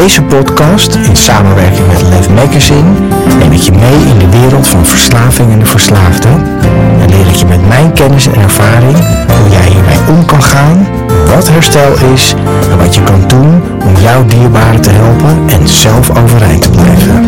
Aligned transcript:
Deze 0.00 0.22
podcast, 0.22 0.94
in 0.94 1.16
samenwerking 1.16 1.86
met 1.86 2.02
Lef 2.02 2.30
Magazine, 2.30 2.90
neem 3.38 3.52
ik 3.52 3.60
je 3.60 3.72
mee 3.72 4.08
in 4.10 4.18
de 4.18 4.38
wereld 4.38 4.68
van 4.68 4.86
verslaving 4.86 5.52
en 5.52 5.58
de 5.58 5.66
verslaafde. 5.66 6.28
En 7.00 7.08
leer 7.08 7.26
ik 7.26 7.34
je 7.34 7.46
met 7.46 7.68
mijn 7.68 7.92
kennis 7.92 8.26
en 8.26 8.34
ervaring 8.34 8.96
hoe 9.40 9.50
jij 9.50 9.66
hiermee 9.66 9.98
om 10.08 10.24
kan 10.24 10.42
gaan, 10.42 10.86
wat 11.34 11.48
herstel 11.48 11.92
is 12.14 12.34
en 12.70 12.78
wat 12.78 12.94
je 12.94 13.02
kan 13.02 13.24
doen 13.26 13.62
om 13.84 13.96
jouw 14.02 14.24
dierbaren 14.24 14.80
te 14.80 14.90
helpen 14.90 15.42
en 15.46 15.68
zelf 15.68 16.10
overeind 16.16 16.62
te 16.62 16.70
blijven. 16.70 17.24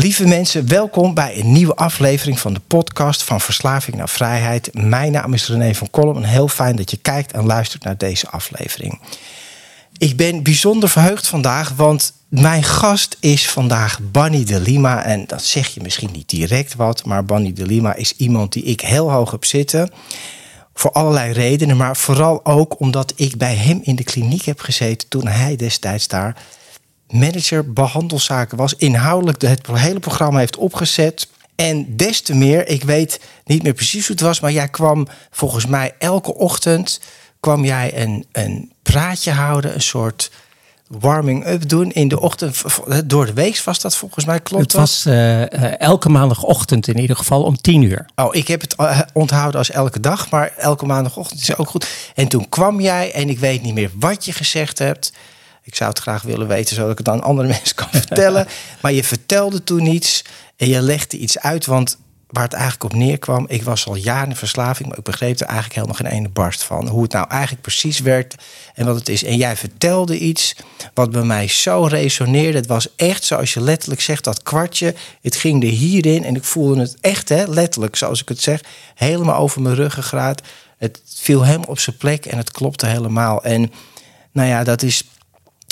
Lieve 0.00 0.26
mensen, 0.26 0.68
welkom 0.68 1.14
bij 1.14 1.38
een 1.38 1.52
nieuwe 1.52 1.74
aflevering 1.74 2.38
van 2.38 2.54
de 2.54 2.60
podcast 2.66 3.22
van 3.22 3.40
Verslaving 3.40 3.96
naar 3.96 4.08
Vrijheid. 4.08 4.74
Mijn 4.74 5.12
naam 5.12 5.34
is 5.34 5.48
René 5.48 5.74
van 5.74 5.90
Kolm 5.90 6.16
en 6.16 6.24
heel 6.24 6.48
fijn 6.48 6.76
dat 6.76 6.90
je 6.90 6.96
kijkt 6.96 7.32
en 7.32 7.46
luistert 7.46 7.84
naar 7.84 7.96
deze 7.96 8.28
aflevering. 8.28 9.00
Ik 9.96 10.16
ben 10.16 10.42
bijzonder 10.42 10.88
verheugd 10.88 11.26
vandaag, 11.26 11.72
want 11.76 12.12
mijn 12.28 12.62
gast 12.62 13.16
is 13.20 13.50
vandaag 13.50 13.98
Bunny 14.12 14.44
de 14.44 14.60
Lima. 14.60 15.04
En 15.04 15.26
dat 15.26 15.42
zeg 15.42 15.68
je 15.68 15.80
misschien 15.80 16.10
niet 16.12 16.28
direct 16.28 16.74
wat, 16.74 17.04
maar 17.04 17.24
Bunny 17.24 17.52
de 17.52 17.66
Lima 17.66 17.94
is 17.94 18.16
iemand 18.16 18.52
die 18.52 18.62
ik 18.62 18.80
heel 18.80 19.10
hoog 19.10 19.30
heb 19.30 19.44
zitten. 19.44 19.90
Voor 20.74 20.92
allerlei 20.92 21.32
redenen, 21.32 21.76
maar 21.76 21.96
vooral 21.96 22.44
ook 22.44 22.80
omdat 22.80 23.12
ik 23.16 23.36
bij 23.36 23.54
hem 23.54 23.80
in 23.82 23.96
de 23.96 24.04
kliniek 24.04 24.44
heb 24.44 24.60
gezeten 24.60 25.08
toen 25.08 25.26
hij 25.26 25.56
destijds 25.56 26.08
daar 26.08 26.36
manager 27.10 27.72
behandelzaken 27.72 28.56
was. 28.56 28.74
Inhoudelijk 28.74 29.42
het 29.42 29.66
hele 29.72 30.00
programma 30.00 30.38
heeft 30.38 30.56
opgezet. 30.56 31.28
En 31.54 31.96
des 31.96 32.20
te 32.20 32.34
meer, 32.34 32.68
ik 32.68 32.84
weet 32.84 33.20
niet 33.44 33.62
meer 33.62 33.74
precies 33.74 34.06
hoe 34.06 34.16
het 34.16 34.24
was, 34.24 34.40
maar 34.40 34.52
jij 34.52 34.68
kwam 34.68 35.06
volgens 35.30 35.66
mij 35.66 35.94
elke 35.98 36.34
ochtend 36.34 37.00
kwam 37.40 37.64
jij 37.64 38.02
een, 38.02 38.26
een 38.32 38.72
praatje 38.82 39.30
houden, 39.30 39.74
een 39.74 39.82
soort 39.82 40.30
warming-up 40.88 41.68
doen 41.68 41.90
in 41.90 42.08
de 42.08 42.20
ochtend. 42.20 42.62
Door 43.04 43.26
de 43.26 43.32
week 43.32 43.62
was 43.64 43.80
dat 43.80 43.96
volgens 43.96 44.24
mij, 44.24 44.40
klopt 44.40 44.62
Het 44.62 44.72
was 44.72 45.06
uh, 45.06 45.80
elke 45.80 46.08
maandagochtend 46.08 46.88
in 46.88 46.98
ieder 46.98 47.16
geval 47.16 47.42
om 47.42 47.56
tien 47.56 47.82
uur. 47.82 48.06
Oh, 48.14 48.34
ik 48.34 48.48
heb 48.48 48.60
het 48.60 48.74
uh, 48.80 49.00
onthouden 49.12 49.58
als 49.58 49.70
elke 49.70 50.00
dag, 50.00 50.30
maar 50.30 50.52
elke 50.56 50.86
maandagochtend 50.86 51.40
is 51.40 51.56
ook 51.56 51.68
goed. 51.68 51.86
En 52.14 52.28
toen 52.28 52.48
kwam 52.48 52.80
jij 52.80 53.12
en 53.12 53.28
ik 53.28 53.38
weet 53.38 53.62
niet 53.62 53.74
meer 53.74 53.90
wat 53.94 54.24
je 54.24 54.32
gezegd 54.32 54.78
hebt. 54.78 55.12
Ik 55.68 55.74
zou 55.74 55.90
het 55.90 55.98
graag 55.98 56.22
willen 56.22 56.48
weten, 56.48 56.74
zodat 56.76 56.90
ik 56.90 56.98
het 56.98 57.08
aan 57.08 57.22
andere 57.22 57.48
mensen 57.58 57.76
kan 57.76 57.88
vertellen. 57.90 58.46
maar 58.80 58.92
je 58.92 59.04
vertelde 59.04 59.64
toen 59.64 59.86
iets 59.86 60.24
en 60.56 60.68
je 60.68 60.80
legde 60.80 61.18
iets 61.18 61.38
uit. 61.38 61.66
Want 61.66 61.98
waar 62.28 62.42
het 62.42 62.52
eigenlijk 62.52 62.84
op 62.84 62.98
neerkwam, 62.98 63.44
ik 63.48 63.62
was 63.62 63.86
al 63.86 63.94
jaren 63.94 64.28
in 64.28 64.36
verslaving, 64.36 64.88
maar 64.88 64.98
ik 64.98 65.04
begreep 65.04 65.40
er 65.40 65.46
eigenlijk 65.46 65.74
helemaal 65.74 65.96
geen 65.96 66.18
ene 66.18 66.28
barst 66.28 66.62
van. 66.62 66.88
Hoe 66.88 67.02
het 67.02 67.12
nou 67.12 67.28
eigenlijk 67.28 67.62
precies 67.62 68.00
werkt 68.00 68.34
en 68.74 68.86
wat 68.86 68.94
het 68.94 69.08
is. 69.08 69.24
En 69.24 69.36
jij 69.36 69.56
vertelde 69.56 70.18
iets 70.18 70.56
wat 70.94 71.10
bij 71.10 71.22
mij 71.22 71.48
zo 71.48 71.82
resoneerde. 71.82 72.58
Het 72.58 72.66
was 72.66 72.88
echt 72.96 73.24
zoals 73.24 73.54
je 73.54 73.60
letterlijk 73.60 74.00
zegt, 74.00 74.24
dat 74.24 74.42
kwartje. 74.42 74.94
Het 75.22 75.36
ging 75.36 75.62
er 75.62 75.68
hierin 75.68 76.24
en 76.24 76.36
ik 76.36 76.44
voelde 76.44 76.80
het 76.80 76.96
echt, 77.00 77.28
hè, 77.28 77.44
letterlijk, 77.46 77.96
zoals 77.96 78.20
ik 78.20 78.28
het 78.28 78.40
zeg, 78.40 78.60
helemaal 78.94 79.36
over 79.36 79.62
mijn 79.62 79.74
ruggengraat. 79.74 80.42
Het 80.78 81.00
viel 81.04 81.44
helemaal 81.44 81.68
op 81.68 81.78
zijn 81.78 81.96
plek 81.96 82.26
en 82.26 82.36
het 82.36 82.50
klopte 82.50 82.86
helemaal. 82.86 83.44
En 83.44 83.72
nou 84.32 84.48
ja, 84.48 84.64
dat 84.64 84.82
is 84.82 85.04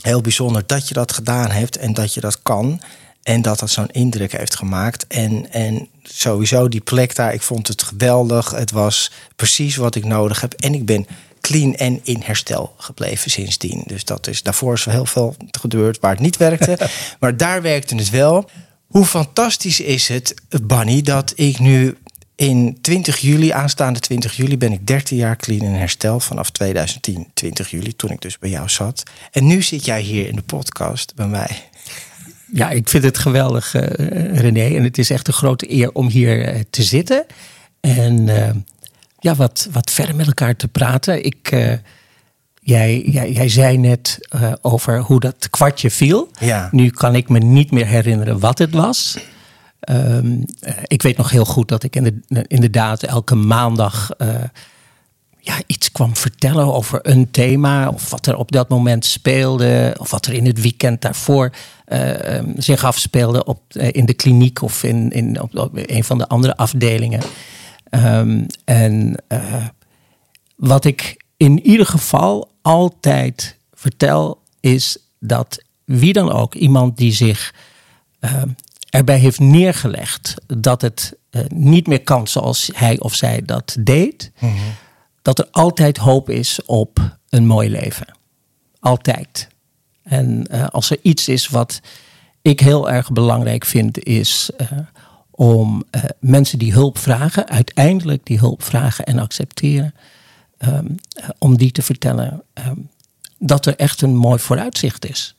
heel 0.03 0.21
bijzonder 0.21 0.63
dat 0.67 0.89
je 0.89 0.95
dat 0.95 1.13
gedaan 1.13 1.51
hebt 1.51 1.77
en 1.77 1.95
dat 1.95 2.15
je 2.15 2.21
dat 2.21 2.43
kan. 2.43 2.81
En 3.23 3.43
dat 3.43 3.59
dat 3.59 3.71
zo'n 3.71 3.91
indruk 3.91 4.33
heeft 4.33 4.57
gemaakt. 4.57 5.07
En, 5.07 5.53
en 5.53 5.89
sowieso 6.03 6.69
die 6.69 6.81
plek 6.81 7.15
daar, 7.15 7.35
ik 7.35 7.43
vond 7.43 7.69
het 7.69 7.83
geweldig. 7.83 8.51
Het 8.51 8.71
was 8.71 9.11
precies 9.37 9.77
wat 9.77 9.95
ik 9.95 10.05
nodig 10.05 10.41
heb. 10.41 10.53
En 10.53 10.75
ik 10.75 10.87
ben 10.87 11.07
clean 11.41 11.75
en 11.75 12.01
in 12.03 12.23
herstel 12.25 12.75
gebleven 12.77 13.31
sindsdien. 13.31 13.83
Dus 13.87 14.05
dat 14.05 14.27
is, 14.27 14.43
daarvoor 14.43 14.75
is 14.75 14.85
heel 14.85 15.07
veel 15.07 15.37
gebeurd 15.61 16.01
waar 16.01 16.11
het 16.11 16.21
niet 16.21 16.37
werkte. 16.37 16.79
maar 17.21 17.37
daar 17.37 17.63
werkte 17.63 17.95
het 17.95 18.11
wel. 18.11 18.51
Hoe 18.87 19.05
fantastisch 19.05 19.81
is 19.81 20.09
het, 20.09 20.35
Bunny, 20.63 21.03
dat 21.03 21.33
ik 21.37 21.59
nu 21.59 21.97
in 22.37 22.79
20 22.81 23.19
juli, 23.19 23.51
aanstaande 23.51 24.01
20 24.01 24.37
juli, 24.37 24.59
ben 24.59 24.73
ik 24.73 24.87
13 24.87 25.17
jaar 25.17 25.37
clean 25.37 25.67
en 25.67 25.73
herstel. 25.73 26.21
Vanaf 26.21 26.51
2010, 26.51 27.27
20 27.35 27.71
juli, 27.71 27.97
toen 27.97 28.11
ik 28.11 28.21
dus 28.21 28.39
bij 28.39 28.51
jou 28.51 28.69
zat. 28.69 29.03
En 29.31 29.47
nu 29.47 29.63
zit 29.63 29.85
jij 29.85 30.01
hier 30.01 30.29
in 30.29 30.37
de 30.37 30.43
podcast 30.43 31.15
bij 31.15 31.27
mij. 31.27 31.51
Ja, 32.53 32.71
ik 32.71 32.89
vind 32.89 33.05
het 33.05 33.19
geweldig, 33.19 33.75
uh, 33.75 33.83
René. 34.39 34.77
En 34.77 34.83
het 34.83 34.99
is 34.99 35.11
echt 35.11 35.29
een 35.29 35.35
grote 35.35 35.73
eer 35.73 35.93
om 35.93 36.09
hier 36.09 36.55
uh, 36.55 36.61
te 36.71 36.83
zitten. 36.83 37.27
En 37.81 38.27
uh, 38.27 38.51
ja, 39.19 39.35
wat, 39.35 39.69
wat 39.73 39.91
verder 39.91 40.17
met 40.17 40.27
elkaar 40.27 40.57
te 40.57 40.69
praten. 40.69 41.25
Ik, 41.25 41.51
jij, 42.61 43.01
jij, 43.01 43.33
jij 43.33 43.49
zei 43.49 43.79
net 43.79 44.19
over 44.61 45.01
hoe 45.01 45.21
dat 45.21 45.51
kwartje 45.51 45.91
viel. 45.91 46.31
Ja. 46.41 46.69
Nu 46.73 46.91
kan 46.91 47.15
ik 47.15 47.29
me 47.29 47.39
niet 47.39 47.71
meer 47.71 47.87
herinneren 47.87 48.39
wat 48.39 48.59
het 48.59 48.75
was. 48.75 49.17
Um, 49.91 50.45
ik 50.83 51.03
weet 51.03 51.17
nog 51.17 51.31
heel 51.31 51.45
goed 51.45 51.69
dat 51.69 51.83
ik 51.83 51.97
inderdaad 52.47 53.03
elke 53.03 53.35
maandag 53.35 54.11
uh, 54.19 54.43
ja, 55.39 55.55
iets 55.67 55.93
kwam 55.93 56.17
vertellen 56.17 56.75
over 56.75 56.99
een 57.03 57.31
thema. 57.31 57.89
Of 57.89 58.11
wat 58.11 58.27
er 58.27 58.37
op 58.37 58.53
dat 58.53 58.69
moment 58.69 59.05
speelde. 59.05 59.95
Of 59.99 60.11
wat 60.11 60.27
er 60.27 60.33
in 60.33 60.47
het 60.47 60.61
weekend 60.61 61.01
daarvoor 61.01 61.51
uh, 61.89 62.39
zich 62.57 62.85
afspeelde 62.85 63.45
op, 63.45 63.75
in 63.75 64.07
de 64.07 64.15
kliniek 64.15 64.63
of 64.63 64.83
in, 64.83 65.11
in, 65.11 65.41
op, 65.41 65.71
een 65.73 66.05
van 66.05 66.19
de 66.19 66.29
andere 66.29 66.57
afdelingen. 66.57 67.23
Um, 67.91 68.47
en 68.65 69.17
wat 70.57 70.85
ik 70.85 71.25
in 71.37 71.67
ieder 71.67 71.87
geval 71.87 72.51
altijd 72.63 73.57
vertel 73.75 74.41
is 74.61 74.99
dat 75.21 75.63
wie 75.85 76.13
dan 76.13 76.33
ook, 76.33 76.55
iemand 76.55 76.97
die 76.97 77.13
zich 77.13 77.55
erbij 78.91 79.19
heeft 79.19 79.39
neergelegd 79.39 80.35
dat 80.47 80.83
het 80.83 81.17
uh, 81.31 81.43
niet 81.49 81.87
meer 81.87 82.03
kan 82.03 82.29
zoals 82.29 82.71
hij 82.75 82.99
of 83.01 83.15
zij 83.15 83.43
dat 83.45 83.77
deed, 83.81 84.33
mm 84.39 84.49
-hmm. 84.49 84.73
dat 85.23 85.39
er 85.39 85.49
altijd 85.51 85.97
hoop 85.97 86.31
is 86.31 86.65
op 86.65 87.17
een 87.29 87.47
mooi 87.47 87.71
leven. 87.71 88.17
Altijd. 88.81 89.49
En 90.03 90.47
uh, 90.51 90.67
als 90.67 90.91
er 90.91 90.99
iets 91.03 91.29
is 91.29 91.49
wat 91.49 91.81
ik 92.43 92.61
heel 92.61 92.91
erg 92.91 93.13
belangrijk 93.13 93.65
vind, 93.65 94.05
is 94.05 94.51
uh, 94.59 94.79
om 95.31 95.85
mensen 96.19 96.59
die 96.59 96.73
hulp 96.73 96.99
vragen, 96.99 97.49
uiteindelijk 97.49 98.27
die 98.27 98.39
hulp 98.39 98.63
vragen 98.63 99.05
en 99.05 99.19
accepteren, 99.19 99.95
um, 100.59 100.95
om 101.39 101.57
die 101.57 101.73
te 101.73 101.83
vertellen 101.83 102.43
um, 102.55 102.89
dat 103.39 103.67
er 103.67 103.77
echt 103.77 104.03
een 104.03 104.17
mooi 104.17 104.39
vooruitzicht 104.39 105.09
is. 105.09 105.35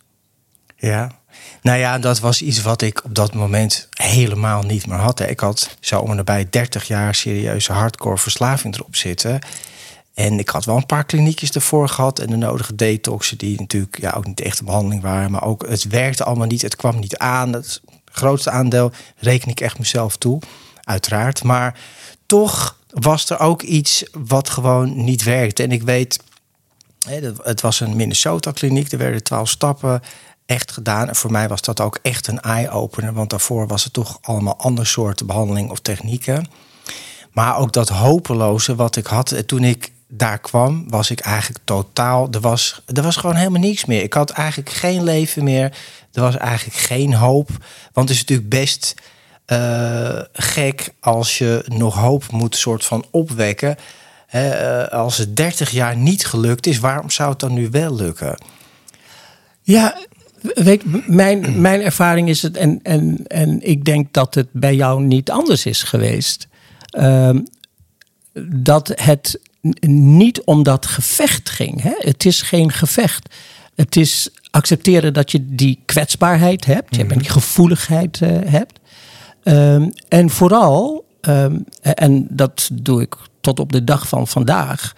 Ja, 0.76 1.12
nou 1.62 1.80
ja, 1.80 2.00
dat 2.00 2.20
was 2.20 2.42
iets 2.42 2.62
wat 2.62 2.82
ik 2.82 3.04
op 3.04 3.16
dat 3.16 3.34
moment 3.34 3.88
helemaal 3.90 4.62
niet 4.62 4.88
meer 4.88 4.98
had. 4.98 5.20
Ik 5.20 5.40
had 5.40 5.78
zo 5.80 6.00
om 6.00 6.10
en 6.10 6.16
nabij 6.16 6.48
30 6.50 6.88
jaar 6.88 7.16
serieuze 7.16 7.72
hardcore 7.74 8.18
verslaving 8.18 8.76
erop 8.76 8.96
zitten. 8.96 9.40
En 10.14 10.40
ik 10.40 10.50
had 10.50 10.66
wel 10.66 10.76
een 10.76 10.86
paar 10.86 11.06
kliniekjes 11.06 11.52
ervoor 11.52 11.90
gehad 11.90 12.20
en 12.20 12.30
de 12.30 12.36
nodige 12.36 12.76
detoxen 12.76 13.38
die 13.38 13.60
natuurlijk 13.60 14.02
ja, 14.02 14.12
ook 14.12 14.26
niet 14.26 14.42
echt 14.42 14.60
een 14.60 14.66
behandeling 14.66 15.02
waren. 15.02 15.32
Maar 15.32 15.44
ook 15.44 15.68
het 15.68 15.84
werkte 15.84 16.24
allemaal 16.24 16.48
niet, 16.48 16.62
het 16.62 16.76
kwam 16.76 17.00
niet 17.00 17.18
aan. 17.18 17.54
Het 17.54 17.82
grootste 18.12 18.50
aandeel 18.50 18.92
reken 19.18 19.50
ik 19.50 19.60
echt 19.60 19.80
mezelf 19.80 20.18
toe, 20.18 20.42
uiteraard. 20.84 21.44
Maar 21.44 21.80
toch 22.26 22.78
was 22.90 23.30
er 23.30 23.40
ook 23.40 23.62
iets 23.62 24.04
wat 24.12 24.50
gewoon 24.50 25.04
niet 25.04 25.24
werkte. 25.24 25.64
En 25.64 25.72
ik 25.72 25.84
weet 25.84 26.20
Het 27.42 27.62
was 27.62 27.80
een 27.80 27.96
Minnesota-kliniek, 27.96 28.92
er 28.92 28.98
werden 28.98 29.24
twaalf 29.24 29.50
stappen 29.50 30.02
echt 30.48 30.72
gedaan. 30.72 31.08
En 31.08 31.16
voor 31.16 31.32
mij 31.32 31.48
was 31.48 31.62
dat 31.62 31.82
ook 31.82 32.00
echt 32.02 32.28
een 32.28 32.42
eye-opener, 32.42 33.14
want 33.14 33.30
daarvoor 33.30 33.68
was 33.68 33.84
het 33.84 33.94
toch 33.94 34.18
allemaal 34.22 34.58
andere 34.58 34.88
soorten 34.88 35.26
behandeling 35.26 35.70
of 35.70 35.80
technieken. 35.80 36.48
Maar 37.32 37.58
ook 37.58 37.74
dat 37.74 37.90
hopeloze 37.90 38.76
wat 38.76 38.96
ik 38.96 39.06
had 39.06 39.48
toen 39.48 39.64
ik 39.64 39.92
daar 40.08 40.40
kwam, 40.40 40.90
was 40.90 41.12
ik 41.12 41.20
eigenlijk 41.20 41.66
totaal. 41.66 42.28
Er 42.32 42.40
was, 42.40 42.82
er 42.94 43.02
was 43.02 43.16
gewoon 43.16 43.36
helemaal 43.36 43.62
niks 43.62 43.86
meer. 43.86 44.04
Ik 44.04 44.14
had 44.14 44.30
eigenlijk 44.30 44.70
geen 44.70 45.04
leven 45.04 45.44
meer. 45.44 45.78
Er 46.14 46.22
was 46.22 46.38
eigenlijk 46.38 46.78
geen 46.78 47.14
hoop. 47.14 47.50
Want 47.94 48.10
het 48.10 48.18
is 48.18 48.20
natuurlijk 48.20 48.50
best 48.50 48.94
uh, 49.48 50.22
gek 50.34 50.94
als 51.00 51.38
je 51.38 51.64
nog 51.68 51.96
hoop 51.96 52.32
moet 52.32 52.56
soort 52.56 52.86
van 52.86 53.06
opwekken. 53.12 53.78
Uh, 54.36 54.88
als 54.88 55.18
het 55.18 55.36
30 55.36 55.70
jaar 55.70 55.98
niet 55.98 56.26
gelukt 56.26 56.68
is, 56.68 56.80
waarom 56.80 57.10
zou 57.10 57.30
het 57.30 57.40
dan 57.40 57.54
nu 57.54 57.70
wel 57.70 57.96
lukken? 57.96 58.38
Ja, 59.62 59.98
weet, 60.54 61.08
mijn, 61.08 61.62
mijn 61.62 61.82
ervaring 61.82 62.30
is 62.30 62.42
het, 62.42 62.58
en, 62.58 62.80
en, 62.84 63.28
en 63.28 63.68
ik 63.68 63.86
denk 63.86 64.14
dat 64.14 64.36
het 64.36 64.48
bij 64.52 64.76
jou 64.76 65.04
niet 65.04 65.32
anders 65.32 65.66
is 65.66 65.84
geweest. 65.84 66.48
Uh, 66.92 67.30
dat 68.50 68.92
het 68.96 69.40
niet 69.88 70.42
om 70.42 70.64
dat 70.64 70.86
gevecht 70.86 71.50
ging. 71.50 71.82
Hè? 71.82 71.94
Het 71.98 72.26
is 72.26 72.42
geen 72.42 72.72
gevecht. 72.72 73.36
Het 73.76 73.96
is 73.96 74.30
accepteren 74.52 75.14
dat 75.14 75.32
je 75.32 75.46
die 75.56 75.80
kwetsbaarheid 75.86 76.66
hebt, 76.66 76.96
je 76.96 77.06
hebt 77.06 77.20
die 77.20 77.30
gevoeligheid 77.30 78.20
uh, 78.20 78.30
hebt. 78.46 78.80
Um, 79.44 79.92
en 80.08 80.30
vooral, 80.30 81.06
um, 81.22 81.66
en 81.82 82.28
dat 82.30 82.70
doe 82.74 83.02
ik 83.02 83.16
tot 83.42 83.60
op 83.60 83.72
de 83.72 83.84
dag 83.84 84.08
van 84.08 84.28
vandaag, 84.28 84.94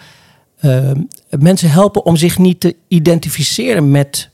um, 0.62 1.07
mensen 1.40 1.69
helpen 1.69 2.06
om 2.06 2.16
zich 2.16 2.38
niet 2.38 2.60
te 2.60 2.75
identificeren 2.88 3.92
met 3.92 4.30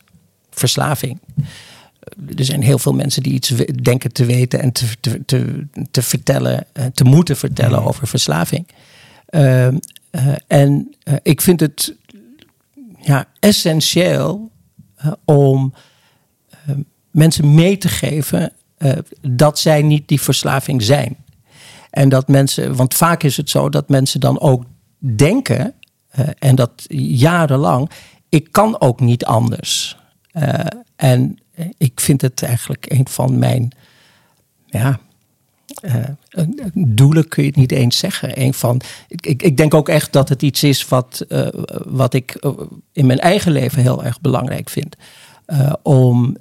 verslaving. 0.55 1.19
Er 2.35 2.45
zijn 2.45 2.63
heel 2.63 2.79
veel 2.79 2.93
mensen 2.93 3.23
die 3.23 3.33
iets 3.33 3.53
denken 3.81 4.11
te 4.11 4.25
weten 4.25 4.61
en 4.61 4.71
te, 4.71 4.85
te, 4.99 5.25
te, 5.25 5.67
te 5.91 6.01
vertellen, 6.01 6.65
eh, 6.73 6.85
te 6.85 7.03
moeten 7.03 7.37
vertellen 7.37 7.83
over 7.83 8.07
verslaving. 8.07 8.67
Uh, 9.29 9.67
uh, 9.67 9.77
en 10.47 10.95
uh, 11.03 11.13
ik 11.23 11.41
vind 11.41 11.59
het 11.59 11.95
ja, 13.01 13.27
essentieel 13.39 14.51
om 15.25 15.73
mensen 17.11 17.53
mee 17.53 17.77
te 17.77 17.87
geven 17.87 18.51
dat 19.21 19.59
zij 19.59 19.81
niet 19.81 20.07
die 20.07 20.21
verslaving 20.21 20.81
zijn. 20.81 21.17
En 21.89 22.09
dat 22.09 22.27
mensen, 22.27 22.75
want 22.75 22.93
vaak 22.93 23.23
is 23.23 23.37
het 23.37 23.49
zo 23.49 23.69
dat 23.69 23.89
mensen 23.89 24.19
dan 24.19 24.39
ook 24.39 24.63
denken, 24.97 25.73
en 26.39 26.55
dat 26.55 26.85
jarenlang, 26.97 27.89
ik 28.29 28.51
kan 28.51 28.81
ook 28.81 28.99
niet 28.99 29.25
anders. 29.25 29.97
En 30.95 31.39
ik 31.77 31.99
vind 31.99 32.21
het 32.21 32.43
eigenlijk 32.43 32.85
een 32.89 33.07
van 33.07 33.39
mijn 33.39 33.71
ja, 34.65 34.99
uh, 35.81 35.93
doelen 36.73 37.27
kun 37.27 37.43
je 37.43 37.49
het 37.49 37.57
niet 37.57 37.71
eens 37.71 37.97
zeggen. 37.97 38.41
Een 38.41 38.53
van, 38.53 38.81
ik, 39.07 39.43
ik 39.43 39.57
denk 39.57 39.73
ook 39.73 39.89
echt 39.89 40.13
dat 40.13 40.29
het 40.29 40.41
iets 40.41 40.63
is 40.63 40.87
wat, 40.87 41.25
uh, 41.29 41.47
wat 41.85 42.13
ik 42.13 42.45
in 42.91 43.05
mijn 43.05 43.19
eigen 43.19 43.51
leven 43.51 43.81
heel 43.81 44.03
erg 44.03 44.21
belangrijk 44.21 44.69
vind. 44.69 44.95
Om 45.81 46.37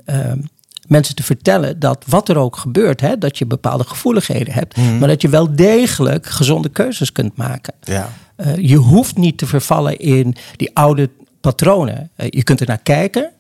mensen 0.87 1.14
te 1.14 1.23
vertellen 1.23 1.79
dat 1.79 2.05
wat 2.06 2.29
er 2.29 2.37
ook 2.37 2.56
gebeurt, 2.56 3.00
hè, 3.00 3.19
dat 3.19 3.38
je 3.38 3.46
bepaalde 3.46 3.85
gevoeligheden 3.85 4.55
hebt, 4.55 4.76
mm. 4.76 4.99
maar 4.99 5.08
dat 5.08 5.23
je 5.23 5.29
wel 5.29 5.56
degelijk 5.56 6.26
gezonde 6.26 6.69
keuzes 6.69 7.12
kunt 7.12 7.37
maken. 7.37 7.75
Ja. 7.81 8.11
je 8.56 8.76
hoeft 8.76 9.17
niet 9.17 9.38
te 9.38 9.46
vervallen 9.46 9.99
in 9.99 10.35
die 10.56 10.70
oude 10.76 11.11
patronen. 11.41 12.11
je 12.17 12.43
kunt 12.43 12.61
er 12.61 12.67
naar 12.67 12.82
kijken. 12.82 13.31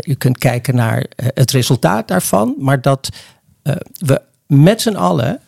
Je 0.00 0.14
kunt 0.14 0.38
kijken 0.38 0.74
naar 0.74 1.06
het 1.16 1.50
resultaat 1.50 2.08
daarvan, 2.08 2.54
maar 2.58 2.80
dat 2.80 3.08
we 3.98 4.22
met 4.46 4.80
z'n 4.80 4.94
allen 4.94 5.40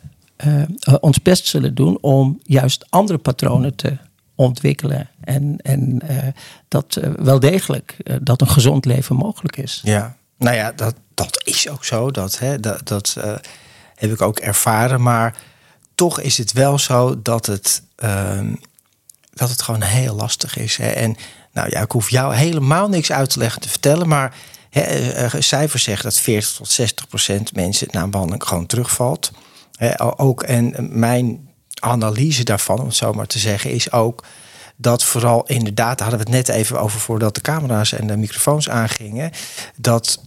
ons 1.00 1.22
best 1.22 1.46
zullen 1.46 1.74
doen 1.74 1.98
om 2.00 2.40
juist 2.42 2.86
andere 2.88 3.18
patronen 3.18 3.74
te 3.74 3.96
ontwikkelen. 4.34 5.08
En, 5.20 5.56
en 5.62 6.02
dat 6.68 7.00
wel 7.16 7.40
degelijk 7.40 7.96
dat 8.22 8.40
een 8.40 8.48
gezond 8.48 8.84
leven 8.84 9.16
mogelijk 9.16 9.56
is. 9.56 9.80
Ja, 9.84 10.16
nou 10.38 10.56
ja, 10.56 10.72
dat, 10.72 10.94
dat 11.14 11.42
is 11.44 11.68
ook 11.68 11.84
zo. 11.84 12.10
Dat, 12.10 12.38
hè, 12.38 12.60
dat, 12.60 12.88
dat 12.88 13.16
heb 13.96 14.12
ik 14.12 14.20
ook 14.20 14.38
ervaren. 14.38 15.02
Maar 15.02 15.34
toch 15.94 16.20
is 16.20 16.38
het 16.38 16.52
wel 16.52 16.78
zo 16.78 17.22
dat 17.22 17.46
het, 17.46 17.82
ehm, 17.96 18.54
dat 19.30 19.48
het 19.48 19.62
gewoon 19.62 19.82
heel 19.82 20.14
lastig 20.14 20.56
is. 20.56 20.76
Hè. 20.76 20.88
En 20.88 21.16
nou 21.56 21.68
ja, 21.70 21.80
ik 21.80 21.90
hoef 21.90 22.10
jou 22.10 22.34
helemaal 22.34 22.88
niks 22.88 23.12
uit 23.12 23.30
te 23.30 23.38
leggen 23.38 23.60
te 23.60 23.68
vertellen. 23.68 24.08
Maar 24.08 24.34
cijfers 25.38 25.82
zeggen 25.82 26.04
dat 26.04 26.18
40 26.18 26.52
tot 26.52 26.70
60 26.70 27.08
procent 27.08 27.54
mensen 27.54 27.88
na 27.90 28.02
een 28.02 28.10
behandeling 28.10 28.44
gewoon 28.44 28.66
terugvalt. 28.66 29.30
ook, 30.16 30.42
en 30.42 30.88
mijn 30.98 31.48
analyse 31.80 32.44
daarvan, 32.44 32.80
om 32.80 32.86
het 32.86 32.96
zo 32.96 33.12
maar 33.12 33.26
te 33.26 33.38
zeggen, 33.38 33.70
is 33.70 33.92
ook 33.92 34.24
dat 34.76 35.04
vooral 35.04 35.46
inderdaad, 35.46 36.00
hadden 36.00 36.18
we 36.18 36.24
het 36.24 36.34
net 36.34 36.48
even 36.56 36.80
over 36.80 37.00
voordat 37.00 37.34
de 37.34 37.40
camera's 37.40 37.92
en 37.92 38.06
de 38.06 38.16
microfoons 38.16 38.68
aangingen, 38.68 39.30
dat 39.76 40.22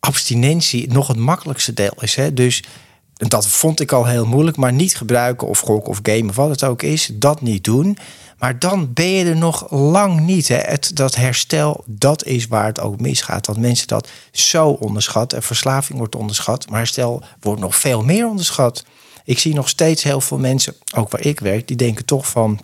abstinentie 0.00 0.92
nog 0.92 1.08
het 1.08 1.16
makkelijkste 1.16 1.72
deel 1.72 1.94
is. 2.00 2.18
Dus 2.32 2.64
dat 3.12 3.46
vond 3.46 3.80
ik 3.80 3.92
al 3.92 4.06
heel 4.06 4.26
moeilijk, 4.26 4.56
maar 4.56 4.72
niet 4.72 4.96
gebruiken 4.96 5.48
of 5.48 5.60
gokken 5.60 5.90
of 5.90 5.98
gamen 6.02 6.34
wat 6.34 6.50
het 6.50 6.64
ook 6.64 6.82
is, 6.82 7.10
dat 7.12 7.40
niet 7.40 7.64
doen. 7.64 7.98
Maar 8.38 8.58
dan 8.58 8.92
ben 8.92 9.10
je 9.10 9.24
er 9.24 9.36
nog 9.36 9.70
lang 9.70 10.20
niet. 10.20 10.48
Hè. 10.48 10.56
Het, 10.56 10.90
dat 10.96 11.14
herstel, 11.14 11.84
dat 11.86 12.24
is 12.24 12.46
waar 12.46 12.66
het 12.66 12.80
ook 12.80 13.00
misgaat. 13.00 13.46
Want 13.46 13.58
mensen 13.58 13.86
dat 13.86 14.08
zo 14.32 14.68
onderschatten. 14.68 15.42
Verslaving 15.42 15.98
wordt 15.98 16.14
onderschat, 16.14 16.70
maar 16.70 16.78
herstel 16.78 17.22
wordt 17.40 17.60
nog 17.60 17.76
veel 17.76 18.02
meer 18.02 18.28
onderschat. 18.28 18.84
Ik 19.24 19.38
zie 19.38 19.54
nog 19.54 19.68
steeds 19.68 20.02
heel 20.02 20.20
veel 20.20 20.38
mensen, 20.38 20.74
ook 20.94 21.10
waar 21.10 21.20
ik 21.20 21.40
werk, 21.40 21.68
die 21.68 21.76
denken 21.76 22.04
toch 22.04 22.28
van... 22.28 22.60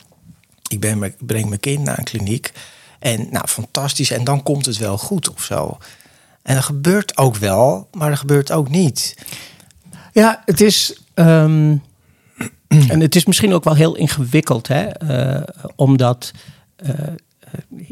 ik 0.68 0.80
breng 1.18 1.48
mijn 1.48 1.60
kind 1.60 1.84
naar 1.84 1.98
een 1.98 2.04
kliniek 2.04 2.52
en 2.98 3.26
nou, 3.30 3.46
fantastisch. 3.46 4.10
En 4.10 4.24
dan 4.24 4.42
komt 4.42 4.66
het 4.66 4.76
wel 4.76 4.98
goed 4.98 5.30
of 5.30 5.42
zo. 5.42 5.78
En 6.42 6.54
dat 6.54 6.64
gebeurt 6.64 7.16
ook 7.16 7.36
wel, 7.36 7.88
maar 7.92 8.10
dat 8.10 8.18
gebeurt 8.18 8.52
ook 8.52 8.68
niet. 8.68 9.16
Ja, 10.12 10.42
het 10.44 10.60
is... 10.60 11.00
Um 11.14 11.82
en 12.88 13.00
het 13.00 13.14
is 13.14 13.24
misschien 13.24 13.52
ook 13.52 13.64
wel 13.64 13.74
heel 13.74 13.96
ingewikkeld, 13.96 14.68
hè? 14.68 14.86
Uh, 15.02 15.42
omdat 15.76 16.32
uh, 16.86 16.90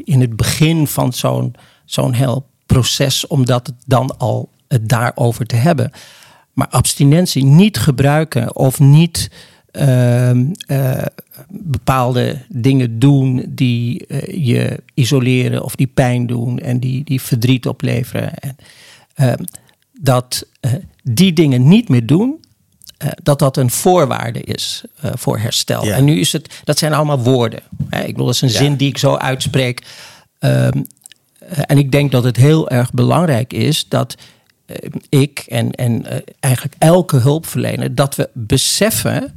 in 0.03 0.21
het 0.21 0.35
begin 0.35 0.87
van 0.87 1.13
zo'n 1.13 1.55
zo'n 1.85 2.13
heel 2.13 2.45
proces, 2.65 3.27
omdat 3.27 3.67
het 3.67 3.75
dan 3.85 4.17
al 4.17 4.49
het 4.67 4.89
daarover 4.89 5.45
te 5.45 5.55
hebben. 5.55 5.91
Maar 6.53 6.67
abstinentie 6.67 7.45
niet 7.45 7.77
gebruiken 7.77 8.55
of 8.55 8.79
niet 8.79 9.31
uh, 9.71 10.31
bepaalde 11.49 12.37
dingen 12.49 12.99
doen 12.99 13.45
die 13.49 14.05
je 14.41 14.83
isoleren 14.93 15.63
of 15.63 15.75
die 15.75 15.87
pijn 15.87 16.27
doen 16.27 16.59
en 16.59 16.79
die, 16.79 17.03
die 17.03 17.21
verdriet 17.21 17.67
opleveren. 17.67 18.33
En, 18.33 18.55
ehm, 19.13 19.43
dat 20.01 20.47
die 21.03 21.33
dingen 21.33 21.67
niet 21.67 21.89
meer 21.89 22.05
doen, 22.05 22.42
dat 23.23 23.39
dat 23.39 23.57
een 23.57 23.71
voorwaarde 23.71 24.41
is 24.41 24.83
uh, 25.05 25.11
voor 25.15 25.37
herstel. 25.37 25.85
Ja. 25.85 25.95
En 25.95 26.03
nu 26.03 26.19
is 26.19 26.31
het, 26.31 26.61
dat 26.63 26.77
zijn 26.77 26.93
allemaal 26.93 27.19
woorden. 27.19 27.59
Hè? 27.89 28.01
Ik 28.01 28.11
bedoel, 28.11 28.25
dat 28.25 28.35
is 28.35 28.41
een 28.41 28.47
ja. 28.47 28.57
zin 28.57 28.75
die 28.75 28.89
ik 28.89 28.97
zo 28.97 29.15
uitspreek. 29.15 29.85
Um, 30.39 30.85
en 31.65 31.77
ik 31.77 31.91
denk 31.91 32.11
dat 32.11 32.23
het 32.23 32.35
heel 32.35 32.69
erg 32.69 32.91
belangrijk 32.91 33.53
is 33.53 33.87
dat 33.87 34.15
uh, 34.67 34.75
ik 35.09 35.43
en, 35.47 35.71
en 35.71 36.23
eigenlijk 36.39 36.75
elke 36.77 37.17
hulpverlener, 37.17 37.95
dat 37.95 38.15
we 38.15 38.29
beseffen 38.33 39.33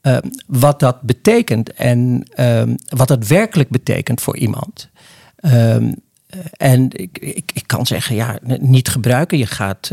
ehm, 0.00 0.28
wat 0.46 0.80
dat 0.80 1.00
betekent 1.00 1.72
en 1.72 2.26
um, 2.40 2.76
wat 2.88 3.08
dat 3.08 3.26
werkelijk 3.26 3.70
betekent 3.70 4.20
voor 4.20 4.36
iemand. 4.36 4.88
en 6.56 6.88
ik, 6.90 7.18
ik, 7.18 7.50
ik, 7.54 7.66
kan 7.66 7.86
zeggen, 7.86 8.14
ja, 8.14 8.38
niet 8.60 8.88
gebruiken. 8.88 9.38
Je 9.38 9.46
gaat 9.46 9.90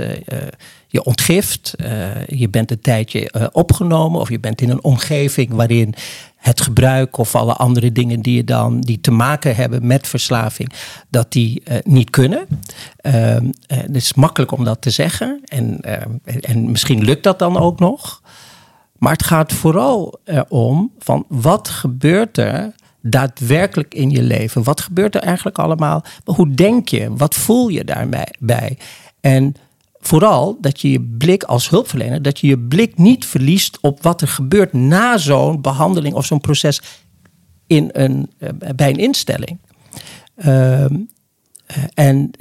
je 0.91 1.03
ontgift, 1.03 1.74
uh, 1.81 2.25
je 2.25 2.50
bent 2.50 2.72
een 2.72 2.81
tijdje 2.81 3.34
uh, 3.38 3.48
opgenomen 3.51 4.19
of 4.19 4.29
je 4.29 4.39
bent 4.39 4.62
in 4.62 4.69
een 4.69 4.84
omgeving 4.84 5.51
waarin 5.51 5.93
het 6.36 6.62
gebruik 6.62 7.17
of 7.17 7.36
alle 7.36 7.53
andere 7.53 7.91
dingen 7.91 8.22
die 8.22 8.36
je 8.36 8.43
dan 8.43 8.81
die 8.81 9.01
te 9.01 9.12
maken 9.12 9.55
hebben 9.55 9.88
met 9.88 10.08
verslaving, 10.08 10.72
dat 11.10 11.31
die 11.31 11.62
uh, 11.67 11.77
niet 11.84 12.10
kunnen. 12.10 12.48
het 13.67 13.96
is 13.96 14.13
makkelijk 14.13 14.51
om 14.51 14.63
dat 14.63 14.81
te 14.81 14.89
zeggen 14.89 15.41
en, 15.46 15.79
en 16.41 16.72
misschien 16.72 17.03
lukt 17.03 17.24
dat 17.24 17.39
dan 17.39 17.58
ook 17.58 17.79
nog. 17.79 18.22
Maar 18.98 19.12
het 19.12 19.25
gaat 19.25 19.53
vooral 19.53 20.19
erom 20.24 20.91
van 21.00 21.25
wat 21.27 21.69
gebeurt 21.69 22.38
er 22.38 22.74
daadwerkelijk 23.01 23.93
in 23.93 24.10
je 24.10 24.22
leven? 24.22 24.63
Wat 24.63 24.81
gebeurt 24.81 25.15
er 25.15 25.22
eigenlijk 25.22 25.60
allemaal? 25.60 26.03
Hoe 26.24 26.53
denk 26.53 26.89
je? 26.89 27.15
Wat 27.15 27.36
voel 27.36 27.67
je 27.67 27.84
daarbij? 27.84 28.77
En 29.22 29.55
vooral 30.00 30.58
dat 30.62 30.82
je 30.82 30.91
je 30.91 31.01
blik 31.01 31.44
als 31.44 31.70
hulpverlener, 31.70 32.22
dat 32.22 32.39
je 32.39 32.48
je 32.48 32.60
blik 32.60 32.98
niet 32.98 33.25
verliest 33.25 33.77
op 33.82 34.03
wat 34.03 34.22
er 34.22 34.27
gebeurt 34.27 34.74
na 34.74 35.18
zo'n 35.18 35.62
behandeling 35.62 36.15
of 36.15 36.25
zo'n 36.25 36.41
proces 36.41 36.82
in 37.68 37.89
een, 37.91 38.32
eh, 38.38 38.50
bij 38.75 38.89
een 38.89 38.98
instelling. 38.98 39.60
Ehm, 40.36 40.96
eh, 41.65 41.84
en 41.94 42.32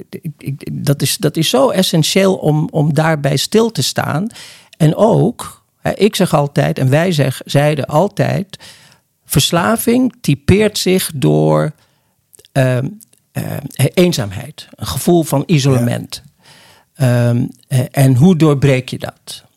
dat 0.71 1.01
is, 1.01 1.17
dat 1.17 1.37
is 1.37 1.49
zo 1.49 1.69
essentieel 1.69 2.35
om, 2.35 2.67
om 2.71 2.93
daarbij 2.93 3.37
stil 3.37 3.71
te 3.71 3.83
staan. 3.83 4.27
En 4.77 4.95
ook, 4.95 5.63
ik 5.95 6.15
zeg 6.15 6.33
altijd, 6.33 6.79
en 6.79 6.89
wij 6.89 7.11
zeg, 7.11 7.41
zeiden 7.45 7.85
altijd, 7.85 8.57
verslaving 9.25 10.15
typeert 10.21 10.77
zich 10.77 11.11
door 11.15 11.73
ehm, 12.51 12.87
eh, 13.31 13.57
eenzaamheid, 13.93 14.67
een 14.75 14.87
gevoel 14.87 15.23
van 15.23 15.43
isolement. 15.45 16.23
Ehm, 16.99 17.45
eh, 17.67 17.79
en 17.91 18.15
hoe 18.15 18.35
doorbreek 18.35 18.89
je 18.89 18.99
dat? 18.99 19.47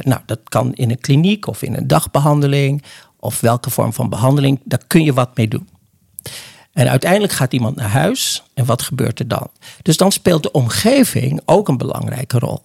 nou, 0.00 0.20
dat 0.26 0.40
kan 0.44 0.74
in 0.74 0.90
een 0.90 1.00
kliniek 1.00 1.46
of 1.46 1.62
in 1.62 1.74
een 1.74 1.86
dagbehandeling 1.86 2.82
of 3.16 3.40
welke 3.40 3.70
vorm 3.70 3.92
van 3.92 4.08
behandeling, 4.08 4.60
daar 4.64 4.82
kun 4.86 5.04
je 5.04 5.12
wat 5.12 5.36
mee 5.36 5.48
doen. 5.48 5.68
En 6.72 6.88
uiteindelijk 6.88 7.32
gaat 7.32 7.52
iemand 7.52 7.76
naar 7.76 7.88
huis 7.88 8.42
en 8.54 8.64
wat 8.64 8.82
gebeurt 8.82 9.18
er 9.18 9.28
dan? 9.28 9.48
Dus 9.82 9.96
dan 9.96 10.12
speelt 10.12 10.42
de 10.42 10.50
omgeving 10.50 11.40
ook 11.44 11.68
een 11.68 11.76
belangrijke 11.76 12.38
rol. 12.38 12.62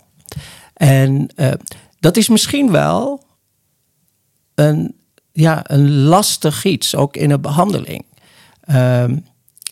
En 0.74 1.30
uh, 1.36 1.52
dat 2.00 2.18
is 2.18 2.30
misschien 2.30 2.72
wel 2.72 3.24
een, 4.56 4.96
ja, 5.32 5.62
een 5.64 6.02
lastig 6.02 6.64
iets, 6.64 6.96
ook 6.96 7.16
in 7.16 7.32
een 7.32 7.42
behandeling. 7.42 8.06
Uh, 8.66 9.06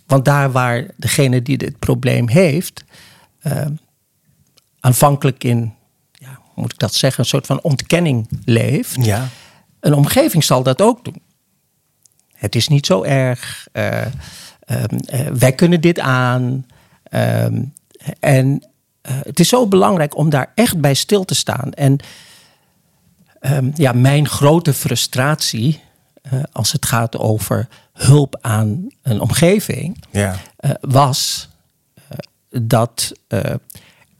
want 0.05 0.25
daar 0.25 0.51
waar 0.51 0.87
degene 0.97 1.41
die 1.41 1.57
dit 1.57 1.79
probleem 1.79 2.29
heeft, 2.29 2.83
uh, 3.43 3.65
aanvankelijk 4.81 5.43
in, 5.43 5.73
ja, 6.11 6.39
hoe 6.41 6.63
moet 6.63 6.73
ik 6.73 6.79
dat 6.79 6.93
zeggen, 6.93 7.19
een 7.19 7.29
soort 7.29 7.45
van 7.45 7.61
ontkenning 7.61 8.27
leeft. 8.45 9.05
Ja. 9.05 9.27
Een 9.79 9.93
omgeving 9.93 10.43
zal 10.43 10.63
dat 10.63 10.81
ook 10.81 11.05
doen. 11.05 11.21
Het 12.33 12.55
is 12.55 12.67
niet 12.67 12.85
zo 12.85 13.03
erg. 13.03 13.67
Uh, 13.73 14.01
wij 15.33 15.53
kunnen 15.55 15.81
dit 15.81 15.99
aan. 15.99 16.65
Ehm, 17.03 17.63
en 18.19 18.47
uh, 19.09 19.13
het 19.23 19.39
is 19.39 19.49
zo 19.49 19.67
belangrijk 19.67 20.17
om 20.17 20.29
daar 20.29 20.51
echt 20.55 20.81
bij 20.81 20.93
stil 20.93 21.25
te 21.25 21.35
staan. 21.35 21.71
En 21.71 21.99
um, 23.41 23.71
ja, 23.75 23.91
mijn 23.91 24.27
grote 24.27 24.73
frustratie 24.73 25.81
als 26.51 26.71
het 26.71 26.85
gaat 26.85 27.17
over 27.17 27.67
hulp 27.93 28.37
aan 28.41 28.87
een 29.01 29.19
omgeving, 29.19 30.03
ja. 30.11 30.35
was 30.81 31.49
dat 32.49 33.11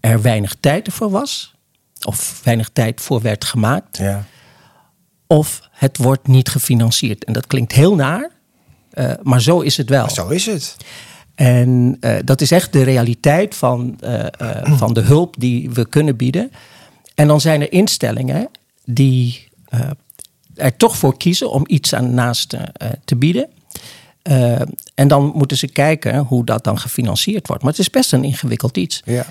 er 0.01 0.21
weinig 0.21 0.55
tijd 0.59 0.85
ervoor 0.85 1.09
was, 1.09 1.55
of 2.01 2.41
weinig 2.43 2.69
tijd 2.73 3.01
voor 3.01 3.21
werd 3.21 3.45
gemaakt. 3.45 3.97
Ja 3.97 4.25
of 5.31 5.69
het 5.71 5.97
wordt 5.97 6.27
niet 6.27 6.49
gefinancierd. 6.49 7.23
En 7.23 7.33
dat 7.33 7.47
klinkt 7.47 7.71
heel 7.71 7.95
naar, 7.95 8.31
uh, 8.93 9.11
maar 9.23 9.41
zo 9.41 9.59
is 9.59 9.77
het 9.77 9.89
wel. 9.89 10.09
zo 10.09 10.27
is 10.27 10.45
het. 10.45 10.77
En 11.35 11.97
uh, 12.01 12.15
dat 12.25 12.41
is 12.41 12.51
echt 12.51 12.73
de 12.73 12.83
realiteit 12.83 13.55
van, 13.55 13.99
uh, 14.03 14.25
van 14.63 14.93
de 14.93 15.01
hulp 15.01 15.35
die 15.37 15.69
we 15.69 15.85
kunnen 15.89 16.15
bieden. 16.15 16.51
En 17.15 17.27
dan 17.27 17.41
zijn 17.41 17.61
er 17.61 17.71
instellingen 17.71 18.49
die 18.85 19.49
er 20.55 20.77
toch 20.77 20.97
voor 20.97 21.17
kiezen 21.17 21.51
om 21.51 21.63
iets 21.67 21.93
aan 21.93 22.13
naasten 22.13 22.71
te 23.05 23.15
bieden. 23.15 23.49
en 24.95 25.07
dan 25.07 25.31
moeten 25.35 25.57
ze 25.57 25.67
kijken 25.67 26.17
hoe 26.17 26.45
dat 26.45 26.63
dan 26.63 26.79
gefinancierd 26.79 27.47
wordt. 27.47 27.63
Maar 27.63 27.71
het 27.71 27.81
is 27.81 27.89
best 27.89 28.13
een 28.13 28.23
ingewikkeld 28.23 28.77
iets. 28.77 29.01
Ja. 29.05 29.25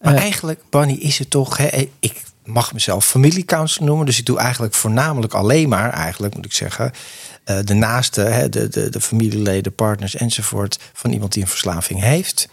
Maar 0.00 0.14
eigenlijk, 0.14 0.62
Bonnie, 0.70 0.98
is 0.98 1.18
het 1.18 1.30
toch. 1.30 1.56
Hè, 1.56 1.90
ik 2.00 2.22
mag 2.44 2.72
mezelf 2.72 3.06
familiecounselor 3.06 3.86
noemen. 3.86 4.06
Dus 4.06 4.18
ik 4.18 4.26
doe 4.26 4.38
eigenlijk 4.38 4.74
voornamelijk 4.74 5.34
alleen 5.34 5.68
maar, 5.68 5.90
eigenlijk 5.90 6.34
moet 6.34 6.44
ik 6.44 6.52
zeggen, 6.52 6.92
uh, 7.46 7.58
de 7.64 7.74
naaste, 7.74 8.20
hè, 8.20 8.48
de, 8.48 8.68
de, 8.68 8.88
de 8.88 9.00
familieleden, 9.00 9.74
partners 9.74 10.14
enzovoort 10.14 10.78
van 10.92 11.12
iemand 11.12 11.32
die 11.32 11.42
een 11.42 11.48
verslaving 11.48 12.00
heeft. 12.00 12.48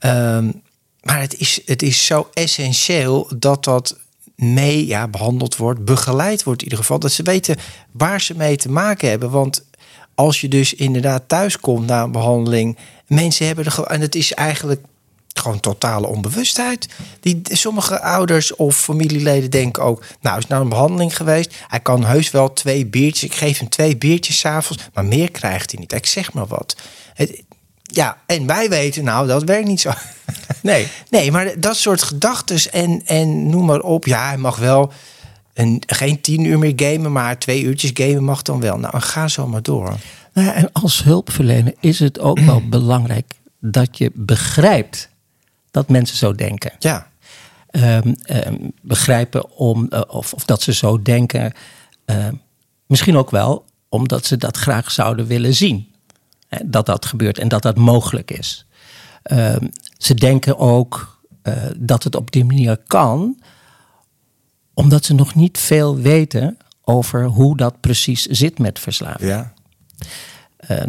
Um, 0.00 0.62
maar 1.02 1.20
het 1.20 1.38
is, 1.38 1.60
het 1.64 1.82
is 1.82 2.06
zo 2.06 2.28
essentieel 2.32 3.30
dat 3.36 3.64
dat 3.64 3.98
mee 4.34 4.86
ja, 4.86 5.08
behandeld 5.08 5.56
wordt, 5.56 5.84
begeleid 5.84 6.42
wordt 6.42 6.60
in 6.60 6.64
ieder 6.64 6.84
geval. 6.84 6.98
Dat 6.98 7.12
ze 7.12 7.22
weten 7.22 7.56
waar 7.92 8.20
ze 8.20 8.34
mee 8.36 8.56
te 8.56 8.70
maken 8.70 9.08
hebben. 9.08 9.30
Want 9.30 9.64
als 10.14 10.40
je 10.40 10.48
dus 10.48 10.74
inderdaad 10.74 11.22
thuis 11.26 11.60
komt 11.60 11.86
na 11.86 12.02
een 12.02 12.12
behandeling, 12.12 12.78
mensen 13.06 13.46
hebben 13.46 13.64
er 13.64 13.70
gewoon. 13.70 13.88
En 13.88 14.00
het 14.00 14.14
is 14.14 14.32
eigenlijk 14.32 14.80
gewoon 15.38 15.60
totale 15.60 16.06
onbewustheid. 16.06 16.88
Die, 17.20 17.40
sommige 17.42 18.00
ouders 18.00 18.54
of 18.54 18.76
familieleden 18.76 19.50
denken 19.50 19.82
ook... 19.82 20.04
nou, 20.20 20.38
is 20.38 20.46
nou 20.46 20.62
een 20.62 20.68
behandeling 20.68 21.16
geweest. 21.16 21.54
Hij 21.68 21.80
kan 21.80 22.04
heus 22.04 22.30
wel 22.30 22.52
twee 22.52 22.86
biertjes... 22.86 23.30
ik 23.30 23.36
geef 23.36 23.58
hem 23.58 23.68
twee 23.68 23.96
biertjes 23.96 24.38
s'avonds... 24.38 24.88
maar 24.94 25.04
meer 25.04 25.30
krijgt 25.30 25.70
hij 25.70 25.80
niet. 25.80 25.92
Ik 25.92 26.06
zeg 26.06 26.32
maar 26.32 26.46
wat. 26.46 26.76
Het, 27.14 27.42
ja, 27.82 28.18
en 28.26 28.46
wij 28.46 28.68
weten, 28.68 29.04
nou, 29.04 29.26
dat 29.26 29.42
werkt 29.44 29.68
niet 29.68 29.80
zo. 29.80 29.90
Nee, 30.62 30.86
nee 31.10 31.30
maar 31.30 31.60
dat 31.60 31.76
soort 31.76 32.02
gedachten 32.02 32.72
en, 32.72 33.02
en 33.04 33.50
noem 33.50 33.64
maar 33.64 33.80
op. 33.80 34.06
Ja, 34.06 34.26
hij 34.26 34.36
mag 34.36 34.56
wel 34.56 34.92
een, 35.54 35.82
geen 35.86 36.20
tien 36.20 36.44
uur 36.44 36.58
meer 36.58 36.72
gamen... 36.76 37.12
maar 37.12 37.38
twee 37.38 37.62
uurtjes 37.62 37.90
gamen 37.94 38.24
mag 38.24 38.42
dan 38.42 38.60
wel. 38.60 38.78
Nou, 38.78 39.00
ga 39.00 39.28
zo 39.28 39.46
maar 39.46 39.62
door. 39.62 39.96
Nou 40.32 40.46
ja, 40.46 40.54
en 40.54 40.72
als 40.72 41.02
hulpverlener 41.02 41.74
is 41.80 41.98
het 41.98 42.18
ook 42.18 42.38
wel 42.38 42.68
belangrijk 42.78 43.32
dat 43.60 43.98
je 43.98 44.10
begrijpt 44.14 45.08
dat 45.78 45.88
mensen 45.88 46.16
zo 46.16 46.32
denken. 46.32 46.72
Ja. 46.78 47.08
Um, 47.70 48.16
begrijpen 48.82 49.50
om, 49.50 49.86
uh, 49.90 50.00
of, 50.06 50.32
of 50.32 50.44
dat 50.44 50.62
ze 50.62 50.72
zo 50.72 51.02
denken. 51.02 51.52
Uh, 52.06 52.28
misschien 52.86 53.16
ook 53.16 53.30
wel 53.30 53.64
omdat 53.88 54.26
ze 54.26 54.36
dat 54.36 54.56
graag 54.56 54.90
zouden 54.90 55.26
willen 55.26 55.54
zien. 55.54 55.92
Hè, 56.48 56.58
dat 56.64 56.86
dat 56.86 57.06
gebeurt 57.06 57.38
en 57.38 57.48
dat 57.48 57.62
dat 57.62 57.76
mogelijk 57.76 58.30
is. 58.30 58.66
Ze 59.98 60.14
denken 60.14 60.58
ook 60.58 61.20
uh, 61.42 61.54
dat 61.76 62.04
het 62.04 62.16
op 62.16 62.30
die 62.30 62.44
manier 62.44 62.76
kan, 62.86 63.42
omdat 64.74 65.04
ze 65.04 65.14
nog 65.14 65.34
niet 65.34 65.58
veel 65.58 65.96
weten 65.96 66.58
over 66.82 67.24
hoe 67.24 67.56
dat 67.56 67.80
precies 67.80 68.22
zit 68.26 68.58
met 68.58 68.78
verslaving. 68.78 69.30
Ja. 69.30 69.52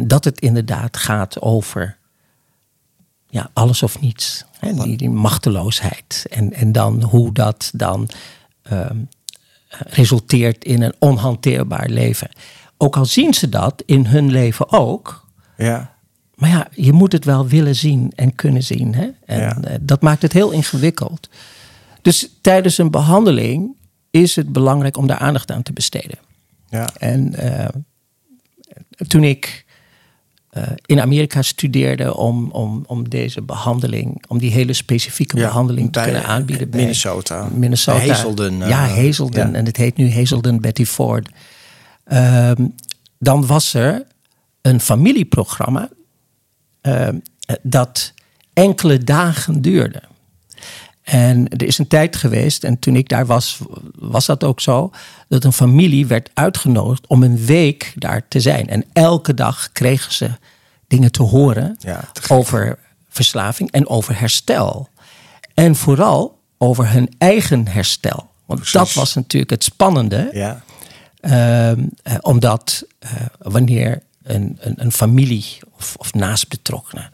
dat 0.00 0.24
het 0.24 0.40
inderdaad 0.40 0.96
gaat 0.96 1.40
over 1.40 1.98
ja, 3.28 3.50
alles 3.52 3.82
of 3.82 4.00
niets. 4.00 4.44
Hè, 4.60 4.74
die, 4.74 4.96
die, 4.96 5.10
machteloosheid. 5.10 6.26
En, 6.30 6.52
en 6.52 6.72
dan 6.72 7.02
hoe 7.02 7.32
dat 7.32 7.70
dan 7.74 8.08
uh, 8.72 8.90
resulteert 9.68 10.64
in 10.64 10.82
een 10.82 10.94
onhanteerbaar 10.98 11.88
leven. 11.88 12.28
Ook 12.76 12.96
al 12.96 13.04
zien 13.04 13.34
ze 13.34 13.48
dat 13.48 13.82
in 13.86 14.06
hun 14.06 14.30
leven 14.30 14.72
ook. 14.72 15.26
Ja. 15.56 15.94
Maar 16.34 16.50
ja, 16.50 16.68
je 16.74 16.92
moet 16.92 17.12
het 17.12 17.24
wel 17.24 17.46
willen 17.46 17.74
zien 17.74 18.12
en 18.14 18.34
kunnen 18.34 18.62
zien. 18.62 18.94
Hè? 18.94 19.10
En 19.24 19.40
ja. 19.40 19.56
uh, 19.64 19.74
dat 19.80 20.00
maakt 20.00 20.22
het 20.22 20.32
heel 20.32 20.50
ingewikkeld. 20.50 21.28
Dus 22.02 22.30
tijdens 22.40 22.78
een 22.78 22.90
behandeling 22.90 23.76
is 24.10 24.36
het 24.36 24.52
belangrijk 24.52 24.96
om 24.96 25.06
daar 25.06 25.18
aandacht 25.18 25.50
aan 25.50 25.62
te 25.62 25.72
besteden. 25.72 26.18
Ja. 26.68 26.88
En 26.98 27.34
uh, 27.44 27.68
toen 29.08 29.24
ik 29.24 29.64
uh, 30.56 30.62
in 30.86 31.00
Amerika 31.00 31.42
studeerde 31.42 32.16
om, 32.16 32.50
om, 32.50 32.84
om 32.86 33.08
deze 33.08 33.42
behandeling, 33.42 34.24
om 34.28 34.38
die 34.38 34.50
hele 34.50 34.72
specifieke 34.72 35.36
ja, 35.36 35.46
behandeling 35.46 35.92
te 35.92 36.00
kunnen 36.00 36.24
aanbieden. 36.24 36.68
Minnesota. 36.70 37.48
Minnesota. 37.54 38.06
Hazelden. 38.06 38.60
Uh, 38.60 38.68
ja, 38.68 38.88
Hazelden. 38.88 39.50
Ja. 39.50 39.54
En 39.54 39.66
het 39.66 39.76
heet 39.76 39.96
nu 39.96 40.12
Hazelden 40.12 40.60
Betty 40.60 40.84
Ford. 40.84 41.28
Uh, 42.12 42.50
dan 43.18 43.46
was 43.46 43.74
er 43.74 44.06
een 44.62 44.80
familieprogramma 44.80 45.88
ehm, 46.80 47.16
dat 47.62 48.12
enkele 48.52 48.98
dagen 48.98 49.62
duurde. 49.62 50.02
En 51.02 51.48
er 51.48 51.66
is 51.66 51.78
een 51.78 51.86
tijd 51.86 52.16
geweest, 52.16 52.64
en 52.64 52.78
toen 52.78 52.96
ik 52.96 53.08
daar 53.08 53.26
was, 53.26 53.58
was 53.94 54.26
dat 54.26 54.44
ook 54.44 54.60
zo, 54.60 54.90
dat 55.28 55.44
een 55.44 55.52
familie 55.52 56.06
werd 56.06 56.30
uitgenodigd 56.34 57.06
om 57.06 57.22
een 57.22 57.44
week 57.44 57.92
daar 57.94 58.28
te 58.28 58.40
zijn. 58.40 58.68
En 58.68 58.84
elke 58.92 59.34
dag 59.34 59.72
kregen 59.72 60.12
ze 60.12 60.30
dingen 60.86 61.12
te 61.12 61.22
horen 61.22 61.76
over 62.28 62.78
verslaving 63.08 63.70
en 63.70 63.88
over 63.88 64.18
herstel. 64.18 64.88
En 65.54 65.76
vooral 65.76 66.38
over 66.58 66.90
hun 66.90 67.14
eigen 67.18 67.68
herstel. 67.68 68.30
Want 68.46 68.72
dat 68.72 68.92
was 68.92 69.14
natuurlijk 69.14 69.50
het 69.50 69.64
spannende. 69.64 70.30
Ja. 70.32 70.62
Uh, 71.22 71.84
omdat 72.20 72.84
uh, 73.04 73.10
wanneer 73.38 74.02
een, 74.22 74.58
een, 74.60 74.74
een 74.76 74.92
familie 74.92 75.58
of, 75.76 75.94
of 75.98 76.14
naastbetrokkenen 76.14 77.10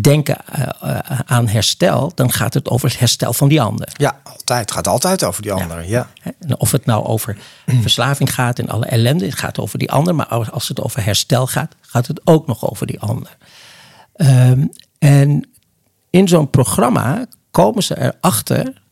denken 0.00 0.36
uh, 0.58 0.98
aan 1.26 1.48
herstel, 1.48 2.12
dan 2.14 2.32
gaat 2.32 2.54
het 2.54 2.68
over 2.68 2.88
het 2.88 2.98
herstel 2.98 3.32
van 3.32 3.48
die 3.48 3.62
ander. 3.62 3.88
Ja, 3.96 4.20
altijd. 4.22 4.60
Het 4.60 4.70
gaat 4.70 4.88
altijd 4.88 5.24
over 5.24 5.42
die 5.42 5.52
ander. 5.52 5.88
Ja. 5.88 6.10
ja. 6.22 6.54
Of 6.58 6.70
het 6.70 6.86
nou 6.86 7.04
over 7.04 7.36
verslaving 7.80 8.34
gaat 8.34 8.58
en 8.58 8.68
alle 8.68 8.86
ellende, 8.86 9.24
het 9.24 9.38
gaat 9.38 9.58
over 9.58 9.78
die 9.78 9.90
ander. 9.90 10.14
Maar 10.14 10.26
als 10.50 10.68
het 10.68 10.80
over 10.80 11.04
herstel 11.04 11.46
gaat, 11.46 11.74
gaat 11.80 12.06
het 12.06 12.20
ook 12.24 12.46
nog 12.46 12.70
over 12.70 12.86
die 12.86 13.00
ander. 13.00 13.36
Um, 14.16 14.70
en 14.98 15.48
in 16.10 16.28
zo'n 16.28 16.50
programma 16.50 17.26
komen 17.50 17.82
ze 17.82 17.98
erachter, 17.98 18.82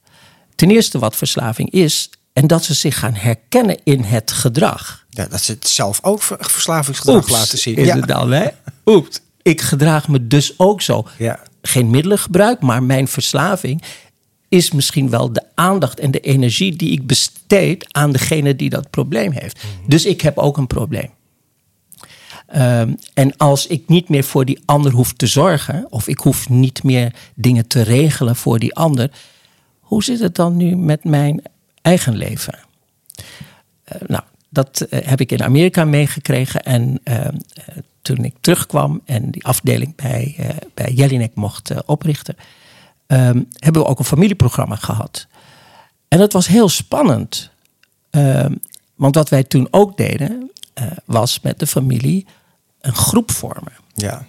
ten 0.55 0.71
eerste 0.71 0.99
wat 0.99 1.17
verslaving 1.17 1.71
is, 1.71 2.11
en 2.33 2.47
dat 2.47 2.65
ze 2.65 2.75
zich 2.75 2.99
gaan 2.99 3.15
herkennen 3.15 3.79
in 3.85 4.03
het 4.03 4.33
gedrag. 4.33 5.05
Ja, 5.09 5.27
dat 5.27 5.43
ze 5.43 5.53
het 5.53 5.69
zelf 5.69 5.99
ook 6.03 6.23
verslavingsgedrag 6.23 7.29
laten 7.29 7.59
zien. 7.59 7.77
Is 7.77 7.87
ja. 7.87 8.29
hè? 8.29 8.49
Oeps. 8.93 9.21
Ik 9.43 9.61
gedraag 9.61 10.09
me 10.09 10.27
dus 10.27 10.59
ook 10.59 10.83
zo. 10.83 11.07
Ja. 11.19 11.41
Geen 11.63 11.91
middelengebruik, 11.91 12.61
maar 12.61 12.83
mijn 12.83 13.09
verslaving 13.09 13.83
is 14.49 14.71
misschien 14.71 15.11
wel 15.11 15.33
de 15.33 15.43
aandacht 15.55 16.01
en 16.01 16.11
de 16.11 16.21
energie 16.21 16.77
die 16.77 16.91
ik 16.91 17.07
besteed 17.07 17.93
aan 17.93 18.13
degene 18.13 18.57
die 18.57 18.71
dat 18.71 18.91
probleem 18.91 19.33
heeft. 19.33 19.65
Dus 19.87 20.07
ik 20.07 20.21
heb 20.21 20.39
ook 20.39 20.57
een 20.57 20.67
probleem. 20.67 21.11
Ehm, 22.47 22.95
en 23.15 23.37
als 23.37 23.67
ik 23.67 23.89
niet 23.89 24.09
meer 24.09 24.25
voor 24.25 24.45
die 24.45 24.63
ander 24.65 24.93
hoef 24.93 25.13
te 25.13 25.27
zorgen, 25.27 25.87
of 25.91 26.09
ik 26.09 26.19
hoef 26.19 26.49
niet 26.49 26.83
meer 26.83 27.13
dingen 27.35 27.67
te 27.67 27.83
regelen 27.83 28.37
voor 28.37 28.59
die 28.59 28.75
ander, 28.75 29.11
hoe 29.81 30.05
zit 30.05 30.21
het 30.21 30.35
dan 30.35 30.57
nu 30.57 30.77
met 30.77 31.05
mijn 31.05 31.43
eigen 31.83 32.17
leven? 32.17 32.59
Eh, 33.85 34.01
nou, 34.07 34.23
dat 34.49 34.81
eh, 34.81 35.09
heb 35.09 35.21
ik 35.21 35.33
in 35.33 35.43
Amerika 35.43 35.85
meegekregen. 35.85 36.63
En 36.63 37.01
uh, 37.05 37.29
toen 38.03 38.25
ik 38.25 38.35
terugkwam 38.41 39.01
en 39.05 39.31
die 39.31 39.45
afdeling 39.45 39.95
bij, 39.95 40.37
uh, 40.41 40.49
bij 40.75 40.93
Jelinek 40.93 41.35
mocht 41.35 41.85
oprichten, 41.87 42.37
ehm, 43.07 43.43
hebben 43.59 43.83
we 43.83 43.89
ook 43.89 43.99
een 43.99 44.05
familieprogramma 44.05 44.77
gehad. 44.77 45.27
En 46.09 46.19
dat 46.19 46.33
was 46.33 46.47
heel 46.47 46.69
spannend. 46.69 47.51
Ehm, 48.11 48.55
want 48.95 49.15
wat 49.15 49.29
wij 49.29 49.43
toen 49.43 49.69
ook 49.71 49.97
deden, 49.97 50.51
was 51.05 51.41
met 51.41 51.59
de 51.59 51.67
familie 51.67 52.27
een 52.81 52.95
groep 52.95 53.31
vormen. 53.31 53.73
Ja. 53.95 54.27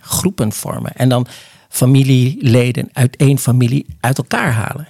Groepen 0.00 0.52
vormen. 0.52 0.92
En 0.92 1.08
dan 1.08 1.26
familieleden 1.68 2.88
uit 2.92 3.16
één 3.16 3.38
familie 3.38 3.86
uit 4.00 4.18
elkaar 4.18 4.52
halen. 4.52 4.88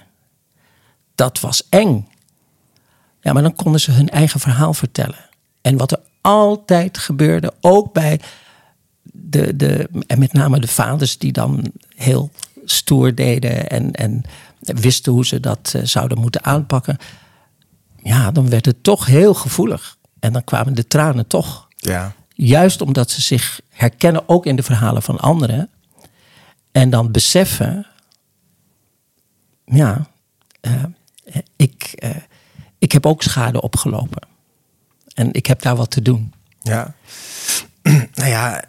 Dat 1.15 1.39
was 1.39 1.63
eng. 1.69 2.07
Ja, 3.21 3.33
maar 3.33 3.41
dan 3.41 3.55
konden 3.55 3.81
ze 3.81 3.91
hun 3.91 4.09
eigen 4.09 4.39
verhaal 4.39 4.73
vertellen. 4.73 5.29
En 5.61 5.77
wat 5.77 5.91
er 5.91 5.99
altijd 6.27 6.97
gebeurde, 6.97 7.53
ook 7.61 7.93
bij 7.93 8.19
de, 9.03 9.55
de 9.55 9.89
en 10.07 10.19
met 10.19 10.33
name 10.33 10.59
de 10.59 10.67
vaders 10.67 11.17
die 11.17 11.31
dan 11.31 11.71
heel 11.95 12.31
stoer 12.65 13.15
deden 13.15 13.69
en, 13.69 13.91
en 13.91 14.23
wisten 14.59 15.11
hoe 15.11 15.25
ze 15.25 15.39
dat 15.39 15.73
uh, 15.75 15.81
zouden 15.83 16.19
moeten 16.19 16.43
aanpakken. 16.43 16.97
Ja, 18.03 18.31
dan 18.31 18.49
werd 18.49 18.65
het 18.65 18.83
toch 18.83 19.05
heel 19.05 19.33
gevoelig. 19.33 19.97
En 20.19 20.33
dan 20.33 20.43
kwamen 20.43 20.75
de 20.75 20.87
tranen 20.87 21.27
toch. 21.27 21.67
Ja. 21.75 22.13
Juist 22.29 22.81
omdat 22.81 23.11
ze 23.11 23.21
zich 23.21 23.61
herkennen 23.69 24.29
ook 24.29 24.45
in 24.45 24.55
de 24.55 24.63
verhalen 24.63 25.01
van 25.01 25.19
anderen. 25.19 25.69
En 26.71 26.89
dan 26.89 27.11
beseffen, 27.11 27.87
ja, 29.65 30.07
uh, 30.61 30.83
ik, 31.55 31.95
uh, 32.03 32.09
ik 32.77 32.91
heb 32.91 33.05
ook 33.05 33.23
schade 33.23 33.61
opgelopen. 33.61 34.36
En 35.17 35.33
ik 35.33 35.45
heb 35.45 35.61
daar 35.61 35.75
wat 35.75 35.91
te 35.91 36.01
doen. 36.01 36.33
Ja. 36.59 36.93
Nou 38.13 38.29
ja, 38.29 38.63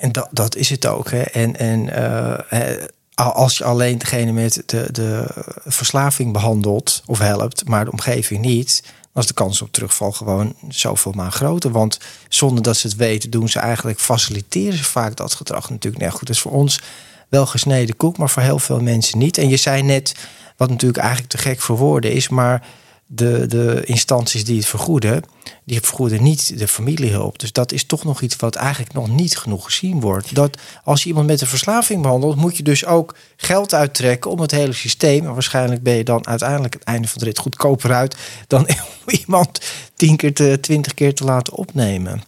en 0.00 0.12
dat, 0.12 0.28
dat 0.30 0.56
is 0.56 0.70
het 0.70 0.86
ook. 0.86 1.10
Hè. 1.10 1.20
En, 1.22 1.56
en 1.56 1.86
uh, 1.86 2.84
als 3.14 3.58
je 3.58 3.64
alleen 3.64 3.98
degene 3.98 4.32
met 4.32 4.62
de, 4.66 4.88
de 4.92 5.26
verslaving 5.64 6.32
behandelt 6.32 7.02
of 7.06 7.18
helpt, 7.18 7.68
maar 7.68 7.84
de 7.84 7.90
omgeving 7.90 8.40
niet, 8.40 8.82
dan 9.12 9.22
is 9.22 9.28
de 9.28 9.34
kans 9.34 9.62
op 9.62 9.72
terugval 9.72 10.12
gewoon 10.12 10.54
zoveel 10.68 11.12
maar 11.12 11.32
groter. 11.32 11.70
Want 11.70 11.98
zonder 12.28 12.62
dat 12.62 12.76
ze 12.76 12.86
het 12.86 12.96
weten, 12.96 13.30
doen 13.30 13.48
ze 13.48 13.58
eigenlijk, 13.58 14.00
faciliteren 14.00 14.78
ze 14.78 14.84
vaak 14.84 15.16
dat 15.16 15.34
gedrag 15.34 15.70
natuurlijk. 15.70 16.02
Nee, 16.02 16.12
goed, 16.12 16.30
is 16.30 16.40
voor 16.40 16.52
ons 16.52 16.80
wel 17.28 17.46
gesneden 17.46 17.96
koek, 17.96 18.16
maar 18.18 18.30
voor 18.30 18.42
heel 18.42 18.58
veel 18.58 18.80
mensen 18.80 19.18
niet. 19.18 19.38
En 19.38 19.48
je 19.48 19.56
zei 19.56 19.82
net, 19.82 20.14
wat 20.56 20.68
natuurlijk 20.68 21.02
eigenlijk 21.02 21.30
te 21.30 21.38
gek 21.38 21.60
voor 21.60 21.76
woorden 21.76 22.12
is, 22.12 22.28
maar 22.28 22.66
de, 23.06 23.46
de 23.46 23.82
instanties 23.84 24.44
die 24.44 24.56
het 24.56 24.66
vergoeden, 24.66 25.22
die 25.64 25.80
vergoeden 25.80 26.22
niet 26.22 26.58
de 26.58 26.68
familiehulp. 26.68 27.38
Dus 27.38 27.52
dat 27.52 27.72
is 27.72 27.84
toch 27.84 28.04
nog 28.04 28.20
iets 28.20 28.36
wat 28.36 28.54
eigenlijk 28.54 28.92
nog 28.92 29.08
niet 29.08 29.38
genoeg 29.38 29.64
gezien 29.64 30.00
wordt. 30.00 30.34
Dat 30.34 30.58
als 30.84 31.02
je 31.02 31.08
iemand 31.08 31.26
met 31.26 31.40
een 31.40 31.46
verslaving 31.46 32.02
behandelt, 32.02 32.36
moet 32.36 32.56
je 32.56 32.62
dus 32.62 32.86
ook 32.86 33.14
geld 33.36 33.74
uittrekken 33.74 34.30
om 34.30 34.40
het 34.40 34.50
hele 34.50 34.72
systeem. 34.72 35.26
En 35.26 35.32
waarschijnlijk 35.32 35.82
ben 35.82 35.94
je 35.94 36.04
dan 36.04 36.26
uiteindelijk 36.26 36.74
het 36.74 36.82
einde 36.82 37.08
van 37.08 37.18
de 37.18 37.24
rit 37.24 37.38
goedkoper 37.38 37.92
uit 37.92 38.16
dan 38.46 38.68
iemand 39.20 39.60
tien 39.94 40.16
keer, 40.16 40.34
te, 40.34 40.58
twintig 40.60 40.94
keer 40.94 41.14
te 41.14 41.24
laten 41.24 41.52
opnemen. 41.52 42.22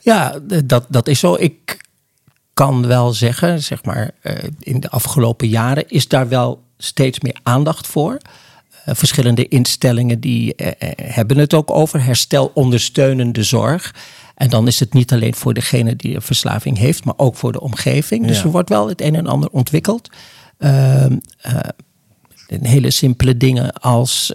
Ja, 0.00 0.38
dat, 0.64 0.86
dat 0.88 1.08
is 1.08 1.18
zo. 1.18 1.34
Ik 1.34 1.86
kan 2.54 2.86
wel 2.86 3.12
zeggen, 3.12 3.62
zeg 3.62 3.84
maar, 3.84 4.10
eh, 4.20 4.36
in 4.58 4.80
de 4.80 4.90
afgelopen 4.90 5.48
jaren 5.48 5.88
is 5.88 6.08
daar 6.08 6.28
wel 6.28 6.62
steeds 6.78 7.20
meer 7.20 7.36
aandacht 7.42 7.86
voor. 7.86 8.18
Uh, 8.88 8.94
verschillende 8.94 9.48
instellingen 9.48 10.20
die 10.20 10.54
uh, 10.56 10.68
hebben 11.02 11.36
het 11.36 11.54
ook 11.54 11.70
over 11.70 12.04
herstelondersteunende 12.04 13.42
zorg. 13.42 13.94
En 14.34 14.50
dan 14.50 14.66
is 14.66 14.80
het 14.80 14.92
niet 14.92 15.12
alleen 15.12 15.34
voor 15.34 15.54
degene 15.54 15.96
die 15.96 16.14
een 16.14 16.22
verslaving 16.22 16.78
heeft, 16.78 17.04
maar 17.04 17.14
ook 17.16 17.36
voor 17.36 17.52
de 17.52 17.60
omgeving. 17.60 18.26
Dus 18.26 18.42
er 18.42 18.50
wordt 18.50 18.68
wel 18.68 18.88
het 18.88 19.00
een 19.00 19.14
en 19.14 19.26
ander 19.26 19.50
ontwikkeld. 19.50 20.08
Uh, 20.58 21.06
hele 22.48 22.90
simpele 22.90 23.36
dingen 23.36 23.72
als 23.72 24.32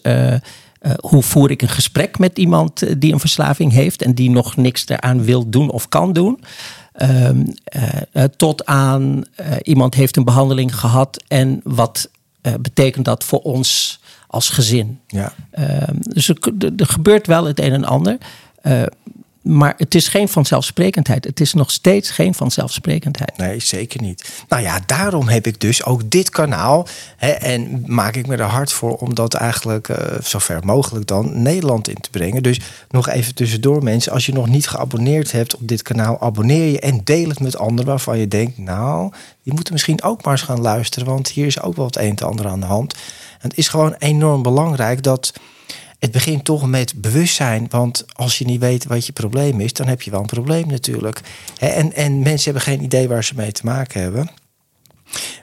hoe 1.00 1.24
voer 1.24 1.52
ik 1.52 1.62
een 1.62 1.70
gesprek 1.70 2.20
met 2.20 2.38
iemand 2.38 3.00
die 3.00 3.14
een 3.14 3.20
verslaving 3.20 3.72
heeft 3.72 4.02
en 4.02 4.14
die 4.14 4.30
nog 4.30 4.56
niks 4.56 4.88
eraan 4.88 5.24
wil 5.24 5.50
doen 5.50 5.70
of 5.70 5.88
kan 5.90 6.14
doen. 6.14 6.44
Ehm, 6.94 7.44
tot 8.36 8.66
aan 8.66 9.24
iemand 9.62 9.94
heeft 9.94 10.18
een 10.18 10.24
behandeling 10.24 10.76
gehad 10.76 11.24
en 11.28 11.62
wat 11.64 12.10
betekent 12.62 13.06
dat 13.06 13.24
voor 13.24 13.40
ons 13.42 14.00
als 14.34 14.50
gezin. 14.50 15.00
Ja. 15.08 15.34
Uh, 15.60 15.88
dus 16.00 16.30
er, 16.30 16.38
er, 16.78 16.86
gebeurt 16.86 17.28
wel 17.28 17.46
het 17.46 17.60
een 17.60 17.72
en 17.72 17.84
ander. 17.84 18.18
Maar 19.44 19.74
het 19.78 19.96
is 19.96 20.08
geen 20.08 20.30
vanzelfsprekendheid. 20.30 21.24
Het 21.24 21.40
is 21.40 21.54
nog 21.54 21.72
steeds 21.72 22.10
geen 22.10 22.34
vanzelfsprekendheid. 22.34 23.38
Nee, 23.38 23.60
zeker 23.60 24.02
niet. 24.02 24.44
Nou 24.48 24.62
ja, 24.62 24.80
daarom 24.86 25.28
heb 25.28 25.48
ik 25.48 25.60
dus 25.62 25.84
ook 25.84 26.10
dit 26.10 26.30
kanaal. 26.30 26.88
Hè, 27.18 27.30
en 27.30 27.84
maak 27.86 28.16
ik 28.16 28.28
me 28.28 28.36
er 28.36 28.44
hard 28.44 28.72
voor 28.72 28.96
om 28.96 29.16
dat 29.16 29.34
eigenlijk 29.34 29.88
uh, 29.88 29.98
zo 30.24 30.40
ver 30.40 30.66
mogelijk 30.66 31.08
dan 31.08 31.42
Nederland 31.42 31.88
in 31.88 32.02
te 32.02 32.10
brengen. 32.10 32.44
Dus 32.44 32.60
nog 32.90 33.10
even 33.10 33.36
tussendoor, 33.36 33.84
mensen. 33.84 34.12
Als 34.12 34.26
je 34.26 34.34
nog 34.34 34.48
niet 34.48 34.68
geabonneerd 34.68 35.32
hebt 35.32 35.56
op 35.56 35.68
dit 35.68 35.82
kanaal, 35.82 36.22
abonneer 36.22 36.72
je 36.72 36.80
en 36.80 37.02
deel 37.04 37.30
het 37.30 37.40
met 37.40 37.58
anderen 37.58 37.86
waarvan 37.86 38.18
je 38.18 38.28
denkt, 38.28 38.58
nou, 38.58 39.12
die 39.44 39.54
moeten 39.54 39.74
misschien 39.74 40.04
ook 40.04 40.24
maar 40.24 40.34
eens 40.34 40.42
gaan 40.42 40.62
luisteren. 40.62 41.08
Want 41.08 41.28
hier 41.28 41.46
is 41.46 41.62
ook 41.62 41.76
wel 41.76 41.86
het 41.86 41.98
een 41.98 42.18
en 42.18 42.28
ander 42.28 42.48
aan 42.48 42.60
de 42.60 42.66
hand. 42.66 42.96
Het 43.40 43.58
is 43.58 43.68
gewoon 43.68 43.96
enorm 43.98 44.42
belangrijk 44.42 45.04
dat 45.04 45.34
het 46.04 46.12
begint 46.12 46.46
toch 46.46 46.68
met 46.68 46.94
bewustzijn. 47.02 47.66
Want 47.70 48.06
als 48.14 48.38
je 48.38 48.46
niet 48.46 48.60
weet 48.60 48.86
wat 48.86 49.06
je 49.06 49.12
probleem 49.12 49.60
is, 49.60 49.74
dan 49.74 49.88
heb 49.88 50.02
je 50.02 50.12
wel 50.12 50.20
een 50.20 50.26
probleem 50.26 50.68
natuurlijk. 50.68 51.22
En, 51.60 51.94
en 51.94 52.20
mensen 52.20 52.44
hebben 52.44 52.62
geen 52.62 52.84
idee 52.84 53.08
waar 53.08 53.24
ze 53.24 53.34
mee 53.36 53.52
te 53.52 53.66
maken 53.66 54.02
hebben. 54.02 54.30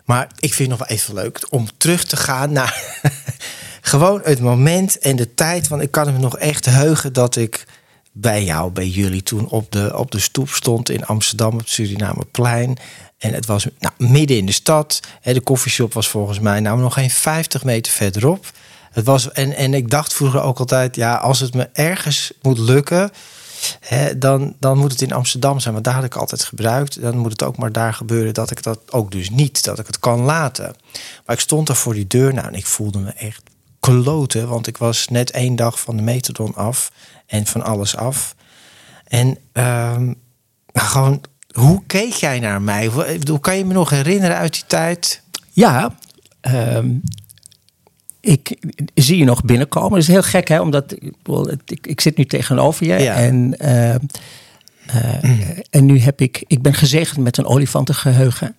Maar 0.05 0.29
ik 0.38 0.55
vind 0.55 0.70
het 0.70 0.79
nog 0.79 0.88
wel 0.88 0.96
even 0.96 1.14
leuk 1.14 1.46
om 1.51 1.68
terug 1.77 2.05
te 2.05 2.16
gaan 2.16 2.53
naar 2.53 3.01
gewoon 3.81 4.20
het 4.25 4.40
moment 4.40 4.99
en 4.99 5.16
de 5.16 5.35
tijd. 5.35 5.68
Want 5.68 5.83
ik 5.83 5.90
kan 5.90 6.12
me 6.12 6.18
nog 6.18 6.37
echt 6.38 6.64
heugen 6.64 7.12
dat 7.12 7.37
ik 7.37 7.66
bij 8.12 8.44
jou, 8.44 8.70
bij 8.70 8.88
jullie 8.88 9.23
toen 9.23 9.49
op 9.49 9.73
de, 9.73 9.99
op 9.99 10.11
de 10.11 10.20
stoep 10.20 10.49
stond 10.49 10.90
in 10.90 11.07
Amsterdam 11.07 11.53
op 11.53 11.59
het 11.59 11.70
Surinameplein. 11.70 12.77
En 13.18 13.35
het 13.35 13.46
was 13.46 13.66
nou, 13.79 13.94
midden 14.11 14.37
in 14.37 14.46
de 14.46 14.53
stad. 14.53 15.01
De 15.23 15.40
koffieshop 15.40 15.92
was 15.92 16.09
volgens 16.09 16.40
mij 16.40 16.61
nou 16.61 16.81
nog 16.81 16.94
geen 16.94 17.11
50 17.11 17.64
meter 17.64 17.92
verderop. 17.92 18.46
Het 18.90 19.05
was, 19.05 19.33
en, 19.33 19.57
en 19.57 19.74
ik 19.74 19.90
dacht 19.90 20.14
vroeger 20.14 20.42
ook 20.42 20.59
altijd, 20.59 20.96
ja, 20.96 21.14
als 21.14 21.40
het 21.40 21.55
me 21.55 21.68
ergens 21.72 22.33
moet 22.42 22.59
lukken, 22.59 23.11
hè, 23.81 24.18
dan, 24.18 24.55
dan 24.59 24.79
moet 24.79 24.92
het 24.92 25.03
in 25.03 25.12
Amsterdam 25.12 25.61
zijn. 25.61 25.72
Want 25.72 25.85
daar 25.85 25.94
had 25.94 26.05
ik 26.05 26.14
altijd 26.16 26.44
gebruikt. 26.44 27.00
Dan 27.00 27.16
moet 27.16 27.31
het 27.31 27.42
ook 27.42 27.57
maar 27.57 27.72
daar 27.72 27.94
gebeuren 27.94 28.35
dat 28.35 28.50
ik 28.50 28.62
dat 28.62 28.79
ook 28.90 29.11
dus 29.11 29.31
niet, 29.31 29.64
dat 29.64 29.79
ik 29.79 29.87
het 29.87 29.98
kan 29.98 30.20
laten. 30.20 30.74
Maar 31.26 31.37
ik 31.37 31.42
stond 31.42 31.66
daar 31.66 31.76
voor 31.76 31.94
die 31.94 32.07
deur 32.07 32.35
nou, 32.35 32.46
en 32.46 32.55
ik 32.55 32.66
voelde 32.66 32.98
me 32.98 33.11
echt 33.11 33.42
kloten. 33.81 34.48
Want 34.48 34.66
ik 34.66 34.76
was 34.76 35.09
net 35.09 35.31
één 35.31 35.57
dag 35.57 35.81
van 35.81 35.96
de 35.96 36.03
metadon 36.03 36.55
af 36.55 36.92
en 37.26 37.46
van 37.46 37.62
alles 37.62 37.96
af. 37.96 38.35
En 39.05 39.26
um, 39.26 40.14
nou, 40.72 40.88
gewoon, 40.88 41.20
hoe 41.53 41.83
keek 41.87 42.12
jij 42.12 42.40
naar 42.40 42.62
mij? 42.62 42.87
Hoe 43.26 43.40
kan 43.40 43.57
je 43.57 43.64
me 43.64 43.72
nog 43.72 43.90
herinneren 43.90 44.37
uit 44.37 44.53
die 44.53 44.64
tijd? 44.66 45.22
Ja, 45.50 45.94
um, 46.40 47.03
ik 48.21 48.59
zie 48.95 49.19
je 49.19 49.25
nog 49.25 49.45
binnenkomen. 49.45 49.91
Dat 49.91 49.99
is 49.99 50.07
heel 50.07 50.23
gek, 50.23 50.49
hè? 50.49 50.61
Omdat 50.61 50.95
ik, 51.65 51.87
ik 51.87 52.01
zit 52.01 52.17
nu 52.17 52.25
tegenover 52.25 52.87
je. 52.87 53.03
Ja. 53.03 53.15
En, 53.15 53.55
uh, 53.63 53.95
uh, 54.95 55.59
en 55.71 55.87
nu 55.87 56.01
heb 56.01 56.21
ik, 56.21 56.45
ik 56.47 56.63
ben 56.63 56.75
gezegend 56.75 57.25
met 57.25 57.37
een 57.37 57.47
olifantengeheugen. 57.47 58.55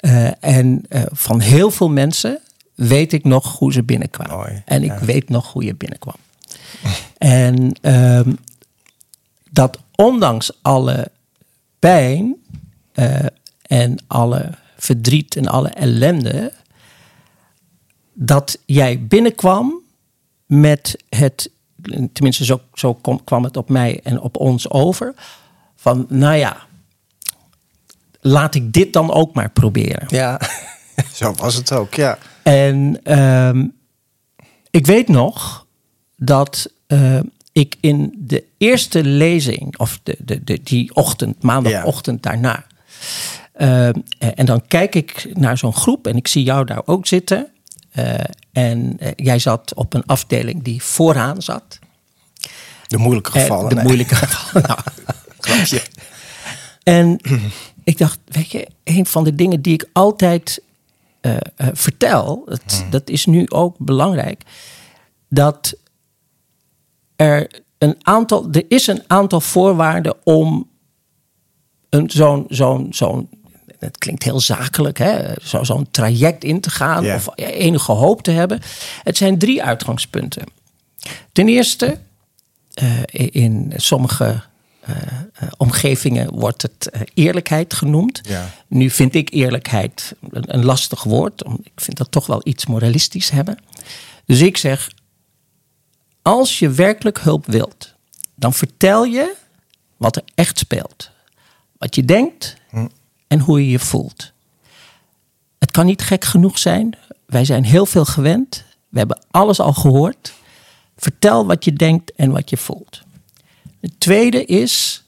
Uh, 0.00 0.44
en 0.44 0.84
van 1.12 1.40
heel 1.40 1.70
veel 1.70 1.90
mensen 1.90 2.38
weet 2.74 3.12
ik 3.12 3.24
nog 3.24 3.58
hoe 3.58 3.72
ze 3.72 3.82
binnenkwamen. 3.82 4.36
Mooi, 4.36 4.62
en 4.64 4.82
ik 4.82 5.00
ja. 5.00 5.04
weet 5.04 5.28
nog 5.28 5.52
hoe 5.52 5.64
je 5.64 5.74
binnenkwam. 5.74 6.16
en 7.18 7.72
ehm, 7.80 8.32
dat 9.50 9.78
ondanks 9.94 10.50
alle 10.62 11.10
pijn 11.78 12.36
en 13.62 14.02
alle 14.06 14.50
verdriet 14.76 15.36
en 15.36 15.46
alle 15.46 15.68
ellende 15.68 16.52
dat 18.22 18.58
jij 18.66 19.06
binnenkwam 19.06 19.80
met 20.46 21.04
het, 21.08 21.50
tenminste 22.12 22.44
zo, 22.44 22.60
zo 22.74 22.94
kwam 23.24 23.44
het 23.44 23.56
op 23.56 23.68
mij 23.68 24.00
en 24.02 24.20
op 24.20 24.36
ons 24.36 24.70
over, 24.70 25.14
van 25.76 26.06
nou 26.08 26.36
ja, 26.36 26.56
laat 28.20 28.54
ik 28.54 28.72
dit 28.72 28.92
dan 28.92 29.12
ook 29.12 29.34
maar 29.34 29.50
proberen. 29.50 30.06
Ja, 30.08 30.40
zo 31.14 31.32
was 31.32 31.54
het 31.54 31.72
ook, 31.72 31.94
ja. 31.94 32.18
En 32.42 33.00
ehm, 33.02 33.66
ik 34.70 34.86
weet 34.86 35.08
nog 35.08 35.66
dat 36.16 36.72
eh, 36.86 37.20
ik 37.52 37.76
in 37.80 38.14
de 38.18 38.44
eerste 38.58 39.04
lezing, 39.04 39.78
of 39.78 40.00
de, 40.02 40.16
de, 40.18 40.44
de, 40.44 40.60
die 40.62 40.94
ochtend, 40.94 41.42
maandagochtend 41.42 42.22
daarna. 42.22 42.64
eh, 43.52 43.88
en 44.18 44.46
dan 44.46 44.66
kijk 44.66 44.94
ik 44.94 45.30
naar 45.34 45.58
zo'n 45.58 45.74
groep 45.74 46.06
en 46.06 46.16
ik 46.16 46.28
zie 46.28 46.42
jou 46.42 46.64
daar 46.64 46.82
ook 46.84 47.06
zitten. 47.06 47.52
Eh, 47.90 48.14
en 48.52 48.96
eh, 48.98 49.12
jij 49.16 49.38
zat 49.38 49.74
op 49.74 49.94
een 49.94 50.06
afdeling 50.06 50.62
die 50.62 50.82
vooraan 50.82 51.42
zat. 51.42 51.78
De 52.86 52.98
moeilijke 52.98 53.32
Eh, 53.32 53.40
gevallen. 53.42 53.68
de 53.68 53.74
nee. 53.74 53.84
moeilijke 53.84 54.14
gevallen. 54.14 54.68
nou. 55.40 55.80
En 56.82 57.18
ik 57.84 57.98
dacht, 57.98 58.18
weet 58.24 58.50
je, 58.50 58.68
een 58.84 59.06
van 59.06 59.24
de 59.24 59.34
dingen 59.34 59.62
die 59.62 59.72
ik 59.72 59.88
altijd 59.92 60.62
vertel, 61.72 62.42
dat, 62.44 62.84
dat 62.90 63.08
is 63.08 63.26
nu 63.26 63.48
ook 63.48 63.78
belangrijk, 63.78 64.42
dat 65.28 65.74
er 67.16 67.62
een 67.78 67.96
aantal, 68.02 68.48
er 68.52 68.64
is 68.68 68.86
een 68.86 69.02
aantal 69.06 69.40
voorwaarden 69.40 70.14
om 70.24 70.68
een, 71.90 72.10
zo'n, 72.10 72.44
zo'n, 72.48 72.86
zo'n, 72.90 73.28
het 73.80 73.98
klinkt 73.98 74.22
heel 74.22 74.40
zakelijk, 74.40 74.98
hè, 74.98 75.32
zo, 75.42 75.64
zo'n 75.64 75.90
traject 75.90 76.44
in 76.44 76.60
te 76.60 76.70
gaan 76.70 77.04
of 77.14 77.28
enige 77.34 77.92
hoop 77.92 78.22
te 78.22 78.30
hebben. 78.30 78.60
Het 79.02 79.16
zijn 79.16 79.38
drie 79.38 79.62
uitgangspunten. 79.62 80.44
Ten 81.32 81.48
eerste, 81.48 81.98
eh, 82.74 83.02
in 83.14 83.72
sommige 83.76 84.42
eh, 84.80 84.96
eh, 85.34 85.48
omgevingen 85.56 86.34
wordt 86.34 86.62
het 86.62 86.90
eerlijkheid 87.14 87.74
genoemd. 87.74 88.20
Ja. 88.22 88.50
Nu 88.66 88.90
vind 88.90 89.14
ik 89.14 89.30
eerlijkheid 89.32 90.14
een, 90.30 90.54
een 90.54 90.64
lastig 90.64 91.02
woord. 91.02 91.44
om- 91.44 91.58
Ik 91.62 91.72
vind 91.80 91.96
dat 91.96 92.10
toch 92.10 92.26
wel 92.26 92.40
iets 92.44 92.66
moralistisch 92.66 93.30
hebben. 93.30 93.58
Dus 94.26 94.40
ik 94.40 94.56
zeg, 94.56 94.90
als 96.22 96.58
je 96.58 96.70
werkelijk 96.70 97.20
hulp 97.20 97.46
wilt, 97.46 97.94
dan 98.34 98.52
vertel 98.54 99.04
je 99.04 99.34
wat 99.96 100.16
er 100.16 100.22
echt 100.34 100.58
speelt. 100.58 101.10
Wat 101.78 101.94
je 101.94 102.04
denkt 102.04 102.56
en 103.30 103.40
hoe 103.40 103.64
je 103.64 103.70
je 103.70 103.78
voelt. 103.78 104.32
Het 105.58 105.70
kan 105.70 105.86
niet 105.86 106.02
gek 106.02 106.24
genoeg 106.24 106.58
zijn. 106.58 106.96
Wij 107.26 107.44
zijn 107.44 107.64
heel 107.64 107.86
veel 107.86 108.04
gewend. 108.04 108.64
We 108.88 108.98
hebben 108.98 109.24
alles 109.30 109.60
al 109.60 109.72
gehoord. 109.72 110.32
Vertel 110.96 111.46
wat 111.46 111.64
je 111.64 111.72
denkt 111.72 112.12
en 112.14 112.30
wat 112.30 112.50
je 112.50 112.56
voelt. 112.56 113.02
Het 113.80 114.00
tweede 114.00 114.44
is. 114.44 115.04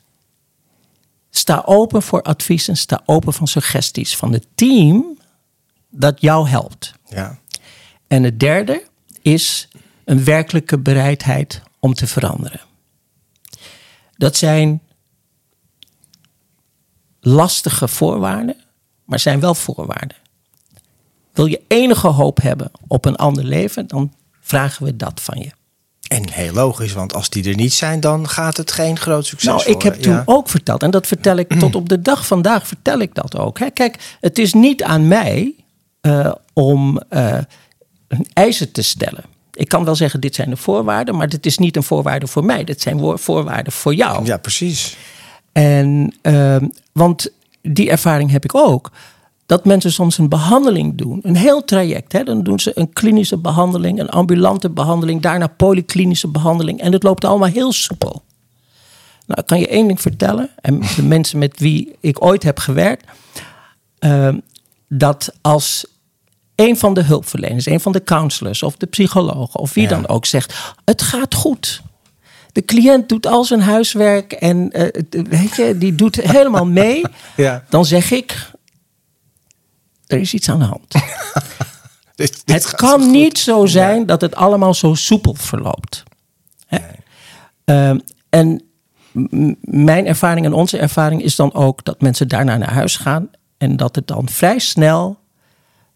Sta 1.30 1.62
open 1.66 2.02
voor 2.02 2.22
adviezen, 2.22 2.76
sta 2.76 3.02
open 3.04 3.32
van 3.32 3.46
suggesties 3.46 4.16
van 4.16 4.32
het 4.32 4.46
team 4.54 5.18
dat 5.90 6.20
jou 6.20 6.48
helpt. 6.48 6.94
Ja. 7.08 7.38
En 8.06 8.22
het 8.22 8.40
derde 8.40 8.84
is 9.22 9.68
een 10.04 10.24
werkelijke 10.24 10.78
bereidheid 10.78 11.62
om 11.78 11.94
te 11.94 12.06
veranderen. 12.06 12.60
Dat 14.16 14.36
zijn 14.36 14.82
lastige 17.24 17.88
voorwaarden, 17.88 18.56
maar 19.04 19.18
zijn 19.18 19.40
wel 19.40 19.54
voorwaarden. 19.54 20.16
Wil 21.32 21.46
je 21.46 21.60
enige 21.68 22.06
hoop 22.08 22.42
hebben 22.42 22.70
op 22.86 23.04
een 23.04 23.16
ander 23.16 23.44
leven, 23.44 23.86
dan 23.86 24.12
vragen 24.40 24.84
we 24.84 24.96
dat 24.96 25.20
van 25.22 25.38
je. 25.38 25.50
En 26.08 26.30
heel 26.30 26.52
logisch, 26.52 26.92
want 26.92 27.14
als 27.14 27.28
die 27.30 27.48
er 27.48 27.54
niet 27.56 27.72
zijn, 27.72 28.00
dan 28.00 28.28
gaat 28.28 28.56
het 28.56 28.72
geen 28.72 28.98
groot 28.98 29.26
succes 29.26 29.48
Nou, 29.48 29.70
ik 29.70 29.82
heb 29.82 29.94
toen 29.94 30.12
Ja. 30.12 30.22
ook 30.26 30.48
verteld, 30.48 30.82
en 30.82 30.90
dat 30.90 31.06
vertel 31.06 31.36
ik 31.36 31.48
tot 31.60 31.74
op 31.74 31.88
de 31.88 32.02
dag 32.02 32.26
vandaag, 32.26 32.66
vertel 32.66 32.98
ik 32.98 33.14
dat 33.14 33.36
ook. 33.36 33.58
Hè. 33.58 33.70
Kijk, 33.70 34.16
het 34.20 34.38
is 34.38 34.52
niet 34.52 34.82
aan 34.82 35.08
mij 35.08 35.54
eh, 36.00 36.32
om 36.52 37.00
eh, 37.08 37.38
een 38.08 38.26
eisen 38.32 38.72
te 38.72 38.82
stellen. 38.82 39.24
Ik 39.52 39.68
kan 39.68 39.84
wel 39.84 39.94
zeggen, 39.96 40.20
dit 40.20 40.34
zijn 40.34 40.50
de 40.50 40.56
voorwaarden, 40.56 41.16
maar 41.16 41.28
dit 41.28 41.46
is 41.46 41.58
niet 41.58 41.76
een 41.76 41.82
voorwaarde 41.82 42.26
voor 42.26 42.44
mij. 42.44 42.64
Dit 42.64 42.80
zijn 42.80 43.18
voorwaarden 43.18 43.72
voor 43.72 43.94
jou. 43.94 44.24
Ja, 44.24 44.36
precies. 44.36 44.96
En, 45.52 46.14
ehm, 46.22 46.68
want 46.92 47.28
die 47.62 47.90
ervaring 47.90 48.30
heb 48.30 48.44
ik 48.44 48.54
ook. 48.54 48.90
Dat 49.46 49.64
mensen 49.64 49.92
soms 49.92 50.18
een 50.18 50.28
behandeling 50.28 50.94
doen, 50.98 51.20
een 51.22 51.36
heel 51.36 51.64
traject. 51.64 52.12
Hè? 52.12 52.22
Dan 52.24 52.42
doen 52.42 52.60
ze 52.60 52.72
een 52.74 52.92
klinische 52.92 53.36
behandeling, 53.38 54.00
een 54.00 54.08
ambulante 54.10 54.70
behandeling, 54.70 55.22
daarna 55.22 55.46
polyklinische 55.46 56.28
behandeling. 56.28 56.80
En 56.80 56.92
het 56.92 57.02
loopt 57.02 57.24
allemaal 57.24 57.48
heel 57.48 57.72
soepel. 57.72 58.22
Nou, 59.26 59.40
ik 59.40 59.46
kan 59.46 59.58
je 59.58 59.68
één 59.68 59.86
ding 59.86 60.00
vertellen. 60.00 60.50
En 60.60 60.80
de 60.96 61.02
mensen 61.02 61.38
met 61.38 61.58
wie 61.60 61.96
ik 62.00 62.24
ooit 62.24 62.42
heb 62.42 62.58
gewerkt. 62.58 63.04
ehm, 63.98 64.38
dat 64.88 65.34
als 65.40 65.86
een 66.54 66.76
van 66.76 66.94
de 66.94 67.02
hulpverleners, 67.02 67.66
een 67.66 67.80
van 67.80 67.92
de 67.92 68.02
counselors 68.04 68.62
of 68.62 68.76
de 68.76 68.86
psychologen 68.86 69.60
of 69.60 69.74
wie 69.74 69.82
Ja. 69.82 69.88
dan 69.88 70.08
ook 70.08 70.26
zegt: 70.26 70.74
Het 70.84 71.02
gaat 71.02 71.34
goed. 71.34 71.82
De 72.52 72.64
cliënt 72.64 73.08
doet 73.08 73.26
al 73.26 73.44
zijn 73.44 73.60
huiswerk 73.60 74.32
en 74.32 74.70
eh, 74.70 75.02
weet 75.28 75.56
je, 75.56 75.78
die 75.78 75.94
doet 75.94 76.16
helemaal 76.16 76.66
mee. 76.66 77.02
Ja. 77.36 77.64
Dan 77.68 77.84
zeg 77.84 78.10
ik: 78.10 78.50
Er 80.06 80.18
is 80.18 80.34
iets 80.34 80.48
aan 80.50 80.58
de 80.58 80.64
hand. 80.64 80.94
Dit- 82.14 82.42
dit 82.46 82.54
het 82.54 82.74
kan 82.74 83.10
niet 83.10 83.38
zo 83.38 83.66
zijn 83.66 84.06
dat 84.06 84.20
het 84.20 84.34
allemaal 84.34 84.74
zo 84.74 84.94
soepel 84.94 85.34
verloopt. 85.34 86.02
Hè? 86.66 86.78
Ehm, 87.64 87.98
en 88.28 88.62
mijn 89.60 90.06
ervaring 90.06 90.46
en 90.46 90.52
onze 90.52 90.78
ervaring 90.78 91.22
is 91.22 91.36
dan 91.36 91.54
ook 91.54 91.84
dat 91.84 92.00
mensen 92.00 92.28
daarna 92.28 92.56
naar 92.56 92.72
huis 92.72 92.96
gaan 92.96 93.30
en 93.58 93.76
dat 93.76 93.94
het 93.96 94.06
dan 94.06 94.28
vrij 94.28 94.58
snel, 94.58 95.18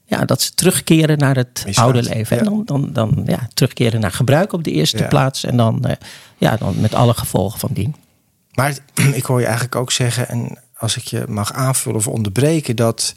ja, 0.06 0.24
dat 0.24 0.42
ze 0.42 0.54
terugkeren 0.54 1.18
naar 1.18 1.36
het 1.36 1.64
oude 1.74 2.02
leven. 2.02 2.38
En 2.38 2.44
dan, 2.44 2.62
dan, 2.64 2.92
dan 2.92 3.22
ja, 3.26 3.48
terugkeren 3.54 4.00
naar 4.00 4.12
gebruik 4.12 4.52
op 4.52 4.64
de 4.64 4.70
eerste 4.70 4.98
Ja. 4.98 5.06
plaats 5.06 5.44
en 5.44 5.56
dan, 5.56 5.84
eh, 5.84 5.96
ja, 6.36 6.56
dan 6.56 6.80
met 6.80 6.94
alle 6.94 7.14
gevolgen 7.14 7.58
van 7.58 7.70
dien. 7.72 7.94
Maar 8.54 8.76
ik 9.14 9.24
hoor 9.24 9.38
je 9.38 9.44
eigenlijk 9.44 9.76
ook 9.76 9.92
zeggen, 9.92 10.28
en 10.28 10.58
als 10.76 10.96
ik 10.96 11.04
je 11.04 11.24
mag 11.28 11.52
aanvullen 11.52 11.98
of 11.98 12.08
onderbreken, 12.08 12.76
dat, 12.76 13.12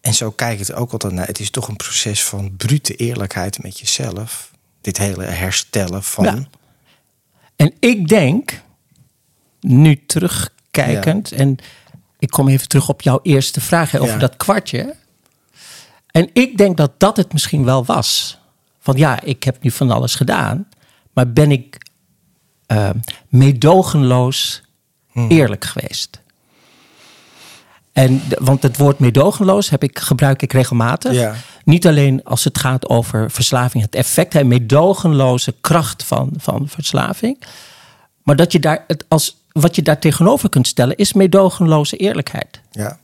en 0.00 0.14
zo 0.14 0.30
kijk 0.30 0.52
ik 0.52 0.66
het 0.66 0.72
ook 0.72 0.92
altijd 0.92 1.12
naar, 1.12 1.26
het 1.26 1.40
is 1.40 1.50
toch 1.50 1.68
een 1.68 1.76
proces 1.76 2.24
van 2.24 2.56
brute 2.56 2.94
eerlijkheid 2.94 3.62
met 3.62 3.78
jezelf. 3.78 4.52
Dit 4.80 4.98
hele 4.98 5.24
herstellen 5.24 6.02
van. 6.02 6.24
Ja. 6.24 6.38
En 7.56 7.72
ik 7.80 8.08
denk, 8.08 8.60
nu 9.60 10.02
terugkijkend, 10.06 11.32
en 11.32 11.56
ik 12.18 12.30
kom 12.30 12.48
even 12.48 12.68
terug 12.68 12.88
op 12.88 13.02
jouw 13.02 13.20
eerste 13.22 13.60
vraag 13.60 13.90
hè, 13.90 14.00
over 14.00 14.18
dat 14.18 14.36
kwartje. 14.36 14.94
En 16.14 16.30
ik 16.32 16.56
denk 16.56 16.76
dat 16.76 16.92
dat 16.98 17.16
het 17.16 17.32
misschien 17.32 17.64
wel 17.64 17.84
was. 17.84 18.38
Van 18.80 18.96
ja, 18.96 19.20
ik 19.20 19.42
heb 19.42 19.62
nu 19.62 19.70
van 19.70 19.90
alles 19.90 20.14
gedaan, 20.14 20.68
maar 21.12 21.32
ben 21.32 21.50
ik 21.50 21.78
eh, 22.66 22.90
meedogenloos 23.28 24.64
Hmm. 25.14 25.28
eerlijk 25.30 25.64
geweest? 25.64 26.20
En, 27.92 28.22
want 28.38 28.62
het 28.62 28.76
woord 28.76 28.98
meedogenloos 28.98 29.70
heb 29.70 29.82
ik, 29.82 29.98
gebruik 29.98 30.42
ik 30.42 30.52
regelmatig. 30.52 31.12
Ja. 31.12 31.34
Niet 31.64 31.86
alleen 31.86 32.24
als 32.24 32.44
het 32.44 32.58
gaat 32.58 32.88
over 32.88 33.30
verslaving, 33.30 33.82
het 33.82 33.94
effect, 33.94 34.32
de 34.32 34.44
meedogenloze 34.44 35.54
kracht 35.60 36.04
van, 36.04 36.32
van 36.36 36.68
verslaving. 36.68 37.42
Maar 38.22 38.36
dat 38.36 38.52
je 38.52 38.60
daar 38.60 38.84
het 38.86 39.04
als, 39.08 39.36
wat 39.52 39.76
je 39.76 39.82
daar 39.82 39.98
tegenover 39.98 40.48
kunt 40.48 40.66
stellen, 40.66 40.96
is 40.96 41.12
meedogenloze 41.12 41.96
eerlijkheid. 41.96 42.60
Ja. 42.70 42.98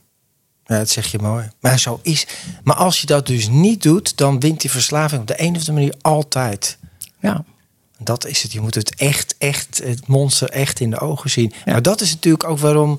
Ja, 0.71 0.77
dat 0.77 0.89
zeg 0.89 1.11
je 1.11 1.19
mooi. 1.19 1.49
Maar 1.59 1.79
zo 1.79 1.99
is. 2.01 2.27
Maar 2.63 2.75
als 2.75 3.01
je 3.01 3.07
dat 3.07 3.27
dus 3.27 3.47
niet 3.47 3.83
doet, 3.83 4.17
dan 4.17 4.39
wint 4.39 4.61
die 4.61 4.71
verslaving 4.71 5.21
op 5.21 5.27
de 5.27 5.41
een 5.41 5.49
of 5.49 5.57
andere 5.57 5.71
manier 5.71 5.95
altijd. 6.01 6.77
Ja. 7.19 7.43
Dat 7.97 8.25
is 8.25 8.43
het. 8.43 8.51
Je 8.51 8.61
moet 8.61 8.75
het 8.75 8.95
echt, 8.95 9.35
echt, 9.37 9.81
het 9.83 10.07
monster 10.07 10.49
echt 10.49 10.79
in 10.79 10.89
de 10.89 10.99
ogen 10.99 11.29
zien. 11.29 11.53
Maar 11.65 11.81
dat 11.81 12.01
is 12.01 12.13
natuurlijk 12.13 12.43
ook 12.43 12.59
waarom 12.59 12.97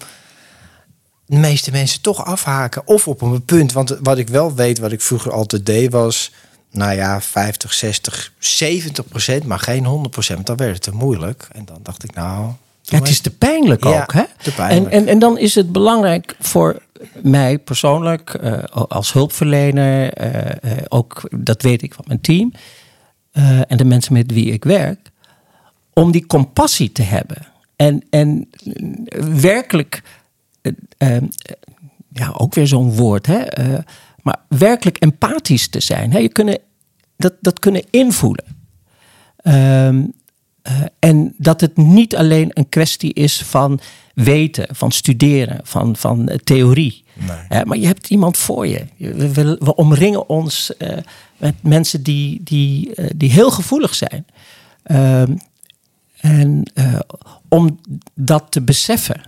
de 1.26 1.37
meeste 1.37 1.70
mensen 1.70 2.00
toch 2.00 2.24
afhaken. 2.24 2.87
Of 2.87 3.08
op 3.08 3.22
een 3.22 3.44
punt. 3.44 3.72
Want 3.72 3.96
wat 4.02 4.18
ik 4.18 4.28
wel 4.28 4.54
weet, 4.54 4.78
wat 4.78 4.92
ik 4.92 5.00
vroeger 5.00 5.32
altijd 5.32 5.66
deed, 5.66 5.92
was... 5.92 6.32
Nou 6.70 6.94
ja, 6.94 7.20
50, 7.20 7.72
60, 7.72 8.32
70 8.38 9.08
procent, 9.08 9.44
maar 9.44 9.58
geen 9.58 9.85
100 9.85 10.11
procent. 10.11 10.46
Dan 10.46 10.56
werd 10.56 10.72
het 10.72 10.82
te 10.82 10.90
moeilijk. 10.94 11.48
En 11.52 11.64
dan 11.64 11.78
dacht 11.82 12.04
ik, 12.04 12.14
nou... 12.14 12.52
Ja, 12.92 12.98
het 12.98 13.09
is 13.09 13.20
te 13.20 13.31
pijnlijk 13.31 13.85
Ja, 13.85 14.02
ook. 14.02 14.12
Hè? 14.12 14.22
pijnlijk. 14.57 14.92
En, 14.92 15.00
en, 15.00 15.09
en 15.09 15.18
dan 15.18 15.38
is 15.38 15.55
het 15.55 15.72
belangrijk 15.72 16.37
voor 16.38 16.83
mij 17.22 17.59
persoonlijk, 17.59 18.35
eh, 18.35 18.62
als 18.72 19.12
hulpverlener, 19.12 20.12
eh, 20.12 20.72
eh, 20.78 20.85
ook 20.88 21.22
dat 21.31 21.62
weet 21.62 21.83
ik 21.83 21.94
van 21.94 22.05
mijn 22.07 22.20
team 22.20 22.52
en 23.68 23.76
de 23.76 23.85
mensen 23.85 24.12
met 24.12 24.33
wie 24.33 24.52
ik 24.52 24.64
werk, 24.64 25.11
om 25.92 26.11
die 26.11 26.26
compassie 26.26 26.92
te 26.92 27.02
hebben. 27.02 27.46
En, 27.76 28.02
en 28.11 28.50
werkelijk, 29.40 30.02
ja, 32.09 32.33
ook 32.37 32.55
weer 32.55 32.66
zo'n 32.66 32.92
woord, 32.92 33.26
hè? 33.26 33.44
maar 34.22 34.40
werkelijk 34.48 34.98
empathisch 34.98 35.68
te 35.68 35.81
zijn. 35.81 36.12
Hè? 36.12 36.18
Je 36.18 36.28
kunnen, 36.28 36.59
dat, 37.16 37.33
dat 37.40 37.59
kunnen 37.59 37.83
invoelen. 37.90 38.44
Ehm, 39.37 40.05
Eh, 40.62 40.75
en 40.98 41.35
dat 41.38 41.61
het 41.61 41.77
niet 41.77 42.16
alleen 42.16 42.51
een 42.55 42.68
kwestie 42.68 43.12
is 43.12 43.42
van 43.42 43.81
weten, 44.14 44.66
van 44.77 44.90
studeren, 44.92 45.61
van, 45.62 45.96
van 45.96 46.29
eh, 46.29 46.37
theorie. 46.44 47.05
Nee. 47.48 47.64
maar 47.64 47.79
je 47.79 47.87
hebt 47.87 48.09
iemand 48.11 48.37
voor 48.37 48.66
je. 48.66 48.85
We, 48.96 49.33
we, 49.33 49.57
we 49.61 49.75
omringen 49.75 50.29
ons 50.29 50.77
eh, 50.77 50.96
met 51.37 51.55
mensen 51.62 52.03
die, 52.03 52.40
die, 52.44 52.94
eh, 52.94 53.11
die 53.16 53.31
heel 53.31 53.51
gevoelig 53.51 53.94
zijn. 53.94 54.27
Ehm, 54.83 55.33
en 56.20 56.62
eh, 56.75 56.98
om 57.48 57.79
dat 58.14 58.44
te 58.48 58.61
beseffen. 58.62 59.20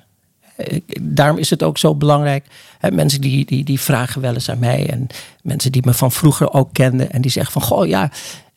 eh, 0.56 0.80
Daarom 1.00 1.38
is 1.38 1.50
het 1.50 1.62
ook 1.62 1.78
zo 1.78 1.94
belangrijk. 1.94 2.46
Hè, 2.78 2.90
mensen 2.90 3.20
die, 3.20 3.44
die, 3.44 3.64
die 3.64 3.80
vragen 3.80 4.20
wel 4.20 4.34
eens 4.34 4.50
aan 4.50 4.58
mij. 4.58 4.90
En 4.90 5.06
mensen 5.42 5.72
die 5.72 5.82
me 5.84 5.94
van 5.94 6.12
vroeger 6.12 6.52
ook 6.52 6.72
kenden. 6.72 7.10
En 7.12 7.22
die 7.22 7.30
zeggen 7.30 7.52
van, 7.52 7.62
goh 7.62 7.86
ja, 7.86 8.10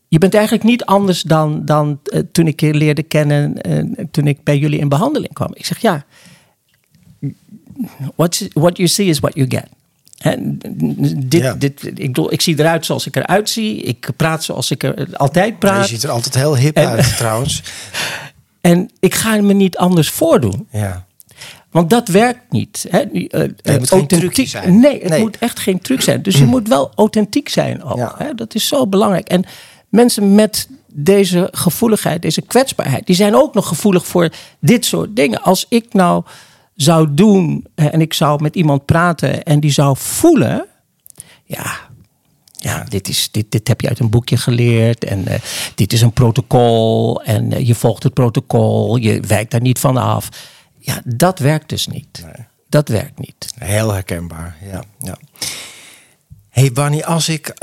je 0.08 0.18
bent 0.18 0.34
eigenlijk 0.34 0.64
niet 0.64 0.86
anders 0.86 1.22
dan, 1.22 1.66
dan 1.66 2.00
eh, 2.04 2.22
toen 2.32 2.48
ik 2.48 2.60
je 2.62 2.74
leerde 2.74 3.04
kennen. 3.04 3.62
eh, 3.62 3.84
toen 4.12 4.28
ik 4.28 4.44
bij 4.44 4.58
jullie 4.58 4.80
in 4.80 4.90
behandeling 4.90 5.34
kwam. 5.34 5.50
Ik 5.54 5.66
zeg 5.66 5.78
ja, 5.80 6.06
what, 8.16 8.48
what 8.54 8.78
you 8.78 8.88
see 8.90 9.06
is 9.08 9.20
what 9.20 9.34
you 9.36 9.46
get. 9.50 9.66
En 10.18 10.58
dit, 11.18 11.42
Ja. 11.42 11.54
dit, 11.54 11.86
ik, 11.86 11.96
bedoel, 11.96 12.34
ik 12.34 12.42
zie 12.42 12.60
eruit 12.60 12.86
zoals 12.86 13.06
ik 13.08 13.16
eruit 13.16 13.50
zie. 13.50 13.82
Ik 13.82 14.10
praat 14.16 14.44
zoals 14.44 14.72
ik 14.72 14.84
er 14.84 15.08
altijd 15.18 15.48
Je 15.48 15.54
praat. 15.54 15.88
ziet 15.88 16.04
er 16.04 16.10
altijd 16.10 16.36
heel 16.36 16.58
hip 16.58 16.76
En- 16.76 16.88
uit 16.88 17.18
trouwens. 17.18 17.64
En 18.62 18.90
ik 19.00 19.16
ga 19.16 19.42
me 19.42 19.54
niet 19.54 19.78
anders 19.78 20.10
voordoen. 20.10 20.68
Ja. 20.72 21.06
Want 21.72 21.90
dat 21.90 22.08
werkt 22.08 22.52
niet. 22.52 22.86
Hè? 22.90 23.00
Eh, 23.00 23.40
het 23.62 23.92
moet 23.92 24.10
trucje 24.10 24.46
zijn. 24.46 24.80
Nee, 24.80 25.00
het 25.02 25.10
Nee. 25.10 25.20
moet 25.20 25.38
echt 25.38 25.60
geen 25.60 25.80
truc 25.80 26.02
zijn. 26.02 26.22
Dus 26.22 26.38
je 26.38 26.46
moet 26.56 26.68
wel 26.68 26.92
authentiek 26.96 27.50
zijn 27.50 27.84
ook. 27.84 27.98
Ja. 27.98 28.16
Hè? 28.18 28.34
Dat 28.36 28.56
is 28.56 28.68
zo 28.68 28.88
belangrijk. 28.88 29.28
En 29.28 29.44
mensen 29.90 30.36
met 30.36 30.68
deze 30.94 31.48
gevoeligheid, 31.52 32.22
deze 32.22 32.42
kwetsbaarheid, 32.42 33.06
die 33.06 33.16
zijn 33.16 33.36
ook 33.36 33.54
nog 33.54 33.68
gevoelig 33.68 34.06
voor 34.06 34.30
dit 34.60 34.86
soort 34.86 35.16
dingen. 35.16 35.42
Als 35.42 35.66
ik 35.70 35.94
nou 35.94 36.24
zou 36.76 37.14
doen 37.14 37.66
eh, 37.76 37.94
en 37.94 38.02
ik 38.02 38.14
zou 38.14 38.42
met 38.42 38.56
iemand 38.56 38.86
praten 38.86 39.44
en 39.44 39.60
die 39.60 39.72
zou 39.72 39.96
voelen, 39.98 40.66
ja, 41.44 41.88
ja, 42.60 42.84
dit, 42.84 43.08
is, 43.08 43.32
dit, 43.32 43.52
dit 43.52 43.68
heb 43.68 43.82
je 43.82 43.88
uit 43.88 44.00
een 44.00 44.10
boekje 44.10 44.38
geleerd. 44.38 45.04
En 45.04 45.28
eh, 45.28 45.40
dit 45.76 45.94
is 45.94 46.02
een 46.02 46.14
protocol. 46.14 47.22
En 47.24 47.54
eh, 47.54 47.68
je 47.68 47.76
volgt 47.76 48.04
het 48.04 48.14
protocol. 48.14 48.96
Je 48.96 49.20
wijkt 49.20 49.52
daar 49.52 49.62
niet 49.62 49.80
van 49.80 49.98
af. 49.98 50.30
Ja, 50.80 51.02
dat 51.06 51.40
werkt 51.40 51.70
dus 51.70 51.88
niet. 51.88 52.26
Dat 52.70 52.88
werkt 52.88 53.20
niet. 53.20 53.48
Heel 53.60 53.94
herkenbaar, 53.94 54.58
ja. 54.72 54.84
ja. 55.00 55.18
hey 56.50 56.72
Bunny, 56.72 57.02
als 57.02 57.30
ik 57.30 57.54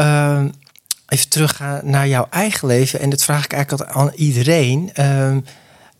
even 1.08 1.28
terugga 1.28 1.80
naar 1.84 2.08
jouw 2.08 2.26
eigen 2.30 2.68
leven... 2.68 3.00
en 3.00 3.10
dat 3.10 3.24
vraag 3.24 3.44
ik 3.44 3.52
eigenlijk 3.52 3.90
aan 3.90 4.10
iedereen... 4.14 4.90
eh, 4.94 5.36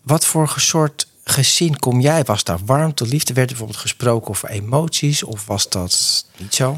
wat 0.03 0.27
voor 0.27 0.53
soort 0.57 1.07
gezin 1.25 1.79
kom 1.79 2.01
jij? 2.01 2.25
Was 2.25 2.45
daar 2.45 2.59
warmte, 2.65 3.07
liefde? 3.07 3.33
Werd 3.33 3.47
er 3.51 3.57
bijvoorbeeld 3.57 3.83
gesproken 3.83 4.31
over 4.31 4.49
emoties? 4.49 5.23
Of 5.23 5.47
was 5.47 5.69
dat 5.69 6.25
niet 6.39 6.55
zo? 6.55 6.77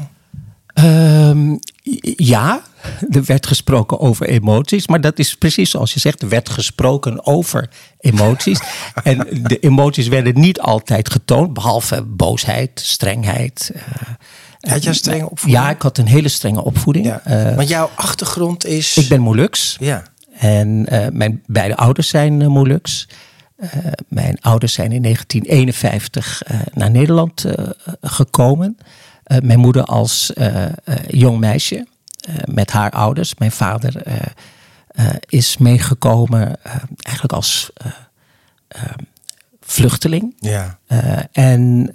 Ehm, 0.73 1.55
ja, 2.15 2.61
er 3.09 3.23
werd 3.23 3.47
gesproken 3.47 3.99
over 3.99 4.27
emoties. 4.27 4.87
Maar 4.87 5.01
dat 5.01 5.19
is 5.19 5.35
precies 5.35 5.69
zoals 5.69 5.93
je 5.93 5.99
zegt. 5.99 6.21
Er 6.21 6.29
werd 6.29 6.49
gesproken 6.49 7.25
over 7.25 7.69
emoties. 7.99 8.59
en 9.03 9.27
de 9.43 9.59
emoties 9.59 10.07
werden 10.07 10.39
niet 10.39 10.59
altijd 10.59 11.11
getoond. 11.11 11.53
Behalve 11.53 12.01
boosheid, 12.03 12.81
strengheid. 12.83 13.71
eh, 13.73 13.83
Had 14.69 14.83
jij 14.83 14.91
een 14.91 14.97
strenge 14.97 15.29
opvoeding? 15.29 15.63
Ja, 15.63 15.69
ik 15.69 15.81
had 15.81 15.97
een 15.97 16.07
hele 16.07 16.27
strenge 16.27 16.63
opvoeding. 16.63 17.05
Ja. 17.05 17.21
Eh, 17.23 17.55
Want 17.55 17.67
jouw 17.67 17.89
achtergrond 17.95 18.65
is... 18.65 18.97
ik 18.97 19.07
ben 19.07 19.21
Molux. 19.21 19.77
Ja, 19.79 20.03
En 20.37 20.85
eh, 20.87 21.07
mijn 21.11 21.43
beide 21.45 21.75
ouders 21.75 22.09
zijn 22.09 22.41
uh, 22.41 22.47
Molux. 22.47 23.07
Mijn 24.07 24.37
ouders 24.41 24.73
zijn 24.73 24.91
in 24.91 25.01
1951 25.01 26.41
uh, 26.51 26.59
naar 26.73 26.91
Nederland 26.91 27.45
gekomen. 28.01 28.77
Mijn 29.41 29.59
moeder 29.59 29.83
als 29.83 30.33
jong 31.07 31.39
meisje 31.39 31.87
met 32.45 32.71
haar 32.71 32.91
ouders. 32.91 33.35
Mijn 33.37 33.51
vader 33.51 34.01
is 35.27 35.57
meegekomen 35.57 36.59
eigenlijk 36.99 37.33
als 37.33 37.71
vluchteling. 39.61 40.35
ja. 40.39 40.79
en 41.31 41.91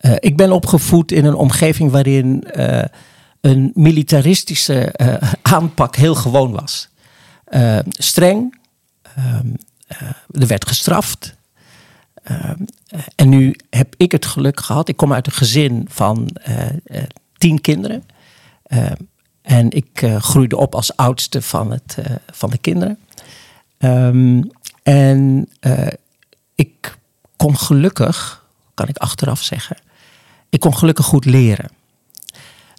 ehm, 0.00 0.16
ik 0.18 0.36
ben 0.36 0.52
opgevoed 0.52 1.12
in 1.12 1.24
een 1.24 1.34
omgeving 1.34 1.90
waarin 1.90 2.44
een 3.40 3.70
militaristische 3.74 4.94
aanpak 5.42 5.96
heel 5.96 6.14
gewoon 6.14 6.52
was. 6.52 6.88
Streng. 7.88 8.58
Uh, 9.18 10.40
er 10.40 10.46
werd 10.46 10.68
gestraft. 10.68 11.34
Uh, 12.30 12.50
en 13.16 13.28
nu 13.28 13.56
heb 13.70 13.94
ik 13.96 14.12
het 14.12 14.26
geluk 14.26 14.60
gehad. 14.60 14.88
Ik 14.88 14.96
kom 14.96 15.12
uit 15.12 15.26
een 15.26 15.32
gezin 15.32 15.86
van 15.88 16.36
tien 17.38 17.60
kinderen. 17.60 18.04
en 19.42 19.70
ik 19.70 20.06
groeide 20.18 20.56
op 20.56 20.74
als 20.74 20.96
oudste 20.96 21.42
van, 21.42 21.70
het, 21.70 21.96
van 22.32 22.50
de 22.50 22.58
kinderen. 22.58 22.98
En 24.82 25.48
ik 26.54 26.98
kon 27.36 27.56
gelukkig, 27.56 28.44
kan 28.74 28.88
ik 28.88 28.96
achteraf 28.96 29.42
zeggen, 29.42 29.76
ik 30.50 30.60
kon 30.60 30.76
gelukkig 30.76 31.04
goed 31.04 31.24
leren. 31.24 31.70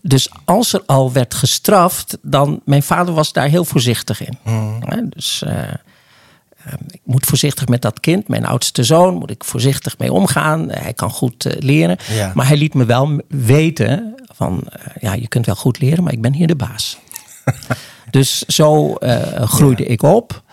Dus 0.02 0.30
als 0.46 0.74
er 0.74 0.84
al 0.86 1.12
werd 1.12 1.34
gestraft, 1.34 2.18
dan. 2.22 2.62
Mijn 2.66 2.84
vader 2.84 3.14
was 3.14 3.34
daar 3.34 3.48
heel 3.48 3.66
voorzichtig 3.66 4.26
in. 4.28 4.38
Mm. 4.44 4.84
Ja, 4.90 5.02
dus 5.10 5.44
uh, 5.46 5.52
uh, 5.52 6.74
ik 6.88 7.02
moet 7.04 7.26
voorzichtig 7.26 7.68
met 7.68 7.82
dat 7.82 8.00
kind, 8.00 8.28
mijn 8.28 8.46
oudste 8.46 8.84
zoon, 8.84 9.14
moet 9.14 9.30
ik 9.30 9.44
voorzichtig 9.44 9.98
mee 9.98 10.14
omgaan. 10.14 10.70
Hij 10.72 10.94
kan 10.94 11.10
goed 11.10 11.46
uh, 11.46 11.54
leren. 11.60 11.98
Ja. 12.10 12.32
Maar 12.36 12.48
hij 12.48 12.58
liet 12.58 12.74
me 12.74 12.86
wel 12.86 13.22
weten: 13.28 14.16
van 14.34 14.64
ja, 15.00 15.14
je 15.14 15.28
kunt 15.28 15.46
wel 15.46 15.56
goed 15.56 15.80
leren, 15.80 16.04
maar 16.04 16.14
ik 16.14 16.22
ben 16.22 16.34
hier 16.34 16.48
de 16.48 16.56
baas. 16.56 16.98
dus 18.12 18.40
zo 18.40 18.96
eh, 18.96 19.42
groeide 19.42 19.84
ja. 19.84 19.90
ik 19.90 20.04
op. 20.04 20.44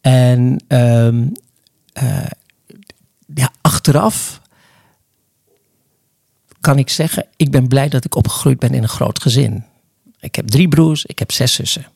En 0.00 0.60
ja, 3.34 3.50
achteraf 3.60 4.40
kan 6.66 6.78
ik 6.78 6.90
zeggen, 6.90 7.26
ik 7.36 7.50
ben 7.50 7.68
blij 7.68 7.88
dat 7.88 8.04
ik 8.04 8.14
opgegroeid 8.14 8.58
ben 8.58 8.74
in 8.74 8.82
een 8.82 8.88
groot 8.88 9.22
gezin. 9.22 9.64
Ik 10.20 10.34
heb 10.34 10.46
drie 10.46 10.68
broers, 10.68 11.04
ik 11.04 11.18
heb 11.18 11.32
zes 11.32 11.54
zussen. 11.54 11.86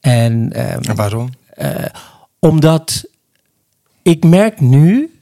En, 0.00 0.32
um, 0.32 0.82
en 0.82 0.94
waarom? 0.94 1.30
Uh, 1.58 1.68
omdat 2.38 3.04
ik 4.02 4.24
merk 4.24 4.60
nu 4.60 5.18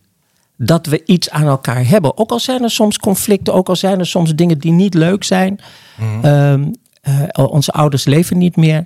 dat 0.56 0.86
we 0.86 1.02
iets 1.04 1.30
aan 1.30 1.46
elkaar 1.46 1.86
hebben. 1.86 2.18
Ook 2.18 2.30
al 2.30 2.40
zijn 2.40 2.62
er 2.62 2.70
soms 2.70 2.98
conflicten, 2.98 3.54
ook 3.54 3.68
al 3.68 3.76
zijn 3.76 3.98
er 3.98 4.06
soms 4.06 4.34
dingen 4.34 4.58
die 4.58 4.72
niet 4.72 4.94
leuk 4.94 5.24
zijn. 5.24 5.60
Mm-hmm. 5.96 6.24
Um, 6.24 6.70
uh, 7.08 7.50
onze 7.50 7.72
ouders 7.72 8.04
leven 8.04 8.38
niet 8.38 8.56
meer. 8.56 8.84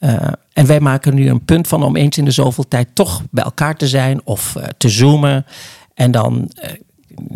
Uh, 0.00 0.16
en 0.52 0.66
wij 0.66 0.80
maken 0.80 1.14
nu 1.14 1.28
een 1.28 1.44
punt 1.44 1.68
van 1.68 1.82
om 1.82 1.96
eens 1.96 2.18
in 2.18 2.24
de 2.24 2.30
zoveel 2.30 2.68
tijd 2.68 2.88
toch 2.92 3.22
bij 3.30 3.44
elkaar 3.44 3.76
te 3.76 3.88
zijn 3.88 4.20
of 4.24 4.56
te 4.76 4.88
zoomen. 4.88 5.46
En 5.94 6.10
dan 6.10 6.50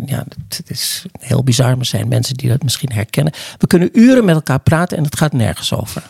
ja, 0.05 0.25
het 0.47 0.61
is 0.65 1.05
heel 1.19 1.43
bizar, 1.43 1.75
maar 1.75 1.85
zijn 1.85 2.07
mensen 2.07 2.35
die 2.35 2.49
dat 2.49 2.63
misschien 2.63 2.91
herkennen. 2.91 3.33
We 3.57 3.67
kunnen 3.67 3.89
uren 3.99 4.25
met 4.25 4.35
elkaar 4.35 4.59
praten 4.59 4.97
en 4.97 5.03
het 5.03 5.17
gaat 5.17 5.33
nergens 5.33 5.73
over. 5.73 6.03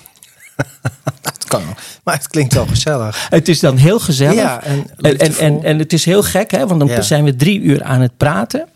dat 1.22 1.46
kan, 1.48 1.62
maar 2.04 2.16
het 2.16 2.28
klinkt 2.28 2.54
wel 2.54 2.66
gezellig. 2.66 3.28
Het 3.30 3.48
is 3.48 3.60
dan 3.60 3.78
heel 3.78 4.00
gezellig. 4.00 4.36
Ja, 4.36 4.64
en, 4.64 4.86
en, 4.98 5.18
en, 5.18 5.38
en, 5.38 5.64
en, 5.64 5.80
het 5.80 5.94
is 5.94 6.06
heel 6.06 6.24
gek, 6.24 6.52
hè, 6.52 6.68
want 6.68 6.80
dan 6.80 6.90
ja. 6.90 7.02
zijn 7.02 7.24
we 7.24 7.36
drie 7.36 7.60
uur 7.60 7.84
aan 7.84 8.02
het 8.02 8.18
praten. 8.18 8.68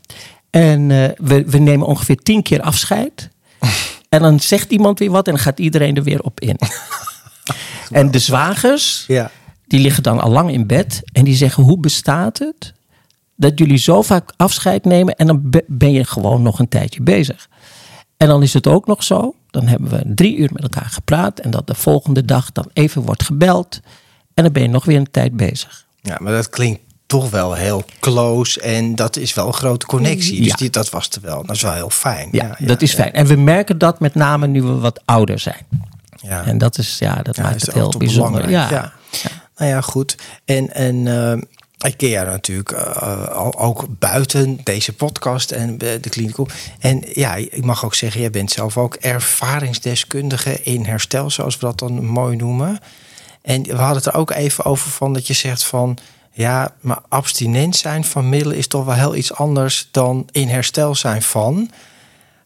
En 0.49 0.89
uh, 0.89 1.05
we, 1.17 1.43
we 1.45 1.57
nemen 1.57 1.87
ongeveer 1.87 2.17
tien 2.17 2.43
keer 2.43 2.61
afscheid. 2.61 3.29
en 4.09 4.21
dan 4.21 4.39
zegt 4.39 4.71
iemand 4.71 4.99
weer 4.99 5.11
wat 5.11 5.27
en 5.27 5.33
dan 5.33 5.41
gaat 5.41 5.59
iedereen 5.59 5.95
er 5.95 6.03
weer 6.03 6.21
op 6.21 6.39
in. 6.39 6.59
en 7.91 8.11
de 8.11 8.19
zwagers, 8.19 9.03
ja. 9.07 9.31
die 9.67 9.79
liggen 9.79 10.03
dan 10.03 10.19
al 10.19 10.31
lang 10.31 10.51
in 10.51 10.67
bed. 10.67 11.01
En 11.11 11.23
die 11.23 11.35
zeggen, 11.35 11.63
hoe 11.63 11.79
bestaat 11.79 12.39
het 12.39 12.73
dat 13.35 13.59
jullie 13.59 13.77
zo 13.77 14.01
vaak 14.01 14.33
afscheid 14.37 14.85
nemen 14.85 15.15
en 15.15 15.27
dan 15.27 15.51
ben 15.67 15.91
je 15.91 16.03
gewoon 16.05 16.41
nog 16.41 16.59
een 16.59 16.69
tijdje 16.69 17.01
bezig. 17.01 17.49
En 18.17 18.27
dan 18.27 18.43
is 18.43 18.53
het 18.53 18.67
ook 18.67 18.87
nog 18.87 19.03
zo, 19.03 19.35
dan 19.49 19.67
hebben 19.67 19.89
we 19.89 20.01
drie 20.15 20.37
uur 20.37 20.49
met 20.53 20.63
elkaar 20.63 20.89
gepraat 20.89 21.39
en 21.39 21.51
dat 21.51 21.67
de 21.67 21.75
volgende 21.75 22.25
dag 22.25 22.51
dan 22.51 22.69
even 22.73 23.01
wordt 23.01 23.23
gebeld 23.23 23.79
en 24.33 24.43
dan 24.43 24.51
ben 24.53 24.61
je 24.61 24.69
nog 24.69 24.85
weer 24.85 24.97
een 24.97 25.11
tijd 25.11 25.35
bezig. 25.37 25.85
Ja, 26.01 26.17
maar 26.21 26.33
dat 26.33 26.49
klinkt 26.49 26.79
toch 27.05 27.29
wel 27.29 27.53
heel 27.53 27.83
close 27.99 28.61
en 28.61 28.95
dat 28.95 29.17
is 29.17 29.33
wel 29.33 29.47
een 29.47 29.53
grote 29.53 29.85
connectie. 29.85 30.37
Dus 30.37 30.47
Ja. 30.47 30.55
die, 30.55 30.69
dat 30.69 30.89
was 30.89 31.09
er 31.09 31.21
wel. 31.21 31.45
Dat 31.45 31.55
is 31.55 31.61
wel 31.61 31.73
heel 31.73 31.89
fijn. 31.89 32.29
Ja, 32.31 32.57
dat 32.59 32.81
is 32.81 32.93
fijn. 32.93 33.13
En 33.13 33.25
we 33.25 33.35
merken 33.35 33.77
dat 33.77 33.99
met 33.99 34.15
name 34.15 34.47
nu 34.47 34.61
we 34.61 34.77
wat 34.77 35.01
ouder 35.05 35.39
zijn. 35.39 35.65
Ja. 36.21 36.45
En 36.45 36.57
dat 36.57 36.77
is, 36.77 36.97
ja, 36.99 37.15
dat 37.21 37.37
maakt 37.37 37.61
het 37.65 37.73
heel 37.73 37.93
bijzonder. 37.97 38.41
belangrijk. 38.45 38.69
Ja. 38.71 38.93
Ja. 39.23 39.29
Nou 39.57 39.71
ja, 39.71 39.81
goed. 39.81 40.15
En, 40.45 40.73
en 40.73 40.95
uh, 40.95 41.33
ik 41.83 41.97
ken 41.97 42.09
jou 42.09 42.25
natuurlijk 42.25 42.71
uh, 42.71 43.49
ook 43.55 43.85
buiten 43.89 44.59
deze 44.63 44.93
podcast 44.93 45.51
en 45.51 45.77
de 45.77 46.09
kliniek. 46.09 46.35
En 46.79 47.03
ja, 47.13 47.35
ik 47.35 47.65
mag 47.65 47.85
ook 47.85 47.95
zeggen, 47.95 48.21
jij 48.21 48.29
bent 48.29 48.51
zelf 48.51 48.77
ook 48.77 48.95
ervaringsdeskundige 48.95 50.63
in 50.63 50.85
herstel, 50.85 51.29
zoals 51.29 51.57
we 51.57 51.65
dat 51.65 51.79
dan 51.79 52.05
mooi 52.05 52.35
noemen. 52.35 52.79
En 53.41 53.63
we 53.63 53.75
hadden 53.75 53.97
het 53.97 54.05
er 54.05 54.15
ook 54.15 54.31
even 54.31 54.65
over 54.65 54.89
van 54.89 55.13
dat 55.13 55.27
je 55.27 55.33
zegt 55.33 55.65
van... 55.65 55.97
ja, 56.31 56.73
maar 56.79 56.99
abstinent 57.09 57.75
zijn 57.75 58.03
van 58.03 58.29
middelen 58.29 58.57
is 58.57 58.67
toch 58.67 58.85
wel 58.85 58.95
heel 58.95 59.15
iets 59.15 59.33
anders... 59.33 59.87
dan 59.91 60.27
in 60.31 60.47
herstel 60.47 60.95
zijn 60.95 61.21
van. 61.21 61.71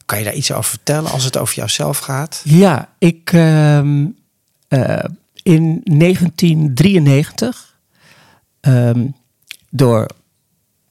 Kan 0.06 0.18
je 0.18 0.24
daar 0.24 0.34
iets 0.34 0.52
over 0.52 0.70
vertellen 0.70 1.12
als 1.12 1.24
het 1.24 1.38
over 1.38 1.56
jouzelf 1.56 1.98
gaat? 1.98 2.42
Ja, 2.44 2.90
ik 2.98 3.34
ehm, 3.34 4.06
eh, 4.68 5.04
in 5.44 5.82
1993 5.84 7.76
ehm, 8.60 9.06
door 9.70 10.06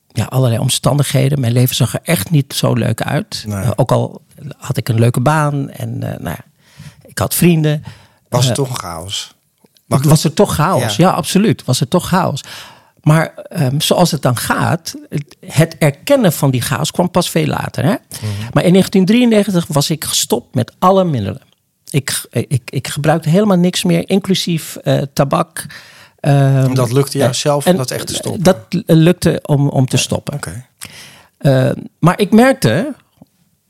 ja, 0.08 0.24
allerlei 0.24 0.60
omstandigheden. 0.60 1.40
Mijn 1.40 1.52
leven 1.52 1.76
zag 1.76 1.94
er 1.94 2.00
echt 2.02 2.30
niet 2.30 2.54
zo 2.54 2.72
leuk 2.72 3.02
uit. 3.02 3.44
Nee. 3.46 3.62
Eh, 3.62 3.70
ook 3.76 3.92
al 3.92 4.20
had 4.56 4.76
ik 4.76 4.88
een 4.88 4.98
leuke 4.98 5.20
baan 5.20 5.70
en 5.70 6.02
eh, 6.02 6.18
nou 6.20 6.36
ja, 6.38 6.44
ik 7.06 7.18
had 7.18 7.34
vrienden. 7.34 7.84
Was 8.28 8.46
het 8.48 8.58
Eh, 8.58 8.64
toch 8.64 8.78
chaos? 8.78 9.34
Mag 9.86 10.02
was 10.02 10.24
er 10.24 10.32
toch 10.32 10.54
chaos? 10.54 10.96
Ja. 10.96 11.08
Ja, 11.08 11.10
absoluut. 11.14 11.64
Was 11.64 11.80
er 11.80 11.88
toch 11.88 12.08
chaos. 12.08 12.40
Maar 13.02 13.34
ehm, 13.34 13.80
zoals 13.80 14.10
het 14.10 14.22
dan 14.22 14.36
gaat, 14.36 14.94
het- 15.46 15.76
erkennen 15.78 16.32
van 16.32 16.50
die 16.50 16.60
chaos 16.60 16.90
kwam 16.90 17.10
pas 17.10 17.30
veel 17.30 17.46
later. 17.46 17.84
Hè? 17.84 17.94
Maar 18.52 18.64
in 18.64 18.72
1993 18.72 19.66
was 19.68 19.90
ik 19.90 20.04
gestopt 20.04 20.54
met 20.54 20.72
alle 20.78 21.04
middelen. 21.04 21.40
Ik, 21.90 22.26
ik, 22.30 22.62
ik 22.70 22.88
gebruikte 22.88 23.28
helemaal 23.28 23.56
niks 23.56 23.84
meer, 23.84 24.08
inclusief 24.08 24.76
tabak. 25.12 25.66
Ehm, 26.26 26.74
Dat 26.74 26.92
lukte 26.92 27.18
jou 27.18 27.30
eh, 27.30 27.36
zelf 27.36 27.66
om 27.66 27.76
dat 27.76 27.90
echt 27.90 28.06
te 28.06 28.14
stoppen? 28.14 28.42
Dat 28.42 28.58
lukte 28.86 29.42
om, 29.42 29.68
om 29.68 29.86
te 29.86 29.96
stoppen. 29.96 30.40
Uh, 31.40 31.70
maar 31.98 32.20
ik 32.20 32.32
merkte, 32.32 32.94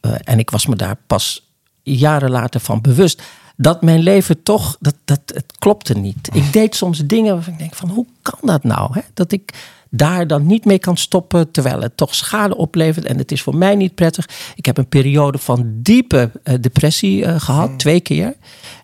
uh, 0.00 0.12
en 0.24 0.38
ik 0.38 0.50
was 0.50 0.66
me 0.66 0.76
daar 0.76 0.96
pas 1.06 1.50
jaren 1.82 2.30
later 2.30 2.60
van 2.60 2.80
bewust, 2.80 3.22
dat 3.56 3.82
mijn 3.82 4.00
leven 4.00 4.42
toch, 4.42 4.76
dat, 4.80 4.94
dat, 5.04 5.20
het 5.26 5.52
klopte 5.58 5.94
niet. 5.94 6.28
Ik 6.32 6.52
deed 6.52 6.74
soms 6.74 7.06
dingen 7.06 7.34
waarvan 7.34 7.52
ik 7.52 7.58
denk 7.58 7.74
van, 7.74 7.88
hoe 7.88 8.06
kan 8.22 8.38
dat 8.42 8.64
nou? 8.64 8.90
Hè? 8.92 9.00
Dat 9.14 9.32
ik 9.32 9.54
daar 9.90 10.26
dan 10.26 10.46
niet 10.46 10.64
mee 10.64 10.78
kan 10.78 10.96
stoppen, 10.96 11.50
terwijl 11.50 11.80
het 11.80 11.96
toch 11.96 12.14
schade 12.14 12.56
oplevert 12.56 13.06
en 13.06 13.18
het 13.18 13.32
is 13.32 13.42
voor 13.42 13.56
mij 13.56 13.74
niet 13.74 13.94
prettig. 13.94 14.28
Ik 14.54 14.66
heb 14.66 14.78
een 14.78 14.88
periode 14.88 15.38
van 15.38 15.72
diepe 15.74 16.30
uh, 16.44 16.54
depressie 16.60 17.40
gehad, 17.40 17.70
mm. 17.70 17.76
twee 17.76 18.00
keer. 18.00 18.36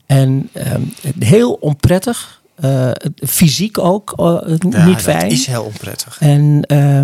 En 0.06 0.48
um, 0.54 0.92
heel 1.18 1.52
onprettig. 1.52 2.41
Uh, 2.64 2.90
fysiek 3.27 3.79
ook 3.79 4.12
uh, 4.16 4.40
ja, 4.70 4.87
niet 4.87 5.01
fijn. 5.01 5.20
Dat 5.20 5.31
is 5.31 5.46
heel 5.46 5.62
onprettig. 5.62 6.16
En 6.20 6.64
uh, 6.66 7.01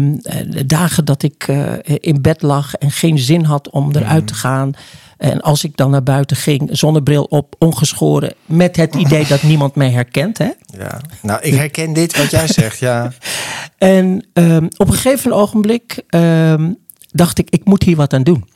de 0.50 0.66
dagen 0.66 1.04
dat 1.04 1.22
ik 1.22 1.48
uh, 1.48 1.72
in 1.84 2.22
bed 2.22 2.42
lag 2.42 2.74
en 2.74 2.90
geen 2.90 3.18
zin 3.18 3.44
had 3.44 3.70
om 3.70 3.96
eruit 3.96 4.20
mm. 4.20 4.26
te 4.26 4.34
gaan. 4.34 4.74
En 5.18 5.40
als 5.40 5.64
ik 5.64 5.76
dan 5.76 5.90
naar 5.90 6.02
buiten 6.02 6.36
ging, 6.36 6.68
zonnebril 6.72 7.22
op, 7.22 7.54
ongeschoren. 7.58 8.34
Met 8.46 8.76
het 8.76 8.94
idee 8.94 9.26
dat 9.26 9.42
niemand 9.52 9.74
mij 9.74 9.90
herkent. 9.90 10.38
Hè? 10.38 10.50
Ja, 10.78 11.00
nou, 11.22 11.42
ik 11.42 11.54
herken 11.54 11.92
dit 11.92 12.16
wat 12.16 12.30
jij 12.30 12.46
zegt, 12.46 12.78
ja. 12.78 13.12
En 13.78 14.26
um, 14.32 14.68
op 14.76 14.88
een 14.88 14.94
gegeven 14.94 15.32
ogenblik 15.32 16.02
um, 16.10 16.76
dacht 17.10 17.38
ik, 17.38 17.50
ik 17.50 17.64
moet 17.64 17.82
hier 17.82 17.96
wat 17.96 18.12
aan 18.12 18.22
doen. 18.22 18.48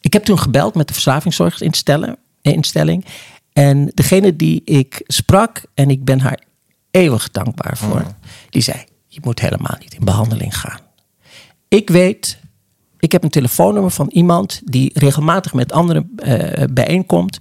Ik 0.00 0.12
heb 0.12 0.24
toen 0.24 0.38
gebeld 0.38 0.74
met 0.74 0.88
de 0.88 0.92
verslavingszorginstelling. 0.92 3.04
En 3.52 3.90
degene 3.94 4.36
die 4.36 4.64
ik 4.64 5.02
sprak, 5.06 5.62
en 5.74 5.90
ik 5.90 6.04
ben 6.04 6.20
haar 6.20 6.42
eeuwig 6.90 7.30
dankbaar 7.30 7.76
voor, 7.76 8.00
mm. 8.00 8.16
die 8.50 8.62
zei: 8.62 8.84
Je 9.06 9.20
moet 9.22 9.40
helemaal 9.40 9.76
niet 9.80 9.94
in 9.94 10.04
behandeling 10.04 10.58
gaan. 10.58 10.80
Ik 11.68 11.90
weet, 11.90 12.38
ik 12.98 13.12
heb 13.12 13.22
een 13.22 13.30
telefoonnummer 13.30 13.90
van 13.90 14.08
iemand 14.08 14.60
die 14.64 14.90
regelmatig 14.94 15.52
met 15.52 15.72
anderen 15.72 16.14
uh, 16.24 16.64
bijeenkomt. 16.72 17.38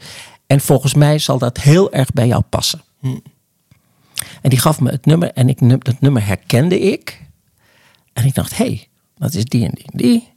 En 0.48 0.60
volgens 0.60 0.94
mij 0.94 1.20
zal 1.20 1.38
dat 1.38 1.58
heel 1.58 1.92
erg 1.92 2.12
bij 2.12 2.28
jou 2.28 2.42
passen. 2.42 2.82
Mm. 3.00 3.22
En 4.42 4.50
die 4.50 4.60
gaf 4.60 4.80
me 4.80 4.92
het 4.92 5.06
nummer 5.06 5.32
en 5.32 5.50
ik, 5.50 5.86
dat 5.86 6.02
nummer 6.02 6.26
herkende 6.26 6.80
ik. 6.80 7.22
En 8.14 8.26
ik 8.26 8.34
dacht: 8.34 8.58
Hé, 8.58 8.66
hey, 8.66 8.88
dat 9.16 9.34
is 9.34 9.46
die 9.46 9.66
en 9.66 9.72
die 9.74 9.86
en 9.86 9.98
die. 9.98 10.28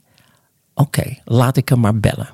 Oké, 0.75 0.99
okay, 0.99 1.21
laat 1.25 1.57
ik 1.57 1.69
hem 1.69 1.79
maar 1.79 1.99
bellen. 1.99 2.29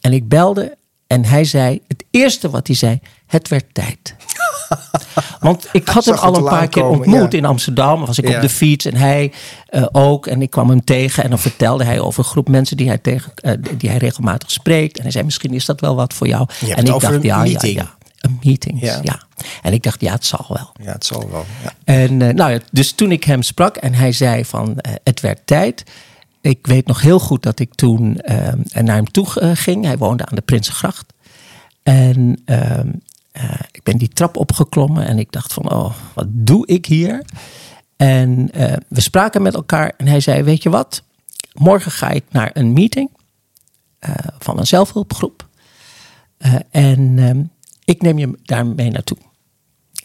En 0.00 0.12
ik 0.12 0.28
belde 0.28 0.76
en 1.06 1.24
hij 1.24 1.44
zei, 1.44 1.80
het 1.88 2.04
eerste 2.10 2.50
wat 2.50 2.66
hij 2.66 2.76
zei, 2.76 3.00
het 3.26 3.48
werd 3.48 3.64
tijd. 3.72 4.14
Want 5.40 5.68
ik 5.72 5.88
had 5.88 6.04
hem 6.04 6.14
al 6.14 6.36
een 6.36 6.44
paar 6.44 6.68
keer 6.68 6.82
komen, 6.82 6.98
ontmoet 6.98 7.32
ja. 7.32 7.38
in 7.38 7.44
Amsterdam. 7.44 8.04
Was 8.04 8.18
ik 8.18 8.28
Ja. 8.28 8.34
op 8.36 8.40
de 8.40 8.48
fiets 8.48 8.84
en 8.84 8.96
hij 8.96 9.32
eh, 9.66 9.86
ook. 9.92 10.26
En 10.26 10.42
ik 10.42 10.50
kwam 10.50 10.68
hem 10.68 10.84
tegen 10.84 11.22
en 11.24 11.30
dan 11.30 11.38
vertelde 11.38 11.84
hij 11.84 12.00
over 12.00 12.18
een 12.18 12.30
groep 12.30 12.48
mensen 12.48 12.76
die 12.76 12.88
hij, 12.88 12.98
tegen, 12.98 13.32
eh, 13.34 13.52
die 13.76 13.88
hij 13.90 13.98
regelmatig 13.98 14.50
spreekt. 14.50 14.96
En 14.96 15.02
hij 15.02 15.12
zei, 15.12 15.24
misschien 15.24 15.52
is 15.54 15.64
dat 15.64 15.80
wel 15.80 15.94
wat 15.94 16.14
voor 16.14 16.26
jou. 16.26 16.48
Je 16.66 16.74
en 16.74 16.84
ik 16.84 17.00
dacht, 17.00 17.22
ja, 17.22 17.42
meeting. 17.42 17.74
ja, 17.74 17.82
ja. 17.82 17.94
Een 18.20 18.38
meeting, 18.42 18.80
Ja. 18.80 19.22
En 19.62 19.72
ik 19.72 19.82
dacht, 19.82 20.00
ja, 20.00 20.12
het 20.12 20.26
zal 20.26 20.44
wel. 20.48 20.72
Ja, 20.86 20.92
het 20.92 21.06
zal 21.06 21.28
wel. 21.30 21.44
En 21.84 22.22
eh, 22.22 22.34
nou 22.34 22.50
ja, 22.52 22.58
dus 22.70 22.92
toen 22.92 23.12
ik 23.12 23.24
hem 23.24 23.42
sprak 23.42 23.76
en 23.76 23.94
hij 23.94 24.12
zei 24.12 24.44
van 24.44 24.78
het 25.04 25.20
werd 25.20 25.40
tijd. 25.44 25.84
Ik 26.44 26.66
weet 26.66 26.86
nog 26.86 27.00
heel 27.00 27.18
goed 27.18 27.42
dat 27.42 27.58
ik 27.58 27.74
toen 27.74 28.20
eh, 28.20 28.52
naar 28.82 28.96
hem 28.96 29.10
toe 29.10 29.40
eh, 29.40 29.50
ging. 29.54 29.84
Hij 29.84 29.98
woonde 29.98 30.26
aan 30.26 30.34
de 30.34 30.40
Prinsengracht. 30.40 31.12
En 31.82 32.42
ehm, 32.44 32.92
eh, 33.32 33.60
ik 33.70 33.82
ben 33.82 33.98
die 33.98 34.08
trap 34.08 34.36
opgeklommen 34.36 35.06
en 35.06 35.18
ik 35.18 35.32
dacht 35.32 35.52
van, 35.52 35.72
oh, 35.72 35.94
wat 36.14 36.26
doe 36.28 36.66
ik 36.66 36.86
hier? 36.86 37.24
En 37.96 38.50
eh, 38.52 38.76
we 38.88 39.00
spraken 39.00 39.42
met 39.42 39.54
elkaar 39.54 39.92
en 39.96 40.06
hij 40.06 40.20
zei, 40.20 40.42
weet 40.42 40.62
je 40.62 40.70
wat? 40.70 41.02
Morgen 41.52 41.90
ga 41.90 42.10
ik 42.10 42.24
naar 42.30 42.50
een 42.52 42.72
meeting 42.72 43.10
van 44.38 44.58
een 44.58 44.66
zelfhulpgroep. 44.66 45.48
En 46.70 47.18
ehm, 47.18 47.42
ik 47.84 48.02
neem 48.02 48.18
je 48.18 48.38
daar 48.42 48.66
mee 48.66 48.90
naartoe. 48.90 49.18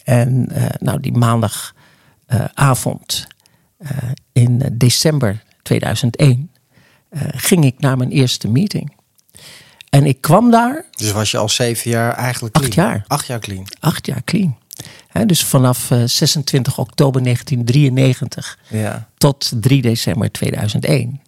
En 0.04 0.50
nou, 0.80 1.00
die 1.00 1.18
maandagavond 1.18 3.28
in 4.32 4.64
december 4.72 5.48
2001 5.74 6.52
eh, 7.10 7.22
ging 7.32 7.66
ik 7.66 7.80
naar 7.80 7.98
mijn 7.98 8.10
eerste 8.12 8.48
meeting. 8.48 8.94
En 9.90 10.06
ik 10.06 10.22
kwam 10.22 10.52
daar 10.52 10.86
Dus 10.92 11.12
was 11.12 11.32
je 11.32 11.38
al 11.38 11.50
zeven 11.50 11.92
jaar 11.92 12.14
eigenlijk 12.14 12.56
Acht 12.56 12.70
clean? 12.70 12.90
jaar. 12.90 13.04
Acht 13.08 13.28
jaar 13.28 13.40
clean. 13.40 13.68
acht 13.80 14.06
jaar 14.06 14.24
clean. 14.24 14.58
Dus 15.26 15.44
vanaf 15.46 15.92
eh, 15.92 16.04
26 16.06 16.78
oktober 16.78 17.24
1993 17.24 18.60
Ja. 18.70 19.10
tot 19.18 19.52
3 19.56 19.82
december 19.82 20.32
2001. 20.32 21.22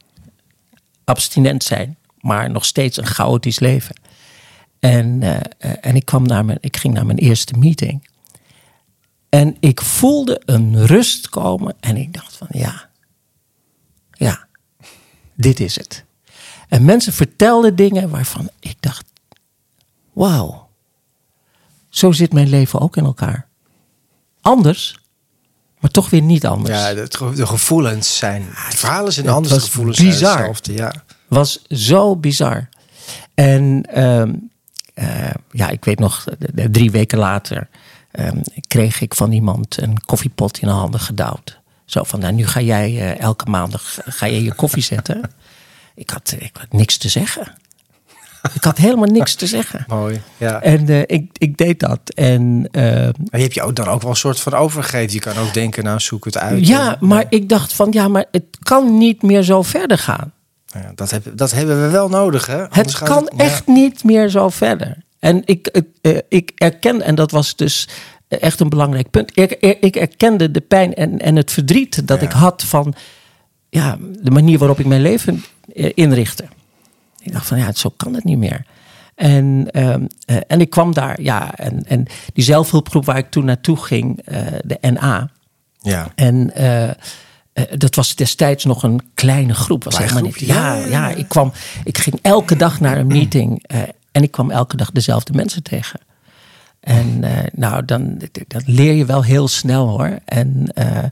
Abstinent 1.04 1.63
zijn, 1.63 1.97
maar 2.19 2.51
nog 2.51 2.65
steeds 2.65 2.97
een 2.97 3.06
chaotisch 3.06 3.60
leven. 3.60 3.95
En, 4.80 5.23
eh, 5.23 5.36
eh, 5.58 5.77
en 5.82 5.95
ik, 5.95 6.06
kwam 6.06 6.25
naar 6.25 6.45
mijn, 6.45 6.58
ik 6.62 6.77
ging 6.77 6.93
naar 6.93 7.06
mijn 7.06 7.17
eerste 7.17 7.54
meeting. 7.58 8.08
En 9.30 9.56
ik 9.60 9.82
voelde 9.82 10.41
een 10.45 10.86
rust 10.86 11.30
komen 11.30 11.75
en 11.80 11.97
ik 11.97 12.13
dacht 12.13 12.36
van 12.38 12.47
ja, 12.49 12.89
dit 15.41 15.60
is 15.60 15.75
het. 15.75 16.04
En 16.67 16.86
mensen 16.86 17.13
vertelden 17.13 17.75
dingen 17.75 18.10
waarvan 18.10 18.49
ik 18.60 18.75
dacht, 18.80 19.06
wauw, 20.13 20.69
zo 21.89 22.12
zit 22.12 22.34
mijn 22.34 22.49
leven 22.49 22.80
ook 22.80 22.97
in 22.97 23.06
elkaar. 23.06 23.47
Anders, 24.41 24.99
maar 25.80 25.91
toch 25.91 26.10
weer 26.10 26.21
niet 26.21 26.45
anders. 26.45 26.77
Ja, 26.77 26.93
de, 26.93 27.47
gevoelens 27.47 28.17
zijn... 28.17 28.41
De 28.69 28.77
verhalen 28.77 29.13
zijn 29.13 29.30
anders, 29.30 29.54
de 29.54 29.60
was 29.60 29.69
gevoelens 29.69 29.97
bizar. 29.97 30.17
zijn 30.17 30.32
hetzelfde. 30.34 30.73
Ja. 30.73 30.93
was 31.27 31.62
zo 31.69 32.15
bizar. 32.15 32.69
En 33.34 33.84
ehm, 33.89 34.34
eh, 34.93 35.30
ja, 35.51 35.69
ik 35.69 35.86
weet 35.86 35.99
nog, 35.99 36.25
drie 36.71 36.91
weken 36.91 37.17
later 37.17 37.69
ehm, 38.12 38.41
kreeg 38.67 39.01
ik 39.01 39.15
van 39.15 39.32
iemand 39.32 39.82
een 39.82 40.01
koffiepot 40.06 40.58
in 40.58 40.67
de 40.67 40.73
handen 40.73 40.99
gedouwd. 40.99 41.61
Zo 41.91 42.04
van, 42.04 42.19
nou 42.19 42.34
nu 42.34 42.47
ga 42.47 42.62
jij 42.62 42.86
eh, 42.86 43.19
elke 43.19 43.49
maandag 43.49 43.97
ga 44.06 44.25
je, 44.25 44.43
je 44.43 44.54
koffie 44.54 44.84
zetten. 44.84 45.21
ik, 45.95 46.10
had, 46.10 46.36
ik 46.39 46.56
had 46.60 46.71
niks 46.71 46.97
te 46.97 47.10
zeggen. 47.10 47.54
Ik 48.54 48.63
had 48.63 48.77
helemaal 48.77 49.10
niks 49.10 49.36
te 49.36 49.47
zeggen. 49.47 49.86
Mooi. 49.88 50.21
Ja. 50.38 50.62
En 50.62 50.89
eh, 50.89 50.99
ik, 51.06 51.30
ik 51.34 51.58
deed 51.58 51.80
dat. 51.80 51.99
En 52.15 52.67
ehm, 52.71 53.12
Maar 53.15 53.39
je 53.39 53.41
hebt 53.41 53.54
je 53.54 53.62
ook 53.62 53.75
dan 53.75 53.88
ook 53.88 54.01
wel 54.01 54.10
een 54.10 54.17
soort 54.17 54.39
van 54.39 54.54
overgegeven. 54.54 55.13
Je 55.13 55.19
kan 55.19 55.38
ook 55.38 55.54
denken, 55.54 55.84
nou 55.84 55.99
zoek 55.99 56.26
het 56.26 56.38
uit. 56.38 56.68
ja, 56.68 56.97
En, 56.99 57.07
maar 57.07 57.26
ik 57.30 57.49
dacht 57.49 57.74
van, 57.74 57.88
ja, 57.91 58.07
maar 58.07 58.26
het 58.32 58.57
kan 58.59 58.97
niet 58.97 59.22
meer 59.22 59.43
zo 59.43 59.61
verder 59.61 59.97
gaan. 59.97 60.34
nou 60.74 60.86
ja, 60.86 60.91
dat, 60.95 61.11
heb, 61.11 61.24
dat 61.34 61.51
hebben 61.51 61.82
we 61.82 61.89
wel 61.89 62.09
nodig, 62.09 62.45
hè? 62.45 62.70
Anders 62.70 62.99
Het 62.99 63.09
kan 63.09 63.28
echt 63.28 63.68
niet 63.68 64.03
meer 64.03 64.30
zo 64.30 64.49
verder. 64.49 64.97
En 65.20 65.41
ik, 65.45 65.68
ik, 66.01 66.24
ik 66.30 66.51
erken, 66.55 67.01
en 67.01 67.15
dat 67.15 67.32
was 67.32 67.55
dus 67.55 67.88
echt 68.39 68.59
een 68.59 68.69
belangrijk 68.69 69.09
punt. 69.09 69.38
Ik, 69.38 69.51
ik 69.79 69.95
erkende 69.95 70.51
de 70.51 70.61
pijn 70.61 70.93
en, 70.93 71.19
en 71.19 71.36
het 71.36 71.51
verdriet 71.51 72.07
dat 72.07 72.19
Ja. 72.21 72.25
ik 72.25 72.32
had 72.32 72.63
van 72.63 72.93
ja, 73.69 73.97
de 74.21 74.32
manier 74.32 74.57
waarop 74.57 74.79
ik 74.79 74.86
mijn 74.86 75.01
leven 75.01 75.43
eh, 75.75 75.91
inrichtte. 75.93 76.45
Ik 77.21 77.32
dacht 77.32 77.47
van 77.47 77.57
ja, 77.57 77.71
zo 77.73 77.93
kan 77.97 78.13
het 78.13 78.23
niet 78.23 78.38
meer. 78.38 78.65
En, 79.15 79.67
ehm, 79.71 80.05
eh, 80.25 80.38
en 80.47 80.61
ik 80.61 80.69
kwam 80.69 80.93
daar, 80.93 81.21
ja, 81.21 81.55
en, 81.55 81.84
en 81.88 82.05
die 82.34 82.43
zelfhulpgroep 82.43 83.05
waar 83.05 83.17
ik 83.17 83.29
toen 83.29 83.45
naartoe 83.45 83.77
ging, 83.77 84.19
eh, 84.25 84.41
de 84.63 84.77
NA. 84.82 85.29
Ja. 85.82 86.11
En 86.15 86.53
dat 87.77 87.95
was 87.95 88.15
destijds 88.15 88.65
nog 88.65 88.84
een 88.84 89.01
kleine 89.13 89.53
groep. 89.53 89.84
Was 89.84 89.97
helemaal 89.97 90.23
niet, 90.23 90.39
ja, 90.39 90.75
ja, 90.75 90.75
ja, 90.75 90.88
ja, 90.88 91.09
ik, 91.09 91.27
kwam, 91.27 91.51
ik 91.84 91.97
ging 91.97 92.19
elke 92.21 92.55
dag 92.55 92.79
naar 92.79 92.97
een 92.97 93.07
meeting. 93.07 93.63
en 94.11 94.23
ik 94.23 94.32
kwam 94.32 94.51
elke 94.51 94.77
dag 94.77 94.91
dezelfde 94.91 95.34
mensen 95.34 95.63
tegen. 95.63 95.99
En 96.82 97.21
uh, 97.23 97.29
nou, 97.53 97.86
dan 97.86 98.21
dat 98.47 98.63
leer 98.65 98.93
je 98.93 99.05
wel 99.05 99.23
heel 99.23 99.47
snel 99.47 99.88
hoor. 99.88 100.17
En 100.25 100.71
uh, 100.75 101.03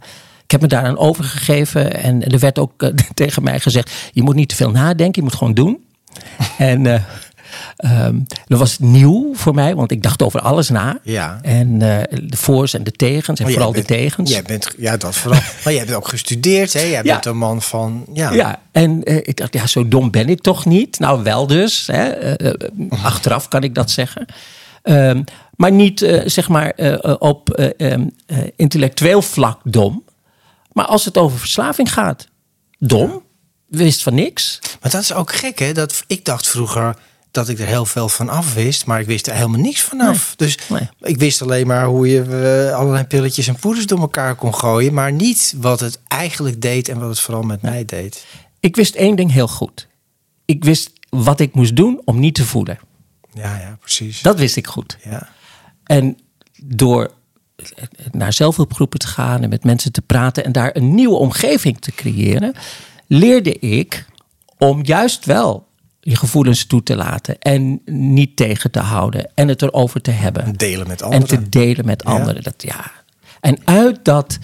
ik 0.43 0.51
heb 0.51 0.61
me 0.61 0.67
daaraan 0.67 0.97
overgegeven. 0.97 1.93
En 2.03 2.24
er 2.24 2.39
werd 2.39 2.59
ook 2.59 2.84
uh, 2.84 2.89
tegen 3.13 3.43
mij 3.43 3.59
gezegd: 3.59 3.91
je 4.11 4.22
moet 4.24 4.36
niet 4.36 4.49
te 4.49 4.55
veel 4.55 4.72
nadenken, 4.72 5.22
je 5.22 5.28
moet 5.30 5.38
gewoon 5.38 5.53
doen. 5.53 5.84
en 6.57 7.03
Um, 7.86 8.26
dat 8.47 8.59
was 8.59 8.80
nieuw 8.80 9.30
voor 9.36 9.53
mij, 9.53 9.76
want 9.76 9.91
ik 9.91 10.03
dacht 10.03 10.22
over 10.24 10.39
alles 10.39 10.70
na. 10.70 10.99
Ja. 11.03 11.39
En 11.41 11.67
uh, 11.67 11.80
de 12.24 12.38
voor's 12.38 12.74
en 12.74 12.84
de 12.84 12.91
tegens, 12.91 13.39
en 13.39 13.45
maar 13.45 13.53
vooral 13.53 13.72
bent, 13.72 13.88
de 13.88 13.93
tegens. 13.93 14.30
Jij 14.32 14.41
bent, 14.41 14.74
ja, 14.78 14.97
dat 14.97 15.15
vooral. 15.15 15.39
maar 15.63 15.74
jij 15.74 15.82
hebt 15.82 15.93
ook 15.93 16.07
gestudeerd, 16.07 16.74
hè? 16.74 16.80
Jij 16.80 16.89
Ja. 16.89 17.01
bent 17.01 17.26
een 17.26 17.38
man 17.38 17.61
van. 17.61 18.05
Ja, 18.13 18.32
Ja, 18.34 18.59
en 18.72 19.03
ik 19.28 19.38
dacht, 19.38 19.53
ja, 19.53 19.67
zo 19.67 19.88
dom 19.88 20.11
ben 20.11 20.30
ik 20.30 20.41
toch 20.41 20.65
niet? 20.65 20.99
Nou, 20.99 21.24
wel 21.24 21.47
dus. 21.47 21.88
Hè? 21.91 22.36
Achteraf 23.03 23.47
kan 23.47 23.63
ik 23.63 23.76
dat 23.76 23.91
zeggen. 23.91 24.26
Um, 24.84 25.23
maar 25.55 25.71
niet, 25.71 26.21
zeg 26.25 26.49
maar, 26.49 26.73
op 27.19 27.71
um, 27.77 28.15
intellectueel 28.55 29.21
vlak 29.21 29.59
dom. 29.63 30.03
Maar 30.71 30.86
als 30.86 31.05
het 31.05 31.17
over 31.17 31.39
verslaving 31.39 31.93
gaat, 31.93 32.27
dom. 32.77 33.23
Wist 33.67 34.03
van 34.03 34.13
niks. 34.15 34.59
Maar 34.82 34.91
dat 34.91 35.01
is 35.01 35.13
ook 35.13 35.34
gek, 35.34 35.59
hè? 35.59 35.73
Dat, 35.73 36.03
ik 36.07 36.25
dacht 36.25 36.47
vroeger 36.47 36.95
dat 37.32 37.49
ik 37.49 37.59
er 37.59 37.65
heel 37.67 37.86
veel 37.86 38.09
van 38.09 38.30
af 38.30 38.53
wist, 38.53 38.86
maar 38.86 38.99
ik 38.99 39.05
wist 39.05 39.27
er 39.27 39.34
helemaal 39.34 39.59
niks 39.59 39.82
vanaf. 39.82 40.36
Nee. 40.38 40.47
Dus 40.47 40.57
Nee. 40.69 40.89
ik 41.01 41.17
wist 41.17 41.41
alleen 41.41 41.67
maar 41.67 41.86
hoe 41.86 42.07
je 42.07 42.23
uh, 42.69 42.77
allerlei 42.77 43.03
pilletjes 43.03 43.47
en 43.47 43.55
poeders 43.55 43.86
door 43.86 43.99
elkaar 43.99 44.36
kon 44.36 44.55
gooien, 44.55 44.93
maar 44.93 45.11
niet 45.11 45.53
wat 45.57 45.80
het 45.80 45.99
eigenlijk 46.07 46.61
deed 46.61 46.89
en 46.89 46.99
wat 46.99 47.09
het 47.09 47.19
vooral 47.19 47.43
met 47.43 47.61
mij 47.61 47.86
deed. 47.86 48.25
Ik 48.59 48.75
wist 48.75 48.95
één 48.95 49.15
ding 49.15 49.32
heel 49.32 49.47
goed. 49.47 49.88
Ik 50.45 50.63
wist 50.63 50.91
wat 51.09 51.39
ik 51.39 51.53
moest 51.53 51.75
doen 51.75 52.01
om 52.05 52.19
niet 52.19 52.36
te 52.36 52.45
voelen. 52.45 52.80
Ja, 53.34 53.57
ja, 53.57 53.77
precies. 53.80 54.21
Dat 54.21 54.39
wist 54.39 54.55
ik 54.55 54.67
goed. 54.67 54.97
Ja. 55.03 55.30
En 55.84 56.17
door 56.63 57.11
naar 58.11 58.34
zelfhulpgroepen 58.34 58.99
te 58.99 59.07
gaan 59.07 59.43
en 59.43 59.49
met 59.49 59.63
mensen 59.63 59.91
te 59.91 60.01
praten 60.01 60.45
en 60.45 60.51
daar 60.51 60.75
een 60.75 60.95
nieuwe 60.95 61.15
omgeving 61.15 61.82
te 61.82 61.91
creëren, 61.91 62.53
leerde 63.07 63.59
ik 63.59 64.05
om 64.57 64.86
juist 64.86 65.25
wel 65.25 65.67
je 66.01 66.15
gevoelens 66.15 66.65
toe 66.65 66.84
te 66.84 66.95
laten 66.95 67.39
en 67.39 67.82
niet 67.86 68.36
tegen 68.36 68.71
te 68.71 68.80
houden 68.80 69.32
en 69.36 69.47
het 69.47 69.61
erover 69.61 70.01
te 70.01 70.11
hebben. 70.11 70.55
Delen 70.57 70.88
met 70.88 71.01
En 71.01 71.09
anderen. 71.09 71.27
te 71.27 71.49
delen 71.49 71.86
met 71.86 72.03
anderen. 72.03 72.43
Dat, 72.43 72.63
ja. 72.63 72.91
En 73.39 73.57
uit 73.63 74.05
dat, 74.05 74.38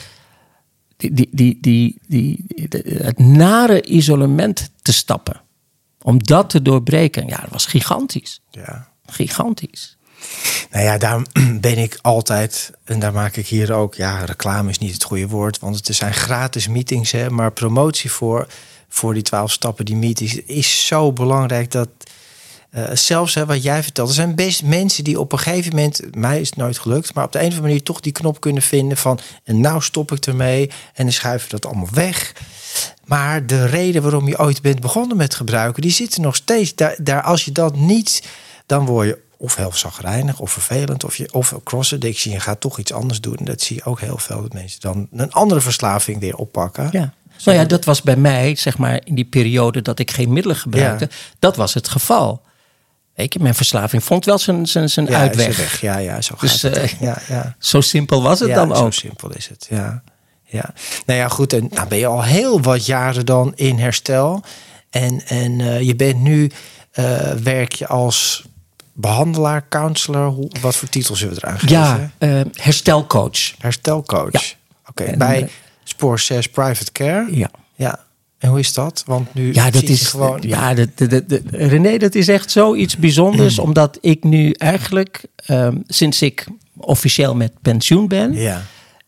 die, 0.98 1.14
die, 1.14 1.30
die, 1.32 1.58
die, 1.62 2.00
die, 2.08 2.46
het 2.88 3.20
nare 3.20 3.84
isolement 3.84 4.72
te 4.82 4.94
stappen, 4.94 5.42
om 6.06 6.24
dat 6.24 6.50
te 6.50 6.62
doorbreken, 6.62 7.28
ja, 7.28 7.38
dat 7.38 7.50
was 7.50 7.66
gigantisch. 7.66 8.42
Ja. 8.52 8.88
Gigantisch. 9.06 9.98
Nou 10.72 10.84
ja, 10.84 10.98
daar 10.98 11.22
ben 11.60 11.78
ik 11.78 12.00
altijd, 12.02 12.72
en 12.84 13.00
daar 13.00 13.14
maak 13.14 13.36
ik 13.36 13.48
hier 13.48 13.74
ook, 13.74 13.96
ja, 13.96 14.26
reclame 14.26 14.70
is 14.70 14.78
niet 14.78 14.94
het 14.94 15.04
goede 15.04 15.28
woord, 15.28 15.60
want 15.60 15.76
het 15.76 15.96
zijn 15.96 16.14
gratis 16.14 16.68
meetings, 16.68 17.12
hè, 17.12 17.30
maar 17.30 17.52
promotie 17.52 18.12
voor, 18.12 18.48
voor 18.90 19.14
die 19.14 19.24
twaalf 19.24 19.52
stappen, 19.52 19.86
die 19.86 19.96
meetings, 19.96 20.36
is 20.36 20.88
zo 20.88 21.14
belangrijk 21.14 21.72
dat 21.72 21.90
uh, 22.72 22.84
zelfs 22.94 23.34
hè, 23.34 23.46
wat 23.46 23.64
jij 23.64 23.84
vertelt, 23.84 24.08
er 24.10 24.16
zijn 24.16 24.36
best 24.36 24.64
mensen 24.64 25.04
die 25.04 25.20
op 25.20 25.32
een 25.32 25.40
gegeven 25.40 25.76
moment, 25.76 26.16
mij 26.16 26.42
is 26.42 26.50
het 26.50 26.58
nooit 26.58 26.78
gelukt, 26.78 27.14
maar 27.14 27.26
op 27.26 27.32
de 27.32 27.40
een 27.40 27.46
of 27.46 27.52
andere 27.52 27.68
manier 27.68 27.84
toch 27.84 28.00
die 28.00 28.12
knop 28.12 28.40
kunnen 28.40 28.64
vinden 28.64 28.98
van, 28.98 29.20
en 29.44 29.60
nou 29.60 29.82
stop 29.82 30.12
ik 30.12 30.26
ermee 30.26 30.72
en 30.94 31.04
dan 31.04 31.12
schuiven 31.12 31.50
dat 31.50 31.66
allemaal 31.66 31.90
weg. 31.92 32.34
Maar 33.06 33.46
de 33.46 33.66
reden 33.66 34.02
waarom 34.02 34.28
je 34.28 34.40
ooit 34.40 34.62
bent 34.62 34.80
begonnen 34.80 35.18
met 35.18 35.36
gebruiken, 35.36 35.82
die 35.82 35.92
zit 35.92 36.16
er 36.16 36.22
nog 36.22 36.36
steeds. 36.36 36.76
Daar, 36.76 36.96
daar, 37.02 37.22
als 37.22 37.46
je 37.46 37.52
dat 37.52 37.76
niet, 37.76 38.24
dan 38.66 38.86
word 38.86 39.08
je 39.08 39.24
of 39.38 39.56
heel 39.56 39.74
zagrijnig 39.74 40.40
of 40.40 40.52
vervelend 40.52 41.04
of, 41.04 41.16
je, 41.16 41.34
of 41.34 41.54
cross-addiction. 41.64 42.34
Je 42.34 42.40
gaat 42.40 42.62
toch 42.62 42.80
iets 42.80 42.94
anders 42.94 43.22
doen. 43.22 43.38
Dat 43.42 43.62
zie 43.62 43.76
je 43.76 43.84
ook 43.84 44.00
heel 44.00 44.18
veel 44.18 44.42
dat 44.42 44.54
mensen 44.54 44.80
dan 44.82 45.08
een 45.12 45.32
andere 45.32 45.62
verslaving 45.62 46.20
weer 46.20 46.36
oppakken. 46.36 46.90
Ja. 46.92 47.14
Nou 47.44 47.58
ja, 47.58 47.66
dat 47.66 47.86
was 47.86 48.02
bij 48.02 48.16
mij, 48.16 48.56
zeg 48.56 48.78
maar, 48.78 49.02
in 49.04 49.16
die 49.16 49.26
periode 49.26 49.82
dat 49.82 50.00
ik 50.00 50.12
geen 50.12 50.34
middelen 50.34 50.58
gebruikte. 50.58 51.08
Ja. 51.10 51.16
Dat 51.40 51.56
was 51.56 51.74
het 51.74 51.88
geval. 51.88 52.42
Weet 53.16 53.34
je, 53.34 53.40
mijn 53.40 53.56
verslaving 53.56 54.04
vond 54.04 54.26
wel 54.26 54.38
zijn, 54.38 54.66
zijn, 54.66 54.90
zijn 54.90 55.06
ja, 55.06 55.20
uitweg. 55.20 55.58
Weg. 55.58 55.82
Ja, 55.82 55.98
ja, 55.98 56.22
zo 56.22 56.36
dus, 56.40 56.52
gaat 56.52 56.76
het. 56.76 56.92
Uh, 56.92 57.02
ja, 57.02 57.22
ja. 57.28 57.56
Zo 57.60 57.82
simpel 57.82 58.22
was 58.22 58.40
het 58.40 58.50
ja, 58.50 58.56
dan 58.56 58.74
ook. 58.74 58.94
Zo 58.94 59.00
simpel 59.00 59.32
is 59.32 59.48
het, 59.48 59.68
ja. 59.70 60.04
Ja. 60.46 60.74
Nou 61.06 61.20
ja, 61.20 61.28
goed. 61.28 61.54
En 61.54 61.68
nou 61.72 61.88
ben 61.88 61.98
je 61.98 62.06
al 62.06 62.24
heel 62.24 62.62
wat 62.62 62.86
jaren 62.86 63.26
dan 63.26 63.52
in 63.56 63.78
herstel. 63.78 64.44
En, 64.90 65.22
en 65.26 65.60
uh, 65.60 65.82
je 65.82 65.96
bent 65.96 66.20
nu, 66.20 66.52
uh, 67.00 67.32
werk 67.32 67.74
je 67.74 67.88
als 67.88 68.46
behandelaar, 68.94 69.68
counselor. 69.70 70.28
Hoe, 70.28 70.50
wat 70.62 70.76
voor 70.76 70.90
titels 70.90 71.20
zullen 71.20 71.36
we 71.36 71.42
eraan 71.44 71.60
geven? 71.60 71.76
Ja, 71.76 72.12
uh, 72.20 72.42
herstelcoach. 72.54 73.54
Herstelcoach. 73.58 74.32
Ja. 74.32 74.42
Oké, 74.90 75.04
okay. 75.04 75.18
bij 75.18 75.50
Spoor 75.84 76.20
6 76.20 76.50
Private 76.50 76.92
Care. 76.92 77.28
Ja. 77.32 77.52
Ja. 77.76 78.04
En 78.38 78.50
hoe 78.50 78.60
is 78.60 78.74
dat? 78.74 79.04
Want 79.06 79.34
nu 79.34 79.54
ja, 79.54 79.70
dat 79.70 79.84
is 79.84 80.08
gewoon. 80.08 80.40
Ja, 80.42 80.74
dat, 80.74 80.90
dat, 80.96 81.30
dat, 81.30 81.42
René, 81.52 81.98
dat 81.98 82.16
is 82.16 82.28
echt 82.28 82.52
zoiets 82.52 82.98
bijzonders, 82.98 83.60
omdat 83.60 83.98
ik 84.02 84.24
nu 84.24 84.52
eigenlijk, 84.52 85.26
um, 85.48 85.84
sinds 85.88 86.22
ik 86.22 86.46
officieel 86.78 87.36
met 87.36 87.52
pensioen 87.62 88.08
ben, 88.08 88.34
ja. 88.34 88.66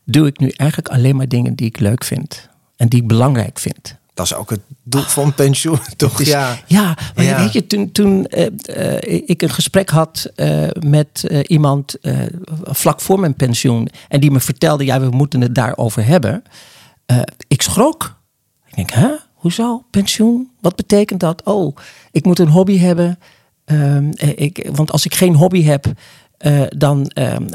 Doe 0.10 0.28
ik 0.28 0.40
nu 0.40 0.50
eigenlijk 0.50 0.90
alleen 0.90 1.16
maar 1.16 1.28
dingen 1.28 1.56
die 1.56 1.68
ik 1.68 1.80
leuk 1.80 2.04
vind 2.04 2.50
en 2.76 2.88
die 2.88 3.02
ik 3.02 3.08
belangrijk 3.08 3.60
vind. 3.60 3.98
Dat 4.14 4.26
is 4.26 4.34
ook 4.34 4.50
het 4.50 4.60
doel 4.84 5.02
van 5.02 5.34
pensioen, 5.34 5.80
toch? 5.96 6.20
Is, 6.20 6.28
ja. 6.28 6.58
ja, 6.66 6.98
maar 7.16 7.26
ja. 7.26 7.38
weet 7.38 7.54
je, 7.54 7.68
toen, 7.68 7.92
toen 7.92 8.28
uh, 8.30 8.46
uh, 8.78 9.28
ik 9.30 9.42
een 9.42 9.50
gesprek 9.50 9.90
had 9.90 10.32
uh, 10.36 10.68
met 10.80 11.44
iemand 11.48 11.96
vlak 12.64 13.02
voor 13.02 13.20
mijn 13.20 13.36
pensioen 13.36 13.90
en 14.08 14.20
die 14.20 14.32
me 14.32 14.40
vertelde, 14.40 14.86
ja, 14.86 15.00
we 15.00 15.10
moeten 15.10 15.42
het 15.42 15.56
daarover 15.56 16.06
hebben. 16.06 16.44
ik 17.48 17.62
schrok. 17.62 18.16
Ik 18.68 18.76
denk, 18.76 18.92
hè? 18.92 19.10
Hoezo? 19.34 19.84
Pensioen? 19.92 20.50
Wat 20.62 20.76
betekent 20.76 21.20
dat? 21.20 21.44
Oh, 21.44 21.76
ik 22.12 22.26
moet 22.26 22.40
een 22.40 22.50
hobby 22.50 22.78
hebben. 22.78 23.20
Um, 23.66 24.12
ik, 24.16 24.70
want 24.72 24.92
als 24.92 25.06
ik 25.06 25.16
geen 25.16 25.36
hobby 25.36 25.64
heb, 25.64 25.86
uh, 26.46 26.62
dan 26.70 27.12
um, 27.14 27.48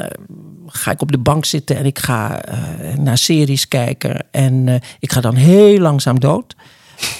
ga 0.66 0.90
ik 0.90 1.02
op 1.02 1.12
de 1.12 1.18
bank 1.18 1.44
zitten 1.44 1.76
en 1.76 1.84
ik 1.84 1.98
ga 1.98 2.48
uh, 2.48 2.96
naar 2.96 3.18
series 3.18 3.68
kijken. 3.68 4.26
En 4.30 4.80
ik 4.98 5.12
ga 5.12 5.20
dan 5.20 5.34
heel 5.34 5.78
langzaam 5.78 6.20
dood. 6.20 6.56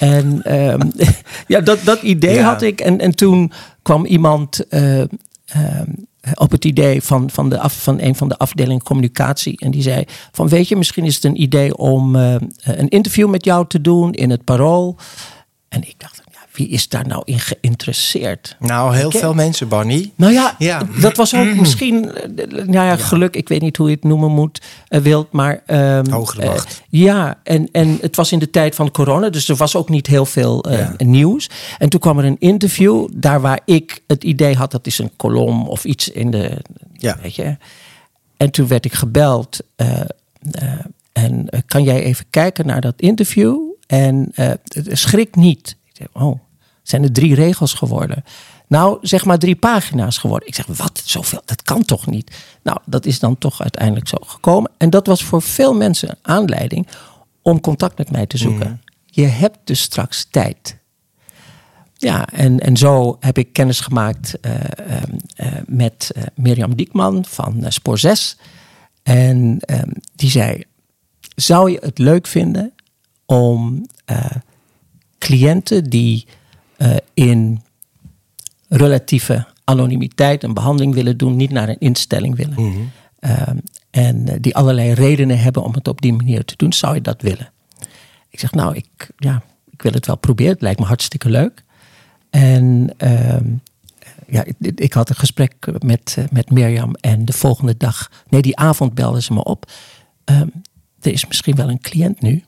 En 0.01 0.55
um, 0.73 0.93
ja, 1.47 1.61
dat, 1.61 1.79
dat 1.85 2.03
idee 2.03 2.35
ja. 2.35 2.43
had 2.43 2.63
ik. 2.63 2.81
En, 2.81 3.01
en 3.01 3.15
toen 3.15 3.53
kwam 3.83 4.05
iemand 4.05 4.67
op 6.35 6.51
het 6.51 6.65
idee 6.65 7.03
van, 7.03 7.31
van, 7.31 7.49
de 7.49 7.59
af, 7.59 7.83
van 7.83 8.01
een 8.01 8.15
van 8.15 8.29
de 8.29 8.37
afdelingen 8.37 8.83
communicatie. 8.83 9.61
En 9.61 9.71
die 9.71 9.83
zei 9.83 10.05
van 10.33 10.49
weet 10.49 10.69
je, 10.69 10.77
misschien 10.77 11.05
is 11.05 11.15
het 11.15 11.25
een 11.25 11.43
idee 11.43 11.77
om 11.77 12.15
een 12.15 12.89
interview 12.89 13.29
met 13.29 13.45
jou 13.45 13.67
te 13.67 13.81
doen 13.81 14.13
in 14.13 14.31
het 14.31 14.45
Parool. 14.45 14.97
En 15.69 15.83
ik 15.83 15.95
dacht, 15.97 16.22
wie 16.53 16.69
is 16.69 16.89
daar 16.89 17.07
nou 17.07 17.23
in 17.25 17.39
geïnteresseerd? 17.39 18.57
Nou, 18.59 18.97
heel 18.97 19.11
veel 19.11 19.35
mensen, 19.35 19.69
Barney. 19.69 20.13
Nou 20.17 20.33
ja, 20.33 20.55
ja, 20.59 20.87
dat 21.01 21.17
was 21.17 21.35
ook 21.35 21.55
misschien, 21.55 22.01
nou 22.47 22.73
ja, 22.73 22.97
geluk, 22.97 23.37
ik 23.37 23.49
weet 23.49 23.61
niet 23.61 23.77
hoe 23.77 23.89
je 23.89 23.95
het 23.95 24.05
noemen 24.05 24.31
moet, 24.31 24.61
uh, 24.89 25.01
wilt, 25.01 25.33
maar... 25.33 25.63
Um, 25.67 26.11
Hogere. 26.11 26.47
Uh, 26.47 26.61
ja, 26.89 27.41
en, 27.43 27.69
en 27.73 27.99
het 28.01 28.17
was 28.17 28.33
in 28.33 28.39
de 28.39 28.51
tijd 28.51 28.75
van 28.75 28.91
corona, 28.91 29.31
dus 29.31 29.49
er 29.49 29.57
was 29.57 29.77
ook 29.77 29.89
niet 29.89 30.07
heel 30.07 30.27
veel 30.27 30.71
uh, 30.71 30.79
ja. 30.79 30.95
nieuws. 30.99 31.51
En 31.79 31.89
toen 31.89 32.01
kwam 32.01 32.19
er 32.19 32.25
een 32.25 32.37
interview, 32.39 33.09
daar 33.13 33.41
waar 33.41 33.61
ik 33.65 34.03
het 34.07 34.25
idee 34.25 34.57
had, 34.57 34.71
dat 34.71 34.87
is 34.87 34.99
een 34.99 35.13
kolom 35.17 35.69
of 35.69 35.85
iets 35.85 36.09
in 36.09 36.31
de, 36.31 36.59
ja. 36.93 37.19
weet 37.23 37.35
je. 37.35 37.57
En 38.37 38.51
toen 38.51 38.67
werd 38.67 38.85
ik 38.85 38.93
gebeld 38.93 39.59
en 41.13 41.49
kan 41.67 41.83
jij 41.83 42.03
even 42.03 42.25
kijken 42.31 42.67
naar 42.67 42.81
dat 42.81 42.95
interview? 42.97 43.59
En 43.87 44.33
schrik 44.91 45.37
niet. 45.37 45.77
Oh, 46.13 46.39
zijn 46.83 47.03
er 47.03 47.13
drie 47.13 47.35
regels 47.35 47.75
geworden? 47.75 48.25
Nou, 48.67 48.99
zeg 49.01 49.25
maar 49.25 49.39
drie 49.39 49.57
pagina's 49.57 50.19
geworden. 50.19 50.49
Ik 50.49 50.55
zeg, 50.55 50.67
wat? 50.67 51.03
Zoveel? 51.05 51.43
Dat 51.45 51.63
kan 51.63 51.85
toch 51.85 52.07
niet? 52.07 52.37
Nou, 52.63 52.79
dat 52.85 53.07
is 53.07 53.19
dan 53.19 53.39
toch 53.39 53.61
uiteindelijk 53.61 54.09
zo 54.09 54.17
gekomen. 54.27 54.71
En 54.77 54.91
dat 54.91 55.07
was 55.07 55.25
voor 55.25 55.43
veel 55.43 55.75
mensen 55.75 56.09
een 56.09 56.17
aanleiding 56.23 56.87
om 57.43 57.61
contact 57.61 57.99
met 57.99 58.11
mij 58.11 58.27
te 58.27 58.39
zoeken. 58.39 58.69
Mm. 58.69 58.81
Je 59.07 59.27
hebt 59.27 59.59
dus 59.65 59.81
straks 59.81 60.27
tijd. 60.31 60.77
Ja, 61.95 62.29
en, 62.29 62.61
en 62.61 62.77
zo 62.77 63.17
heb 63.21 63.39
ik 63.39 63.53
kennis 63.53 63.81
gemaakt 63.81 64.39
uh, 64.41 64.55
uh, 65.41 65.47
met 65.67 66.13
uh, 66.17 66.23
Mirjam 66.35 66.77
Diekman 66.77 67.25
van 67.25 67.65
Spoor 67.69 67.99
6. 67.99 68.37
En 69.03 69.61
die 70.15 70.31
zei, 70.31 70.65
zou 71.35 71.71
je 71.71 71.79
het 71.81 71.99
leuk 71.99 72.27
vinden 72.27 72.73
om 73.27 73.87
cliënten 75.23 75.85
die 75.85 76.27
in 77.15 77.63
relatieve 78.69 79.47
anonimiteit 79.65 80.43
een 80.43 80.55
behandeling 80.55 80.95
willen 80.95 81.17
doen, 81.17 81.37
niet 81.37 81.51
naar 81.51 81.69
een 81.69 81.79
instelling 81.79 82.37
willen. 82.37 82.55
Mhm. 82.55 82.63
Mm 82.63 82.89
-hmm. 83.19 83.61
en 83.91 84.41
die 84.41 84.57
allerlei 84.57 84.93
redenen 84.93 85.39
hebben 85.39 85.63
om 85.63 85.73
het 85.73 85.89
op 85.89 86.01
die 86.01 86.13
manier 86.13 86.45
te 86.45 86.55
doen, 86.57 86.73
zou 86.73 86.95
je 86.95 87.01
dat 87.01 87.23
willen? 87.23 87.53
Ik 88.31 88.41
zeg, 88.41 88.53
nou, 88.53 88.77
ik, 88.77 89.11
ja, 89.17 89.43
ik 89.71 89.83
wil 89.83 89.93
het 89.93 90.07
wel 90.07 90.17
proberen. 90.17 90.53
Het 90.53 90.63
lijkt 90.63 90.81
me 90.81 90.87
hartstikke 90.87 91.31
leuk. 91.31 91.65
En 92.31 92.91
uh, 92.99 93.37
ja, 94.27 94.45
ik, 94.45 94.57
ik 94.75 94.93
had 94.93 95.09
een 95.09 95.17
gesprek 95.17 95.55
met, 95.79 96.15
eh, 96.19 96.25
met 96.31 96.51
Mirjam 96.51 96.95
en 96.95 97.25
de 97.25 97.33
volgende 97.33 97.77
dag, 97.77 98.11
nee, 98.29 98.43
die 98.43 98.57
avond 98.57 98.95
belden 98.95 99.23
ze 99.23 99.33
me 99.33 99.45
op. 99.45 99.71
Ehm, 100.25 100.47
er 101.01 101.13
is 101.13 101.27
misschien 101.27 101.55
wel 101.55 101.69
een 101.69 101.81
cliënt 101.81 102.21
nu. 102.21 102.45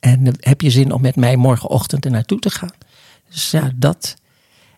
En 0.00 0.36
heb 0.40 0.60
je 0.60 0.70
zin 0.70 0.92
om 0.92 1.00
met 1.00 1.16
mij 1.16 1.36
morgenochtend 1.36 2.04
er 2.04 2.10
naartoe 2.10 2.38
te 2.38 2.50
gaan? 2.50 2.72
Dus 3.30 3.50
ja, 3.50 3.70
dat. 3.74 4.16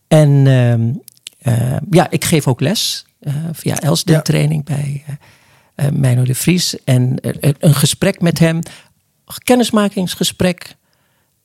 En 0.08 0.46
ehm, 0.46 0.90
eh, 1.38 1.76
ja, 1.90 2.10
ik 2.10 2.24
geef 2.24 2.46
ook 2.48 2.60
les 2.60 3.06
eh, 3.20 3.34
via 3.52 3.78
Elsden 3.80 4.14
Ja. 4.14 4.22
training 4.22 4.64
bij 4.64 5.04
eh, 5.74 5.88
Meino 5.88 6.22
de 6.24 6.34
Vries. 6.34 6.84
En 6.84 7.14
een 7.58 7.74
gesprek 7.74 8.20
met 8.20 8.38
hem, 8.38 8.60
kennismakingsgesprek. 9.44 10.76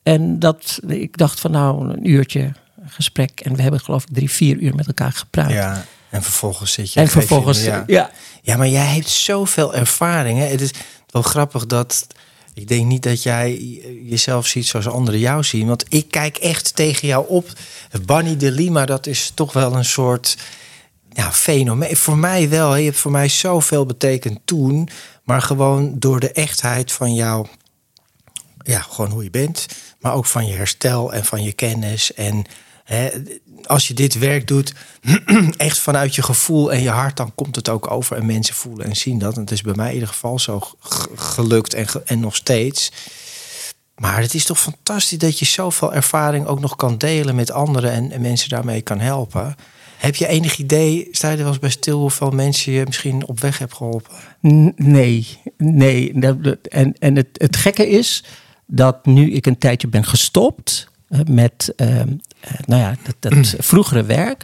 En 0.03 0.39
dat, 0.39 0.80
ik 0.88 1.17
dacht 1.17 1.39
van 1.39 1.51
nou, 1.51 1.89
een 1.89 2.09
uurtje 2.09 2.51
gesprek. 2.86 3.39
En 3.39 3.55
we 3.55 3.61
hebben 3.61 3.80
geloof 3.80 4.03
ik 4.03 4.09
drie, 4.13 4.30
vier 4.32 4.57
uur 4.57 4.76
met 4.76 4.88
elkaar 4.88 5.11
gepraat. 5.11 5.49
Ja, 5.51 5.86
en 6.09 6.23
vervolgens 6.23 6.71
zit 6.73 6.93
je... 6.93 6.99
en 6.99 7.05
je- 7.05 7.11
vervolgens, 7.11 7.63
ja. 7.63 7.84
ja. 7.88 8.11
Ja, 8.41 8.57
maar 8.57 8.67
jij 8.67 8.86
hebt 8.93 9.09
zoveel 9.09 9.76
ervaring. 9.76 10.39
Hè? 10.39 10.45
Het 10.45 10.61
is 10.61 10.71
wel 11.09 11.21
grappig 11.21 11.65
dat. 11.65 12.07
Ik 12.56 12.68
denk 12.68 12.86
niet 12.86 13.03
dat 13.03 13.24
jij 13.24 13.53
jezelf 14.03 14.47
ziet 14.47 14.66
zoals 14.66 14.88
anderen 14.88 15.20
jou 15.20 15.43
zien. 15.43 15.68
Want 15.68 15.86
ik 15.89 16.06
kijk 16.10 16.38
echt 16.38 16.76
tegen 16.76 17.08
jou 17.08 17.28
op. 17.28 17.53
Bunny 18.06 18.38
de 18.38 18.51
Lima, 18.51 18.86
dat 18.86 19.08
is 19.08 19.32
toch 19.34 19.53
wel 19.53 19.76
een 19.76 19.86
soort 19.86 20.38
fenomeen. 21.32 21.95
Voor 21.95 22.18
mij 22.18 22.49
wel. 22.49 22.72
hè. 22.72 22.78
Je 22.78 22.86
hebt 22.86 22.97
voor 22.97 23.12
mij 23.12 23.28
zoveel 23.28 23.86
betekend 23.86 24.39
toen. 24.45 24.89
Maar 25.24 25.41
gewoon 25.41 25.99
door 25.99 26.20
de 26.20 26.32
echtheid 26.32 26.91
van 26.91 27.14
jou. 27.14 27.47
Ja, 28.64 28.80
gewoon 28.80 29.12
hoe 29.12 29.24
je 29.24 29.30
bent. 29.30 29.66
Maar 29.99 30.14
ook 30.14 30.26
van 30.26 30.47
je 30.47 30.53
herstel 30.53 31.14
en 31.14 31.26
van 31.26 31.43
je 31.43 31.51
kennis. 31.51 32.14
En 32.14 32.45
hè, 32.84 33.10
als 33.68 33.88
je 33.88 33.93
dit 33.93 34.18
werk 34.18 34.47
doet, 34.47 34.74
echt 35.57 35.80
vanuit 35.80 36.16
je 36.16 36.22
gevoel 36.22 36.72
en 36.72 36.82
je 36.82 36.89
hart, 36.89 37.18
dan 37.18 37.36
komt 37.36 37.55
het 37.55 37.70
ook 37.70 37.91
over. 37.91 38.18
En 38.18 38.26
mensen 38.26 38.55
voelen 38.55 38.86
en 38.86 38.95
zien 38.95 39.20
dat. 39.20 39.36
En 39.36 39.41
het 39.41 39.51
is 39.51 39.61
bij 39.61 39.74
mij 39.76 39.88
in 39.88 39.93
ieder 39.93 40.07
geval 40.07 40.39
zo 40.39 40.61
gelukt 41.16 41.74
en, 41.74 41.88
en 42.05 42.20
nog 42.20 42.36
steeds. 42.36 42.91
Maar 43.95 44.22
het 44.22 44.34
is 44.34 44.45
toch 44.45 44.59
fantastisch 44.59 45.18
dat 45.18 45.39
je 45.39 45.45
zoveel 45.45 45.93
ervaring 45.93 46.45
ook 46.45 46.59
nog 46.59 46.76
kan 46.76 46.97
delen 46.97 47.36
met 47.36 47.51
anderen 47.51 47.91
en, 47.91 48.11
en 48.11 48.22
mensen 48.22 48.49
daarmee 48.49 48.82
kan 48.82 48.99
helpen. 48.99 49.55
Heb 49.97 50.16
je 50.16 50.28
enig 50.28 50.57
idee, 50.57 51.07
sta 51.11 51.30
je 51.30 51.36
er 51.36 51.43
wel 51.43 51.51
eens 51.51 51.59
bij 51.59 51.70
stil, 51.70 51.99
hoeveel 51.99 52.30
mensen 52.30 52.72
je 52.72 52.84
misschien 52.86 53.26
op 53.26 53.39
weg 53.39 53.57
hebt 53.57 53.74
geholpen? 53.74 54.11
Nee, 54.76 55.28
nee. 55.57 56.13
En, 56.70 56.93
en 56.99 57.16
het, 57.16 57.28
het 57.34 57.55
gekke 57.55 57.89
is 57.89 58.24
dat 58.66 59.05
nu 59.05 59.32
ik 59.32 59.45
een 59.45 59.57
tijdje 59.57 59.88
ben 59.88 60.05
gestopt 60.05 60.88
eh, 61.07 61.20
met 61.30 61.74
ehm, 61.76 61.89
eh, 61.99 62.05
nou 62.66 62.82
ja, 62.82 62.96
dat, 63.04 63.16
dat 63.20 63.56
vroegere 63.66 64.04
werk, 64.04 64.43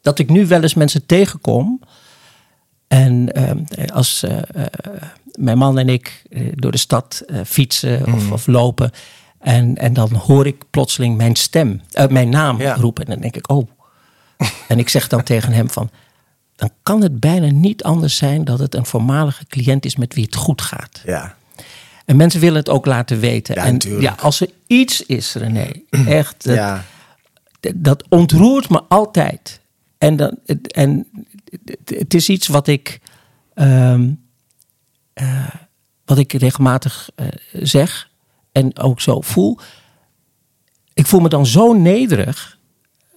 dat 0.00 0.18
ik 0.18 0.28
nu 0.28 0.46
wel 0.46 0.62
eens 0.62 0.74
mensen 0.74 1.06
tegenkom. 1.06 1.80
En 2.88 3.32
ehm, 3.32 3.88
als 3.92 4.22
eh, 4.22 4.38
eh, 4.38 4.66
mijn 5.38 5.58
man 5.58 5.78
en 5.78 5.88
ik 5.88 6.22
eh, 6.30 6.46
door 6.54 6.70
de 6.70 6.78
stad 6.78 7.22
eh, 7.26 7.40
fietsen 7.46 8.12
of, 8.12 8.30
of 8.30 8.46
lopen. 8.46 8.90
En, 9.38 9.76
en 9.76 9.92
dan 9.92 10.14
hoor 10.14 10.46
ik 10.46 10.64
plotseling 10.70 11.16
mijn 11.16 11.36
stem, 11.36 11.80
eh, 11.92 12.06
mijn 12.06 12.28
naam 12.28 12.60
Ja. 12.60 12.74
roepen. 12.74 13.04
En 13.04 13.10
dan 13.10 13.20
denk 13.20 13.36
ik, 13.36 13.50
oh. 13.50 13.68
En 14.68 14.78
ik 14.78 14.88
zeg 14.88 15.08
dan 15.08 15.22
tegen 15.22 15.52
hem 15.52 15.70
van, 15.70 15.90
dan 16.56 16.70
kan 16.82 17.02
het 17.02 17.20
bijna 17.20 17.50
niet 17.50 17.82
anders 17.82 18.16
zijn 18.16 18.44
dat 18.44 18.58
het 18.58 18.74
een 18.74 18.86
voormalige 18.86 19.46
cliënt 19.46 19.84
is 19.84 19.96
met 19.96 20.14
wie 20.14 20.24
het 20.24 20.34
goed 20.36 20.62
gaat. 20.62 21.02
Ja. 21.04 21.34
En 22.08 22.16
mensen 22.16 22.40
willen 22.40 22.58
het 22.58 22.68
ook 22.68 22.86
laten 22.86 23.20
weten. 23.20 23.54
Ja, 23.54 23.64
en 23.64 23.72
natuurlijk. 23.72 24.02
ja, 24.02 24.16
als 24.22 24.40
er 24.40 24.48
iets 24.66 25.02
is, 25.06 25.34
René, 25.34 25.70
echt, 26.20 26.44
dat, 26.44 26.54
ja. 26.54 26.84
dat 27.76 28.04
ontroert 28.08 28.68
me 28.68 28.82
altijd. 28.88 29.60
En, 29.98 30.16
dan, 30.16 30.38
het- 30.46 30.72
en 30.72 31.06
het- 31.84 32.14
is 32.14 32.28
iets 32.28 32.46
wat 32.46 32.66
ik, 32.66 33.00
ehm, 33.54 34.10
eh, 35.12 35.48
wat 36.04 36.18
ik 36.18 36.32
regelmatig 36.32 37.10
eh, 37.14 37.26
zeg 37.52 38.10
en 38.52 38.78
ook 38.78 39.00
zo 39.00 39.20
voel. 39.20 39.58
Ik 40.94 41.06
voel 41.06 41.20
me 41.20 41.28
dan 41.28 41.46
zo 41.46 41.72
nederig. 41.72 42.58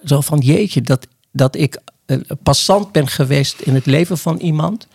Zo 0.06 0.22
van 0.22 0.40
jeetje, 0.40 0.82
dat, 0.82 1.08
dat 1.32 1.56
ik 1.56 1.80
een 2.06 2.26
passant 2.44 2.92
ben 2.92 3.08
geweest 3.08 3.60
in 3.62 3.74
het 3.76 3.86
leven 3.86 4.18
van 4.18 4.38
iemand. 4.38 4.88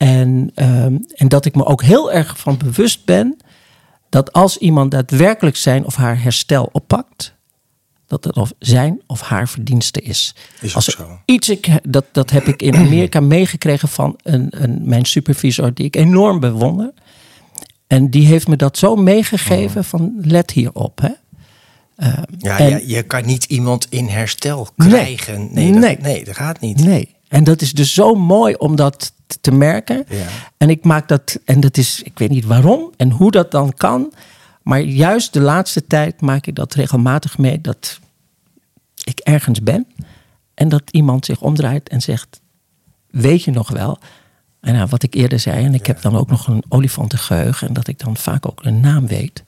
En, 0.00 0.50
ehm, 0.54 0.96
en 1.14 1.28
dat 1.28 1.44
ik 1.44 1.54
me 1.54 1.64
ook 1.64 1.82
heel 1.82 2.12
erg 2.12 2.38
van 2.38 2.56
bewust 2.58 3.04
ben 3.04 3.36
dat 4.08 4.32
als 4.32 4.56
iemand 4.58 4.90
daadwerkelijk 4.90 5.56
zijn 5.56 5.84
of 5.84 5.94
haar 5.96 6.22
herstel 6.22 6.68
oppakt, 6.72 7.34
dat 8.06 8.24
het 8.24 8.36
of 8.36 8.52
zijn 8.58 9.00
of 9.06 9.20
haar 9.20 9.48
verdienste 9.48 10.00
is. 10.00 10.34
Is 10.60 10.68
ook 10.68 10.74
als 10.74 10.84
zo. 10.84 11.18
iets, 11.24 11.48
ik, 11.48 11.68
dat, 11.82 12.04
dat 12.12 12.30
heb 12.30 12.46
ik 12.46 12.62
in 12.62 12.74
Amerika 12.76 13.20
meegekregen 13.36 13.88
van 13.88 14.18
een, 14.22 14.46
een, 14.50 14.80
mijn 14.84 15.04
supervisor 15.04 15.74
die 15.74 15.86
ik 15.86 15.96
enorm 15.96 16.40
bewonder. 16.40 16.92
En 17.86 18.10
die 18.10 18.26
heeft 18.26 18.48
me 18.48 18.56
dat 18.56 18.78
zo 18.78 18.96
meegegeven 18.96 19.84
van 19.84 20.12
let 20.22 20.50
hierop. 20.50 21.00
Hè. 21.00 21.10
Ehm, 21.96 22.22
Ja, 22.38 22.58
en- 22.58 22.68
ja, 22.70 22.80
je 22.96 23.02
kan 23.02 23.26
niet 23.26 23.44
iemand 23.44 23.86
in 23.90 24.06
herstel 24.08 24.68
krijgen. 24.76 25.48
Nee, 25.52 25.72
dat, 25.72 25.80
Nee. 25.80 25.96
nee, 26.00 26.24
dat 26.24 26.36
gaat 26.36 26.60
niet. 26.60 26.84
Nee. 26.84 27.14
En 27.30 27.44
dat 27.44 27.62
is 27.62 27.72
dus 27.72 27.94
zo 27.94 28.14
mooi 28.14 28.54
om 28.54 28.76
dat 28.76 29.12
te 29.40 29.50
merken. 29.50 30.04
Ja. 30.08 30.26
En 30.56 30.70
ik 30.70 30.84
maak 30.84 31.08
dat, 31.08 31.38
en 31.44 31.60
dat 31.60 31.76
is, 31.76 32.02
ik 32.02 32.18
weet 32.18 32.30
niet 32.30 32.44
waarom 32.44 32.92
en 32.96 33.10
hoe 33.10 33.30
dat 33.30 33.50
dan 33.50 33.74
kan. 33.74 34.12
Maar 34.62 34.80
juist 34.80 35.32
de 35.32 35.40
laatste 35.40 35.86
tijd 35.86 36.20
maak 36.20 36.46
ik 36.46 36.54
dat 36.54 36.74
regelmatig 36.74 37.38
mee 37.38 37.60
dat 37.60 38.00
ik 39.04 39.18
ergens 39.18 39.62
ben. 39.62 39.86
En 40.54 40.68
dat 40.68 40.82
iemand 40.90 41.24
zich 41.24 41.40
omdraait 41.40 41.88
en 41.88 42.00
zegt: 42.00 42.40
Weet 43.10 43.42
je 43.42 43.50
nog 43.50 43.70
wel? 43.70 43.98
En 44.60 44.74
nou, 44.74 44.88
wat 44.88 45.02
ik 45.02 45.14
eerder 45.14 45.40
zei, 45.40 45.64
en 45.64 45.74
ik 45.74 45.86
heb 45.86 46.02
dan 46.02 46.16
ook 46.16 46.28
nog 46.28 46.46
een 46.46 46.62
olifantengeheugen. 46.68 47.68
En 47.68 47.74
dat 47.74 47.88
ik 47.88 47.98
dan 47.98 48.16
vaak 48.16 48.46
ook 48.46 48.64
een 48.64 48.80
naam 48.80 49.06
weet. 49.06 49.44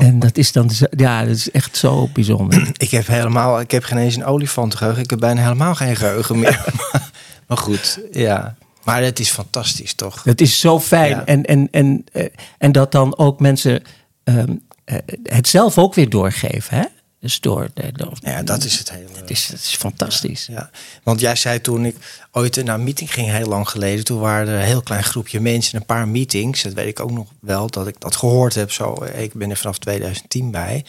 En 0.00 0.18
dat 0.18 0.36
is 0.36 0.52
dan, 0.52 0.70
ja, 0.90 1.24
dat 1.24 1.36
is 1.36 1.50
echt 1.50 1.76
zo 1.76 2.08
bijzonder. 2.12 2.70
Ik 2.76 2.90
heb 2.90 3.06
helemaal, 3.06 3.60
ik 3.60 3.70
heb 3.70 3.84
geen 3.84 3.98
eens 3.98 4.16
een 4.16 4.24
olifantengeheugen. 4.24 5.02
Ik 5.02 5.10
heb 5.10 5.18
bijna 5.18 5.42
helemaal 5.42 5.74
geen 5.74 5.96
geheugen 5.96 6.38
meer. 6.38 6.64
maar 7.48 7.58
goed, 7.58 8.00
ja. 8.10 8.56
Maar 8.84 9.02
het 9.02 9.18
is 9.18 9.30
fantastisch, 9.30 9.94
toch? 9.94 10.24
Het 10.24 10.40
is 10.40 10.60
zo 10.60 10.80
fijn. 10.80 11.10
Ja. 11.16 11.24
En, 11.24 11.44
en, 11.44 11.68
en, 11.70 12.04
eh, 12.12 12.26
en 12.58 12.72
dat 12.72 12.92
dan 12.92 13.18
ook 13.18 13.40
mensen 13.40 13.82
ehm, 14.24 14.54
eh, 14.84 14.96
het 15.22 15.48
zelf 15.48 15.78
ook 15.78 15.94
weer 15.94 16.08
doorgeven. 16.08 16.76
Hè? 16.76 16.84
Dus 17.20 17.40
door, 17.40 17.68
de, 17.74 17.92
door- 17.92 18.18
Ja, 18.20 18.42
dat 18.42 18.64
is 18.64 18.78
het 18.78 18.90
hele. 18.90 19.08
het, 19.14 19.30
is, 19.30 19.46
het 19.48 19.60
is 19.60 19.76
fantastisch. 19.76 20.46
Ja, 20.46 20.70
want 21.02 21.20
jij 21.20 21.36
zei 21.36 21.60
toen 21.60 21.84
ik 21.84 21.96
ooit 22.32 22.64
naar 22.64 22.74
een 22.74 22.84
meeting 22.84 23.12
ging, 23.12 23.28
heel 23.30 23.46
lang 23.46 23.68
geleden. 23.68 24.04
Toen 24.04 24.18
waren 24.20 24.48
er 24.48 24.54
een 24.60 24.66
heel 24.66 24.82
klein 24.82 25.04
groepje 25.04 25.40
mensen, 25.40 25.76
een 25.80 25.86
paar 25.86 26.08
meetings. 26.08 26.62
Dat 26.62 26.72
weet 26.72 26.88
ik 26.88 27.00
ook 27.00 27.10
nog 27.10 27.26
wel, 27.40 27.70
dat 27.70 27.86
ik 27.86 28.00
dat 28.00 28.16
gehoord 28.16 28.54
heb. 28.54 28.72
Zo, 28.72 29.04
ik 29.16 29.32
ben 29.34 29.50
er 29.50 29.56
vanaf 29.56 29.78
2010 29.78 30.50
bij. 30.50 30.84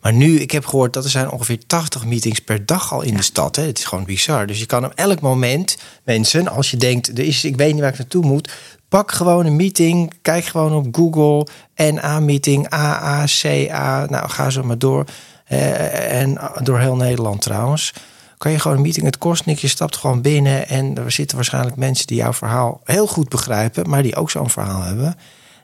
Maar 0.00 0.12
nu, 0.12 0.40
ik 0.40 0.50
heb 0.50 0.66
gehoord 0.66 0.92
dat 0.92 1.04
er 1.04 1.10
zijn 1.10 1.30
ongeveer 1.30 1.66
80 1.66 2.04
meetings 2.04 2.38
per 2.40 2.66
dag 2.66 2.92
al 2.92 3.02
in 3.02 3.16
de 3.16 3.22
stad. 3.22 3.56
Hè. 3.56 3.62
Het 3.62 3.78
is 3.78 3.84
gewoon 3.84 4.04
bizar. 4.04 4.46
Dus 4.46 4.58
je 4.58 4.66
kan 4.66 4.84
op 4.84 4.92
elk 4.94 5.20
moment, 5.20 5.76
mensen, 6.04 6.48
als 6.48 6.70
je 6.70 6.76
denkt, 6.76 7.08
er 7.08 7.18
is, 7.24 7.44
ik 7.44 7.56
weet 7.56 7.72
niet 7.72 7.80
waar 7.82 7.92
ik 7.92 7.98
naartoe 7.98 8.24
moet. 8.24 8.52
Pak 8.88 9.12
gewoon 9.12 9.46
een 9.46 9.56
meeting. 9.56 10.12
Kijk 10.22 10.44
gewoon 10.44 10.72
op 10.74 10.94
Google. 10.96 11.46
NA-meeting, 11.92 12.68
AACA. 12.68 14.06
Nou, 14.10 14.28
ga 14.28 14.50
zo 14.50 14.62
maar 14.62 14.78
door. 14.78 15.04
Eh, 15.46 16.20
en 16.20 16.38
door 16.62 16.78
heel 16.78 16.96
Nederland 16.96 17.42
trouwens. 17.42 17.92
Kan 18.38 18.52
je 18.52 18.58
gewoon 18.58 18.76
een 18.76 18.82
meeting, 18.82 19.06
het 19.06 19.18
kost 19.18 19.46
niks. 19.46 19.60
Je 19.60 19.68
stapt 19.68 19.96
gewoon 19.96 20.22
binnen. 20.22 20.68
En 20.68 20.96
er 20.96 21.10
zitten 21.10 21.36
waarschijnlijk 21.36 21.76
mensen 21.76 22.06
die 22.06 22.16
jouw 22.16 22.32
verhaal 22.32 22.80
heel 22.84 23.06
goed 23.06 23.28
begrijpen. 23.28 23.88
Maar 23.88 24.02
die 24.02 24.16
ook 24.16 24.30
zo'n 24.30 24.50
verhaal 24.50 24.82
hebben. 24.82 25.16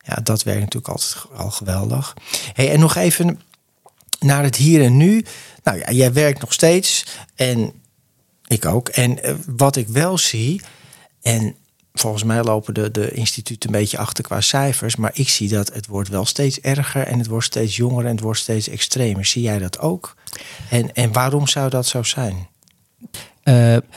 Ja, 0.03 0.14
dat 0.14 0.43
werkt 0.43 0.61
natuurlijk 0.61 0.93
altijd 0.93 1.16
al 1.37 1.51
geweldig. 1.51 2.14
Hey, 2.53 2.72
en 2.72 2.80
nog 2.80 2.97
even 2.97 3.41
naar 4.20 4.43
het 4.43 4.57
hier 4.57 4.83
en 4.83 4.97
nu. 4.97 5.24
Nou 5.62 5.78
ja, 5.78 5.91
jij 5.91 6.12
werkt 6.12 6.41
nog 6.41 6.53
steeds. 6.53 7.07
En 7.35 7.72
ik 8.47 8.66
ook. 8.66 8.89
En 8.89 9.22
eh, 9.22 9.35
wat 9.47 9.76
ik 9.76 9.89
wel 9.89 10.18
zie. 10.18 10.62
En 11.22 11.57
volgens 11.93 12.22
mij 12.24 12.43
lopen 12.43 12.74
de, 12.74 12.90
de 12.90 13.11
instituten 13.11 13.72
een 13.74 13.80
beetje 13.80 13.99
achter 13.99 14.24
qua 14.24 14.40
cijfers. 14.40 14.97
Maar 14.97 15.11
ik 15.14 15.28
zie 15.28 15.49
dat 15.49 15.72
het 15.74 15.86
wordt 15.86 16.09
wel 16.09 16.24
steeds 16.24 16.61
erger. 16.61 17.07
En 17.07 17.18
het 17.18 17.26
wordt 17.26 17.47
steeds 17.47 17.76
jonger 17.76 18.05
en 18.05 18.11
het 18.11 18.20
wordt 18.20 18.38
steeds 18.38 18.68
extremer. 18.68 19.24
Zie 19.24 19.43
jij 19.43 19.59
dat 19.59 19.78
ook? 19.78 20.16
En, 20.70 20.93
en 20.95 21.12
waarom 21.12 21.47
zou 21.47 21.70
dat 21.70 21.86
zo 21.86 22.03
zijn? 22.03 22.49
Eh, 23.43 23.55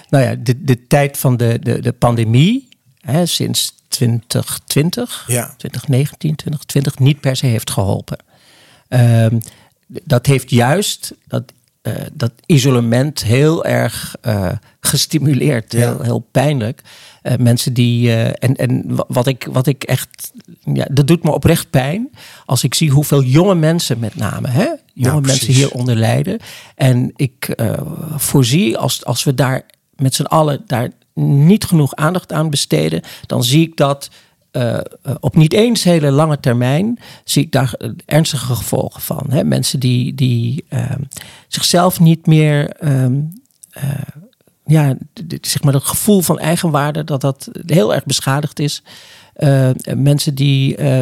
nou 0.09 0.23
ja, 0.23 0.35
de, 0.35 0.63
de 0.63 0.87
tijd 0.87 1.17
van 1.17 1.37
de, 1.37 1.59
de, 1.61 1.79
de 1.81 1.93
pandemie, 1.93 2.67
hè, 2.99 3.25
sinds 3.25 3.75
2020, 3.87 5.23
Ja. 5.27 5.53
2019, 5.57 6.35
2020, 6.35 6.99
niet 6.99 7.19
per 7.19 7.35
se 7.35 7.45
heeft 7.45 7.69
geholpen. 7.71 8.17
Ehm, 8.87 9.39
dat 9.87 10.25
heeft 10.25 10.49
juist 10.49 11.13
dat 11.27 11.43
eh, 11.81 11.93
dat 12.13 12.31
isolement 12.45 13.23
heel 13.23 13.65
erg 13.65 14.15
eh, 14.21 14.51
gestimuleerd, 14.79 15.71
Ja. 15.71 15.79
heel, 15.79 16.01
heel 16.01 16.27
pijnlijk. 16.31 16.81
Eh, 17.25 17.37
mensen 17.37 17.73
die. 17.73 18.09
eh, 18.11 18.25
en 18.49 18.55
en 18.55 18.83
wa- 18.95 19.05
wat 19.07 19.27
ik, 19.27 19.47
wat 19.51 19.67
ik 19.67 19.83
echt. 19.83 20.31
Ja, 20.73 20.87
dat 20.91 21.07
doet 21.07 21.23
me 21.23 21.31
oprecht 21.33 21.69
pijn. 21.69 22.09
Als 22.45 22.63
ik 22.63 22.73
zie 22.73 22.89
hoeveel 22.91 23.23
jonge 23.23 23.55
mensen, 23.55 23.99
met 23.99 24.15
name, 24.15 24.47
hè, 24.47 24.67
jonge 24.93 25.21
precies. 25.21 25.39
mensen 25.47 25.53
hieronder 25.53 25.95
lijden. 25.95 26.39
En 26.75 27.11
ik 27.15 27.47
eh, 27.49 27.73
voorzie, 28.15 28.77
als, 28.77 29.05
als 29.05 29.23
we 29.23 29.33
daar 29.33 29.61
met 29.95 30.15
z'n 30.15 30.23
allen 30.23 30.63
daar 30.67 30.89
niet 31.13 31.63
genoeg 31.63 31.95
aandacht 31.95 32.31
aan 32.33 32.49
besteden, 32.49 33.01
dan 33.25 33.43
zie 33.43 33.67
ik 33.67 33.77
dat. 33.77 34.09
op 35.19 35.35
niet 35.35 35.53
eens 35.53 35.83
hele 35.83 36.11
lange 36.11 36.39
termijn 36.39 36.99
zie 37.23 37.43
ik 37.43 37.51
daar 37.51 37.73
ernstige 38.05 38.55
gevolgen 38.55 39.01
van. 39.01 39.25
Hè? 39.29 39.43
Mensen 39.43 39.79
die, 39.79 40.13
die 40.15 40.65
ehm, 40.69 41.01
zichzelf 41.47 41.99
niet 41.99 42.25
meer 42.27 42.69
ehm, 42.69 43.19
eh, 43.71 43.83
ja, 44.65 44.95
zeg 45.41 45.63
maar 45.63 45.73
dat 45.73 45.83
gevoel 45.83 46.21
van 46.21 46.39
eigenwaarde, 46.39 47.03
dat 47.03 47.21
dat 47.21 47.49
heel 47.65 47.93
erg 47.93 48.05
beschadigd 48.05 48.59
is. 48.59 48.83
Eh, 49.35 49.69
mensen 49.95 50.35
die 50.35 50.75
eh, 50.75 51.01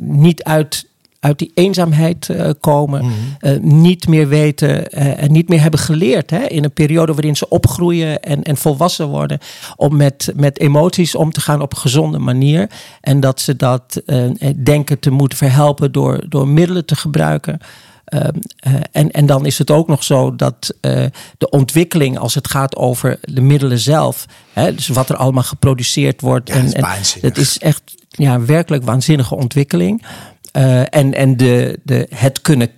niet 0.00 0.42
uit, 0.42 0.86
uit 1.20 1.38
die 1.38 1.50
eenzaamheid 1.54 2.28
eh, 2.28 2.50
komen, 2.60 3.04
eh, 3.38 3.58
niet 3.60 4.08
meer 4.08 4.28
weten 4.28 4.90
en 4.92 5.32
niet 5.32 5.48
meer 5.48 5.60
hebben 5.60 5.80
geleerd 5.80 6.30
hè, 6.30 6.46
in 6.46 6.64
een 6.64 6.72
periode 6.72 7.12
waarin 7.12 7.36
ze 7.36 7.48
opgroeien 7.48 8.22
en, 8.22 8.42
en 8.42 8.56
volwassen 8.56 9.08
worden, 9.08 9.38
om 9.76 9.96
met, 9.96 10.32
met 10.36 10.60
emoties 10.60 11.14
om 11.14 11.32
te 11.32 11.40
gaan 11.40 11.62
op 11.62 11.72
een 11.72 11.78
gezonde 11.78 12.18
manier. 12.18 12.70
En 13.00 13.20
dat 13.20 13.40
ze 13.40 13.56
dat 13.56 14.02
denken 14.56 14.98
te 14.98 15.10
moeten 15.10 15.38
verhelpen 15.38 15.92
door, 15.92 16.24
door 16.28 16.48
middelen 16.48 16.84
te 16.84 16.96
gebruiken. 16.96 17.60
Ehm, 18.10 18.36
eh, 18.56 18.72
en, 18.92 19.10
en 19.10 19.26
dan 19.26 19.46
is 19.46 19.58
het 19.58 19.70
ook 19.70 19.88
nog 19.88 20.04
zo 20.04 20.36
dat 20.36 20.74
eh, 20.80 21.04
de 21.38 21.50
ontwikkeling, 21.50 22.18
als 22.18 22.34
het 22.34 22.48
gaat 22.48 22.76
over 22.76 23.18
de 23.22 23.40
middelen 23.40 23.78
zelf, 23.78 24.26
hè, 24.52 24.74
dus 24.74 24.88
wat 24.88 25.08
er 25.08 25.16
allemaal 25.16 25.42
geproduceerd 25.42 26.20
wordt, 26.20 26.48
Ja, 26.48 26.54
dat 26.54 26.64
is 26.64 26.72
en, 26.72 26.82
en 27.22 27.34
is 27.34 27.58
echt 27.58 27.82
ja, 28.08 28.40
werkelijk 28.40 28.84
waanzinnige 28.84 29.34
ontwikkeling. 29.34 30.04
Eh, 30.52 30.80
en 30.94 31.14
en 31.14 31.36
de, 31.36 31.78
de, 31.82 32.06
het 32.14 32.40
kunnen 32.40 32.70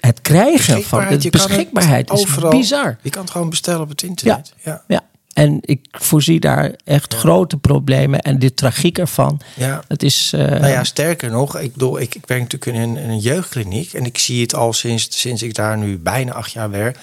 het 0.00 0.20
krijgen 0.20 0.82
van 0.82 1.04
de 1.18 1.30
beschikbaarheid 1.30 2.10
is 2.10 2.20
overal- 2.20 2.50
bizar. 2.50 2.98
Je 3.02 3.10
kan 3.10 3.22
het 3.22 3.30
gewoon 3.30 3.50
bestellen 3.50 3.80
op 3.80 3.88
het 3.88 4.02
internet. 4.02 4.52
Ja. 4.62 4.82
Ja, 4.86 5.02
en 5.36 5.58
ik 5.60 5.86
voorzie 5.90 6.40
daar 6.40 6.74
echt 6.84 7.14
grote 7.14 7.56
problemen 7.56 8.20
en 8.20 8.38
de 8.38 8.54
tragiek 8.54 8.98
ervan. 8.98 9.40
Ja. 9.54 9.82
Het 9.88 10.02
is. 10.02 10.32
eh, 10.34 10.40
Nou 10.40 10.66
ja, 10.66 10.84
sterker 10.84 11.30
nog, 11.30 11.58
ik, 11.58 11.72
bedoel, 11.72 12.00
ik, 12.00 12.14
ik 12.14 12.26
werk 12.26 12.40
natuurlijk 12.40 12.76
in 12.76 12.82
een, 12.82 12.96
in 12.96 13.08
een 13.10 13.18
jeugdkliniek. 13.18 13.92
En 13.92 14.04
ik 14.04 14.18
zie 14.18 14.40
het 14.42 14.54
al 14.54 14.72
sinds, 14.72 15.20
sinds 15.20 15.42
ik 15.42 15.54
daar 15.54 15.78
nu 15.78 15.98
bijna 15.98 16.32
acht 16.32 16.52
jaar 16.52 16.70
werk. 16.70 16.98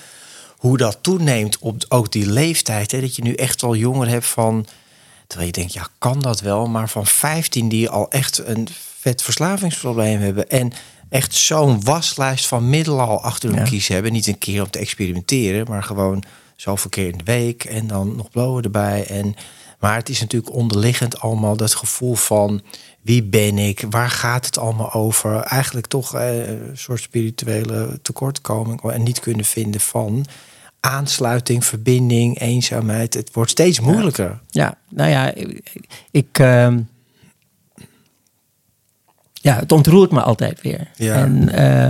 Hoe 0.57 0.77
dat 0.77 0.97
toeneemt 1.01 1.57
op 1.59 1.85
ook 1.89 2.11
die 2.11 2.25
leeftijd. 2.31 2.91
Hè, 2.91 3.01
dat 3.01 3.15
je 3.15 3.21
nu 3.23 3.33
echt 3.33 3.63
al 3.63 3.75
jongeren 3.75 4.13
hebt 4.13 4.25
van. 4.25 4.65
Terwijl 5.27 5.47
je 5.53 5.57
denkt, 5.59 5.73
ja, 5.73 5.87
kan 5.97 6.19
dat 6.19 6.41
wel? 6.41 6.67
Maar 6.67 6.89
van 6.89 7.05
15 7.05 7.69
die 7.69 7.89
al 7.89 8.09
echt 8.11 8.41
een 8.45 8.67
vet 8.99 9.21
verslavingsprobleem 9.21 10.19
hebben. 10.19 10.49
En 10.49 10.71
echt 11.09 11.35
zo'n 11.35 11.83
waslijst 11.83 12.47
van 12.47 12.69
middelen 12.69 13.07
al 13.07 13.21
achter 13.21 13.49
hun 13.49 13.57
Ja. 13.59 13.63
kies 13.65 13.87
hebben. 13.87 14.11
Niet 14.11 14.27
een 14.27 14.37
keer 14.37 14.61
om 14.61 14.69
te 14.69 14.79
experimenteren, 14.79 15.65
maar 15.69 15.83
gewoon 15.83 16.23
zoveel 16.63 16.89
keer 16.89 17.07
in 17.07 17.17
de 17.17 17.23
week. 17.23 17.63
En 17.63 17.87
dan 17.87 18.15
nog 18.15 18.29
blowen 18.29 18.63
erbij. 18.63 19.07
En, 19.07 19.35
maar 19.79 19.95
het 19.95 20.09
is 20.09 20.19
natuurlijk 20.19 20.53
onderliggend 20.53 21.19
allemaal 21.19 21.57
dat 21.57 21.75
gevoel 21.75 22.15
van 22.15 22.61
wie 23.01 23.23
ben 23.23 23.57
ik? 23.57 23.85
Waar 23.89 24.09
gaat 24.09 24.45
het 24.45 24.57
allemaal 24.57 24.93
over? 24.93 25.35
Eigenlijk 25.35 25.87
toch 25.87 26.15
eh, 26.15 26.47
een 26.47 26.77
soort 26.77 27.01
spirituele 27.01 27.99
tekortkoming 28.01 28.81
en 28.81 29.03
niet 29.03 29.19
kunnen 29.19 29.45
vinden 29.45 29.81
van 29.81 30.25
aansluiting, 30.79 31.65
verbinding, 31.65 32.39
eenzaamheid. 32.39 33.13
Het 33.13 33.33
wordt 33.33 33.51
steeds 33.51 33.79
moeilijker. 33.79 34.39
Ja, 34.49 34.77
nou 34.89 35.09
ja, 35.09 35.33
ik. 35.33 35.61
ik, 36.11 36.39
ehm, 36.39 36.79
ja, 39.33 39.55
het 39.55 39.71
ontroert 39.71 40.11
me 40.11 40.21
altijd 40.21 40.61
weer. 40.61 40.87
Ja. 40.95 41.15
En 41.15 41.49
eh, 41.49 41.87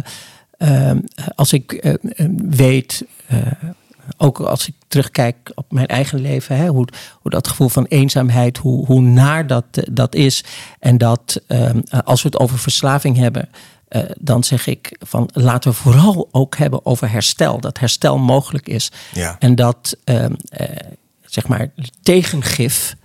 ehm, 0.57 0.99
als 1.35 1.53
ik 1.53 1.73
eh, 1.73 1.93
eh, 1.93 2.29
weet, 2.49 3.05
ook 4.23 4.39
als 4.39 4.67
ik 4.67 4.73
terugkijk 4.87 5.51
op 5.55 5.71
mijn 5.71 5.87
eigen 5.87 6.21
leven, 6.21 6.57
hè, 6.57 6.67
hoe, 6.67 6.87
hoe 7.21 7.31
dat 7.31 7.47
gevoel 7.47 7.69
van 7.69 7.85
eenzaamheid, 7.85 8.57
hoe, 8.57 8.85
hoe 8.85 9.01
naar 9.01 9.47
dat, 9.47 9.65
eh, 9.71 9.83
dat 9.91 10.15
is. 10.15 10.43
En 10.79 10.97
dat 10.97 11.41
ehm, 11.47 11.81
eh, 11.87 11.99
als 12.03 12.21
we 12.21 12.29
het 12.29 12.39
over 12.39 12.57
verslaving 12.59 13.17
hebben. 13.17 13.49
eh, 13.87 14.01
dan 14.19 14.43
zeg 14.43 14.67
ik 14.67 14.95
van 14.99 15.29
laten 15.33 15.71
we 15.71 15.77
vooral 15.77 16.29
ook 16.31 16.57
hebben 16.57 16.85
over 16.85 17.11
herstel. 17.11 17.59
Dat 17.59 17.79
herstel 17.79 18.17
mogelijk 18.17 18.67
is. 18.67 18.91
Ja. 19.13 19.35
En 19.39 19.55
dat 19.55 19.97
ehm, 20.03 20.33
eh, 20.49 20.67
zeg 21.25 21.47
maar 21.47 21.71
tegengif. 22.01 22.95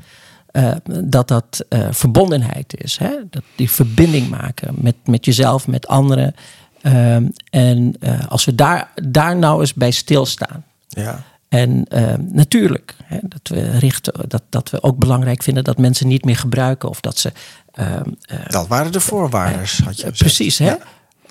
dat 1.04 1.28
dat 1.28 1.64
verbondenheid 1.90 2.82
is. 2.82 2.96
Hè? 2.96 3.10
Dat 3.30 3.42
die 3.56 3.70
verbinding 3.70 4.28
maken 4.30 4.74
met, 4.76 4.94
met 5.04 5.24
jezelf, 5.24 5.66
met 5.66 5.86
anderen. 5.86 6.34
Ehm, 6.82 7.28
en 7.50 7.94
als 8.28 8.44
we 8.44 8.54
daar, 8.54 8.90
daar 8.94 9.36
nou 9.36 9.60
eens 9.60 9.74
bij 9.74 9.90
stilstaan. 9.90 10.64
Ja. 10.88 11.22
En 11.48 11.84
ehm, 11.84 12.20
natuurlijk, 12.32 12.94
hè, 13.04 13.18
dat 13.22 13.40
we 13.48 13.78
richten, 13.78 14.28
dat, 14.28 14.42
dat 14.48 14.70
we 14.70 14.82
ook 14.82 14.98
belangrijk 14.98 15.42
vinden 15.42 15.64
dat 15.64 15.78
mensen 15.78 16.06
niet 16.08 16.24
meer 16.24 16.36
gebruiken 16.36 16.88
of 16.88 17.00
dat 17.00 17.18
ze. 17.18 17.32
ehm, 17.72 18.02
eh, 18.20 18.38
Dat 18.48 18.66
waren 18.66 18.92
de 18.92 19.00
voorwaarden, 19.00 19.58
had 19.84 20.00
je 20.00 20.06
eh. 20.06 20.12
Precies, 20.12 20.58
hè? 20.58 20.64
Ja. 20.66 20.78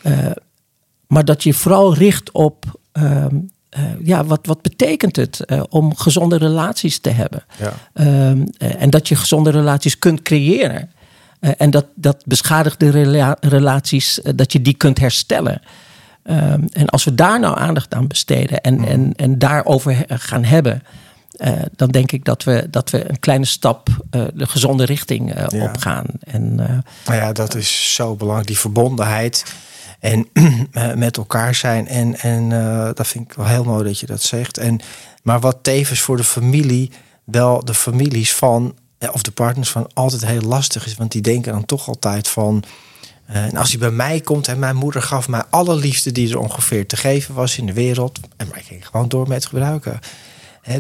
Eh, 0.02 0.32
maar 1.08 1.26
dat 1.26 1.44
je 1.44 1.54
vooral 1.54 1.94
richt 1.94 2.32
op. 2.32 2.80
ehm, 2.92 3.36
eh, 3.70 3.84
ja, 4.04 4.26
wat, 4.26 4.40
wat 4.46 4.62
betekent 4.62 5.16
het 5.16 5.40
eh, 5.46 5.64
om 5.70 5.96
gezonde 5.96 6.38
relaties 6.38 7.00
te 7.00 7.10
hebben? 7.10 7.44
Ja. 7.60 7.74
Ehm, 7.94 8.46
eh, 8.58 8.82
en 8.82 8.90
dat 8.90 9.08
je 9.08 9.16
gezonde 9.16 9.50
relaties 9.50 10.00
kunt 10.00 10.22
creëren. 10.22 10.92
Eh, 11.40 11.52
en 11.58 11.70
dat, 11.70 11.86
dat 11.96 12.24
beschadigde 12.26 12.90
rela- 12.90 13.38
relaties, 13.40 14.22
eh, 14.22 14.34
dat 14.36 14.52
je 14.52 14.62
die 14.62 14.74
kunt 14.74 15.00
herstellen. 15.00 15.62
Ehm, 16.28 16.62
en 16.72 16.86
als 16.88 17.04
we 17.04 17.16
daar 17.16 17.40
nou 17.40 17.60
aandacht 17.60 17.94
aan 17.94 18.08
besteden 18.08 18.62
en, 18.62 18.86
en, 18.86 19.14
en 19.16 19.40
daarover 19.40 20.06
gaan 20.08 20.44
hebben, 20.44 20.84
eh, 21.38 21.52
dan 21.76 21.90
denk 21.90 22.12
ik 22.12 22.26
dat 22.26 22.44
we, 22.44 22.68
dat 22.70 22.90
we 22.90 23.10
een 23.10 23.20
kleine 23.20 23.46
stap 23.46 23.90
eh, 24.10 24.22
de 24.34 24.48
gezonde 24.48 24.86
richting 24.86 25.34
eh, 25.34 25.46
Ja. 25.48 25.64
opgaan. 25.64 26.06
En 26.20 26.60
eh, 26.60 26.78
Nou 27.06 27.18
ja, 27.20 27.32
dat 27.32 27.56
is 27.56 27.94
zo 27.94 28.16
belangrijk, 28.16 28.48
die 28.48 28.60
verbondenheid. 28.60 29.46
En 30.00 30.28
met 30.96 31.18
elkaar 31.18 31.56
zijn. 31.56 31.88
En, 31.88 32.20
en 32.20 32.50
dat 32.94 33.08
vind 33.08 33.26
ik 33.32 33.34
wel 33.34 33.46
heel 33.46 33.64
mooi 33.64 33.84
dat 33.84 34.00
je 34.00 34.06
dat 34.06 34.22
zegt. 34.22 34.58
En, 34.58 34.80
maar 35.24 35.40
wat 35.40 35.58
tevens 35.62 36.00
voor 36.00 36.18
de 36.18 36.24
familie, 36.24 36.92
wel 37.24 37.66
de 37.66 37.74
families 37.74 38.34
van, 38.36 38.76
of 39.14 39.22
de 39.22 39.32
partners 39.32 39.70
van, 39.70 39.90
altijd 39.94 40.26
heel 40.26 40.42
lastig 40.42 40.86
is. 40.86 40.96
Want 40.96 41.12
die 41.12 41.22
denken 41.22 41.52
dan 41.52 41.66
toch 41.66 41.88
altijd 41.88 42.28
van. 42.28 42.64
Eh, 43.28 43.44
en 43.44 43.56
als 43.56 43.70
hij 43.70 43.80
bij 43.80 43.92
mij 43.92 44.20
komt, 44.20 44.48
en 44.48 44.60
mijn 44.60 44.76
moeder 44.76 45.02
gaf 45.02 45.28
mij 45.28 45.44
alle 45.50 45.76
liefde 45.76 46.12
die 46.12 46.32
er 46.32 46.40
ongeveer 46.40 46.88
te 46.88 46.98
geven 46.98 47.36
was 47.36 47.58
in 47.58 47.66
de 47.66 47.74
wereld. 47.74 48.20
En 48.38 48.48
maar 48.48 48.58
ik 48.58 48.66
ging 48.66 48.88
gewoon 48.88 49.08
door 49.08 49.28
met 49.28 49.46
gebruiken. 49.46 50.00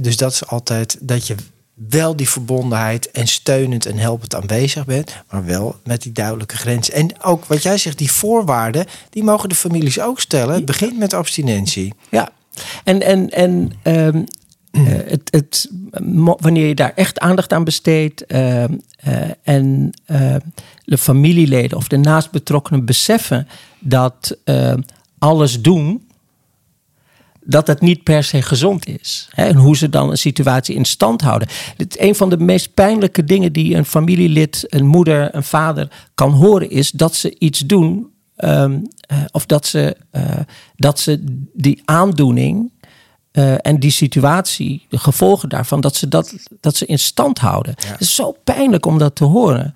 Dus 0.01 0.17
dat 0.17 0.31
is 0.31 0.47
altijd 0.47 0.97
dat 1.01 1.27
je 1.27 1.35
wel 1.73 2.15
die 2.15 2.29
verbondenheid 2.29 3.11
en 3.11 3.27
steunend 3.27 3.85
en 3.85 3.97
helpend 3.97 4.35
aanwezig 4.35 4.85
bent, 4.85 5.23
maar 5.29 5.45
wel 5.45 5.75
met 5.83 6.01
die 6.01 6.11
duidelijke 6.11 6.55
grenzen. 6.55 6.93
En 6.93 7.23
ook 7.23 7.45
wat 7.45 7.63
jij 7.63 7.77
zegt, 7.77 7.97
die 7.97 8.11
voorwaarden, 8.11 8.85
die 9.09 9.23
mogen 9.23 9.49
de 9.49 9.55
families 9.55 9.99
ook 9.99 10.19
stellen. 10.19 10.55
Het 10.55 10.65
begint 10.65 10.97
met 10.97 11.13
abstinentie. 11.13 11.93
Ja, 12.09 12.29
en, 12.83 13.01
en, 13.01 13.29
en 13.29 13.71
eh, 14.77 15.09
het, 15.11 15.27
het, 15.31 15.71
wanneer 16.39 16.67
je 16.67 16.75
daar 16.75 16.93
echt 16.95 17.19
aandacht 17.19 17.53
aan 17.53 17.63
besteedt 17.63 18.25
ehm, 18.25 18.73
eh, 18.97 19.29
en 19.43 19.91
de 20.83 20.97
familieleden 20.97 21.77
of 21.77 21.87
de 21.87 21.97
naastbetrokkenen 21.97 22.85
beseffen 22.85 23.47
dat 23.79 24.37
alles 25.17 25.61
doen, 25.61 26.07
dat 27.47 27.67
het 27.67 27.81
niet 27.81 28.03
per 28.03 28.23
se 28.23 28.41
gezond 28.41 28.87
is. 28.87 29.29
Hè, 29.31 29.45
en 29.45 29.55
hoe 29.55 29.77
ze 29.77 29.89
dan 29.89 30.09
een 30.09 30.17
situatie 30.17 30.75
in 30.75 30.85
stand 30.85 31.21
houden. 31.21 31.47
Dit, 31.77 31.99
een 31.99 32.15
van 32.15 32.29
de 32.29 32.37
meest 32.37 32.73
pijnlijke 32.73 33.23
dingen 33.23 33.53
die 33.53 33.75
een 33.75 33.85
familielid, 33.85 34.65
een 34.69 34.85
moeder, 34.85 35.35
een 35.35 35.43
vader 35.43 35.91
kan 36.15 36.31
horen, 36.31 36.69
is 36.69 36.91
dat 36.91 37.15
ze 37.15 37.35
iets 37.39 37.59
doen. 37.59 38.15
ehm, 38.35 38.79
eh, 39.07 39.17
of 39.31 39.45
dat 39.45 39.65
ze, 39.65 39.97
eh, 40.11 40.39
dat 40.75 40.99
ze 40.99 41.23
die 41.53 41.81
aandoening 41.85 42.71
eh, 43.37 43.53
en 43.61 43.79
die 43.79 43.91
situatie, 43.91 44.85
de 44.89 44.97
gevolgen 44.97 45.49
daarvan, 45.49 45.81
dat 45.81 45.95
ze 45.95 46.07
dat, 46.07 46.33
dat 46.61 46.75
ze 46.75 46.85
in 46.85 46.99
stand 46.99 47.39
houden. 47.39 47.75
Het 47.87 48.01
is 48.01 48.15
zo 48.15 48.35
pijnlijk 48.43 48.85
om 48.85 48.97
dat 48.97 49.15
te 49.15 49.23
horen. 49.23 49.73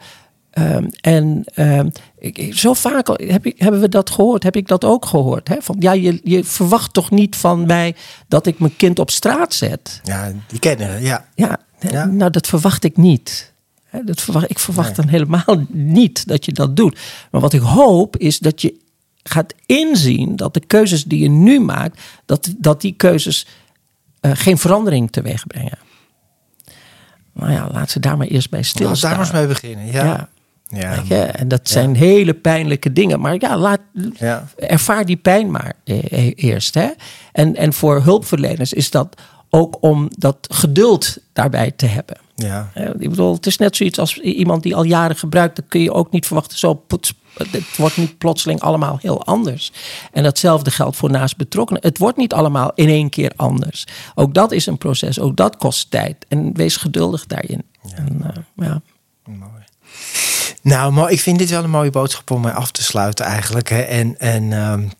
Ehm, 0.51 0.87
en 1.01 1.43
ehm, 1.53 1.89
ik, 2.19 2.57
zo 2.57 2.73
vaak 2.73 3.07
heb 3.07 3.45
ik, 3.45 3.59
hebben 3.59 3.81
we 3.81 3.89
dat 3.89 4.09
gehoord, 4.09 4.43
heb 4.43 4.55
ik 4.55 4.67
dat 4.67 4.85
ook 4.85 5.05
gehoord. 5.05 5.47
Hè? 5.47 5.55
Van, 5.59 5.75
ja, 5.79 5.91
je, 5.91 6.19
je 6.23 6.43
verwacht 6.43 6.93
toch 6.93 7.11
niet 7.11 7.35
van 7.35 7.65
mij 7.65 7.95
dat 8.27 8.45
ik 8.45 8.59
mijn 8.59 8.75
kind 8.75 8.99
op 8.99 9.09
straat 9.09 9.53
zet? 9.53 10.01
Ja, 10.03 10.31
die 10.47 10.59
kennen 10.59 11.01
ja. 11.01 11.25
Ja, 11.35 12.05
nou 12.05 12.31
dat 12.31 12.47
verwacht 12.47 12.83
ik 12.83 12.97
niet. 12.97 13.53
Hè, 13.85 14.03
Dat 14.03 14.21
verwacht, 14.21 14.49
ik 14.49 14.59
verwacht 14.59 14.95
dan 14.95 15.07
helemaal 15.07 15.65
niet 15.69 16.27
dat 16.27 16.45
je 16.45 16.51
dat 16.51 16.75
doet. 16.75 16.99
Maar 17.31 17.41
wat 17.41 17.53
ik 17.53 17.61
hoop 17.61 18.17
is 18.17 18.39
dat 18.39 18.61
je 18.61 18.80
gaat 19.23 19.53
inzien 19.65 20.35
dat 20.35 20.53
de 20.53 20.65
keuzes 20.65 21.03
die 21.03 21.19
je 21.19 21.29
nu 21.29 21.59
maakt, 21.59 22.01
dat, 22.25 22.53
dat 22.57 22.81
die 22.81 22.93
keuzes 22.97 23.47
uh, 24.21 24.31
geen 24.35 24.57
verandering 24.57 25.11
teweeg 25.11 25.47
brengen. 25.47 25.77
Nou 27.33 27.51
ja, 27.51 27.69
laat 27.71 27.89
ze 27.89 27.99
daar 27.99 28.17
maar 28.17 28.27
eerst 28.27 28.49
bij 28.49 28.63
stilstaan. 28.63 29.11
Laat 29.11 29.31
daar 29.31 29.31
maar 29.41 29.49
eens 29.49 29.61
mee 29.61 29.77
beginnen, 29.77 29.91
ja. 29.91 30.29
ja. 30.69 31.03
ja. 31.07 31.25
En 31.25 31.47
dat 31.47 31.69
zijn 31.69 31.95
hele 31.95 32.33
pijnlijke 32.33 32.93
dingen. 32.93 33.19
Maar 33.19 33.35
ja, 33.39 33.57
laat, 33.57 33.79
ervaar 34.55 35.05
die 35.05 35.17
pijn 35.17 35.51
maar 35.51 35.73
eh, 35.83 36.31
eerst. 36.35 36.73
Hè? 36.73 36.89
En, 37.31 37.55
en 37.55 37.73
voor 37.73 38.01
hulpverleners 38.01 38.73
is 38.73 38.91
dat 38.91 39.21
ook 39.49 39.77
om 39.79 40.07
dat 40.17 40.47
geduld 40.51 41.17
daarbij 41.33 41.71
te 41.71 41.85
hebben. 41.85 42.17
Ja. 42.35 42.71
Ik 42.99 43.09
bedoel, 43.09 43.33
het 43.33 43.45
is 43.45 43.57
net 43.57 43.75
zoiets 43.75 43.99
als 43.99 44.17
iemand 44.17 44.63
die 44.63 44.75
al 44.75 44.83
jaren 44.83 45.15
gebruikt, 45.15 45.55
dan 45.55 45.65
kun 45.67 45.81
je 45.81 45.93
ook 45.93 46.11
niet 46.11 46.25
verwachten, 46.25 46.57
zo 46.57 46.73
het 47.33 47.77
wordt 47.77 47.97
niet 47.97 48.17
plotseling 48.17 48.59
allemaal 48.59 48.97
heel 49.01 49.25
anders. 49.25 49.71
En 50.11 50.23
datzelfde 50.23 50.71
geldt 50.71 50.97
voor 50.97 51.09
naast 51.09 51.37
betrokkenen. 51.37 51.81
Het 51.81 51.97
wordt 51.97 52.17
niet 52.17 52.33
allemaal 52.33 52.71
in 52.75 52.87
één 52.87 53.09
keer 53.09 53.31
anders. 53.35 53.87
Ook 54.15 54.33
dat 54.33 54.51
is 54.51 54.65
een 54.65 54.77
proces, 54.77 55.19
ook 55.19 55.35
dat 55.35 55.57
kost 55.57 55.91
tijd. 55.91 56.25
En 56.27 56.53
wees 56.53 56.75
geduldig 56.75 57.25
daarin. 57.25 57.63
Ja. 57.83 57.95
En, 57.95 58.21
uh, 58.21 58.67
ja. 58.67 58.81
Mooi. 59.25 59.61
Nou, 60.61 61.09
ik 61.09 61.19
vind 61.19 61.39
dit 61.39 61.49
wel 61.49 61.63
een 61.63 61.69
mooie 61.69 61.89
boodschap 61.89 62.31
om 62.31 62.41
mij 62.41 62.53
af 62.53 62.71
te 62.71 62.83
sluiten 62.83 63.25
eigenlijk. 63.25 63.69
Hè. 63.69 63.81
En, 63.81 64.19
en 64.19 64.51
um, 64.51 64.91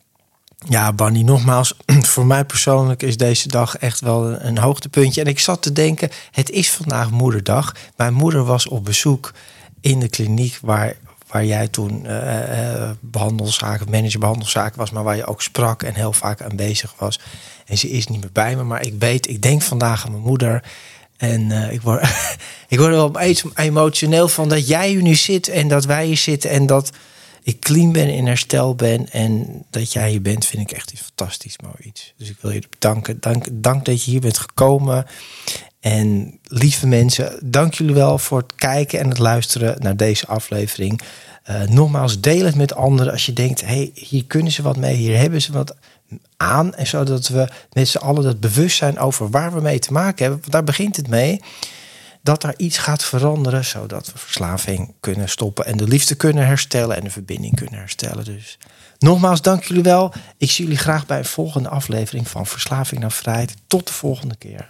ja, 0.68 0.94
Banny, 0.94 1.22
nogmaals, 1.22 1.74
voor 2.14 2.26
mij 2.26 2.46
persoonlijk 2.46 3.04
is 3.04 3.18
deze 3.18 3.48
dag 3.48 3.78
echt 3.78 4.00
wel 4.00 4.42
een 4.42 4.58
hoogtepuntje. 4.58 5.22
En 5.22 5.28
ik 5.28 5.40
zat 5.40 5.62
te 5.62 5.72
denken, 5.72 6.10
het 6.32 6.50
is 6.50 6.72
vandaag 6.72 7.12
moederdag. 7.12 7.76
Mijn 7.96 8.14
moeder 8.14 8.44
was 8.44 8.68
op 8.68 8.86
bezoek 8.86 9.34
in 9.82 10.00
de 10.00 10.10
kliniek 10.10 10.58
waar, 10.62 10.96
waar 11.32 11.46
jij 11.46 11.68
toen 11.68 12.06
uh, 12.06 12.90
behandelzaken, 13.00 13.90
manager 13.90 14.20
behandelzaken 14.20 14.78
was, 14.78 14.92
maar 14.92 15.04
waar 15.04 15.16
je 15.16 15.26
ook 15.26 15.42
sprak 15.42 15.84
en 15.84 15.94
heel 15.94 16.14
vaak 16.14 16.42
aanwezig 16.42 16.94
was. 16.98 17.20
En 17.66 17.78
ze 17.78 17.90
is 17.90 18.08
niet 18.08 18.22
meer 18.22 18.32
bij 18.34 18.56
me, 18.56 18.64
maar 18.64 18.86
ik 18.86 18.94
weet, 19.00 19.30
ik 19.30 19.42
denk 19.42 19.62
vandaag 19.62 20.06
aan 20.06 20.12
mijn 20.12 20.24
moeder. 20.24 20.64
En 21.18 21.52
ik, 21.52 21.82
word, 21.82 22.04
ik 22.68 22.78
word 22.78 22.92
er 22.92 23.12
wel 23.12 23.20
emotioneel 23.56 24.28
van 24.28 24.50
dat 24.50 24.68
jij 24.68 24.90
hier 24.90 25.02
nu 25.02 25.16
zit 25.16 25.48
en 25.48 25.68
dat 25.68 25.86
wij 25.86 26.06
hier 26.06 26.18
zitten 26.18 26.50
en 26.50 26.66
dat 26.66 26.92
ik 27.44 27.60
clean 27.60 27.92
ben, 27.92 28.10
in 28.10 28.28
herstel 28.28 28.76
ben 28.76 29.10
en 29.10 29.64
dat 29.70 29.94
jij 29.94 30.10
hier 30.10 30.22
bent, 30.22 30.46
vind 30.46 30.62
ik 30.62 30.78
echt 30.78 30.92
iets 30.92 31.02
fantastisch 31.02 31.56
mooi 31.64 31.76
iets. 31.80 32.14
Dus 32.18 32.30
ik 32.30 32.38
wil 32.42 32.52
je 32.52 32.64
bedanken. 32.70 33.18
Dank, 33.20 33.46
dank 33.52 33.86
dat 33.86 34.04
je 34.04 34.12
hier 34.12 34.20
bent 34.20 34.38
gekomen. 34.38 35.06
En 35.82 36.40
lieve 36.44 36.88
mensen, 36.88 37.40
dank 37.44 37.74
jullie 37.74 37.96
wel 37.96 38.18
voor 38.18 38.38
het 38.38 38.56
kijken 38.56 39.00
en 39.00 39.10
het 39.10 39.18
luisteren 39.18 39.76
naar 39.80 39.96
deze 39.96 40.28
aflevering. 40.28 41.02
Uh, 41.50 41.62
nogmaals, 41.62 42.20
deel 42.20 42.46
het 42.46 42.56
met 42.56 42.76
anderen 42.76 43.12
als 43.12 43.26
je 43.26 43.34
denkt, 43.34 43.62
hey, 43.62 43.92
hier 43.94 44.26
kunnen 44.26 44.52
ze 44.52 44.62
wat 44.62 44.78
mee, 44.78 44.96
hier 44.96 45.18
hebben 45.18 45.42
ze 45.42 45.52
wat 45.52 45.76
aan. 46.38 46.76
En 46.76 46.88
zodat 46.88 47.28
we 47.28 47.48
met 47.74 47.88
z'n 47.88 47.98
allen 47.98 48.26
het 48.26 48.40
bewustzijn 48.40 49.00
over 49.00 49.30
waar 49.30 49.54
we 49.54 49.62
mee 49.62 49.80
te 49.80 49.92
maken 49.92 50.26
hebben. 50.26 50.52
Daar 50.52 50.64
begint 50.64 50.96
het 50.96 51.08
mee 51.08 51.40
dat 52.24 52.44
er 52.44 52.54
iets 52.58 52.78
gaat 52.78 53.04
veranderen, 53.04 53.66
zodat 53.66 54.12
we 54.12 54.18
verslaving 54.18 54.94
kunnen 55.00 55.30
stoppen 55.30 55.66
en 55.66 55.78
de 55.78 55.88
liefde 55.88 56.16
kunnen 56.16 56.46
herstellen 56.46 56.96
en 56.96 57.04
de 57.04 57.12
verbinding 57.12 57.56
kunnen 57.56 57.80
herstellen. 57.80 58.26
Dus 58.26 58.58
nogmaals, 59.00 59.42
dank 59.42 59.64
jullie 59.64 59.84
wel. 59.84 60.14
Ik 60.38 60.52
zie 60.52 60.64
jullie 60.64 60.80
graag 60.80 61.06
bij 61.06 61.18
een 61.18 61.26
volgende 61.26 61.70
aflevering 61.70 62.28
van 62.28 62.46
Verslaving 62.46 63.02
naar 63.02 63.12
Vrijheid. 63.12 63.56
Tot 63.68 63.88
de 63.88 63.94
volgende 63.94 64.36
keer. 64.36 64.70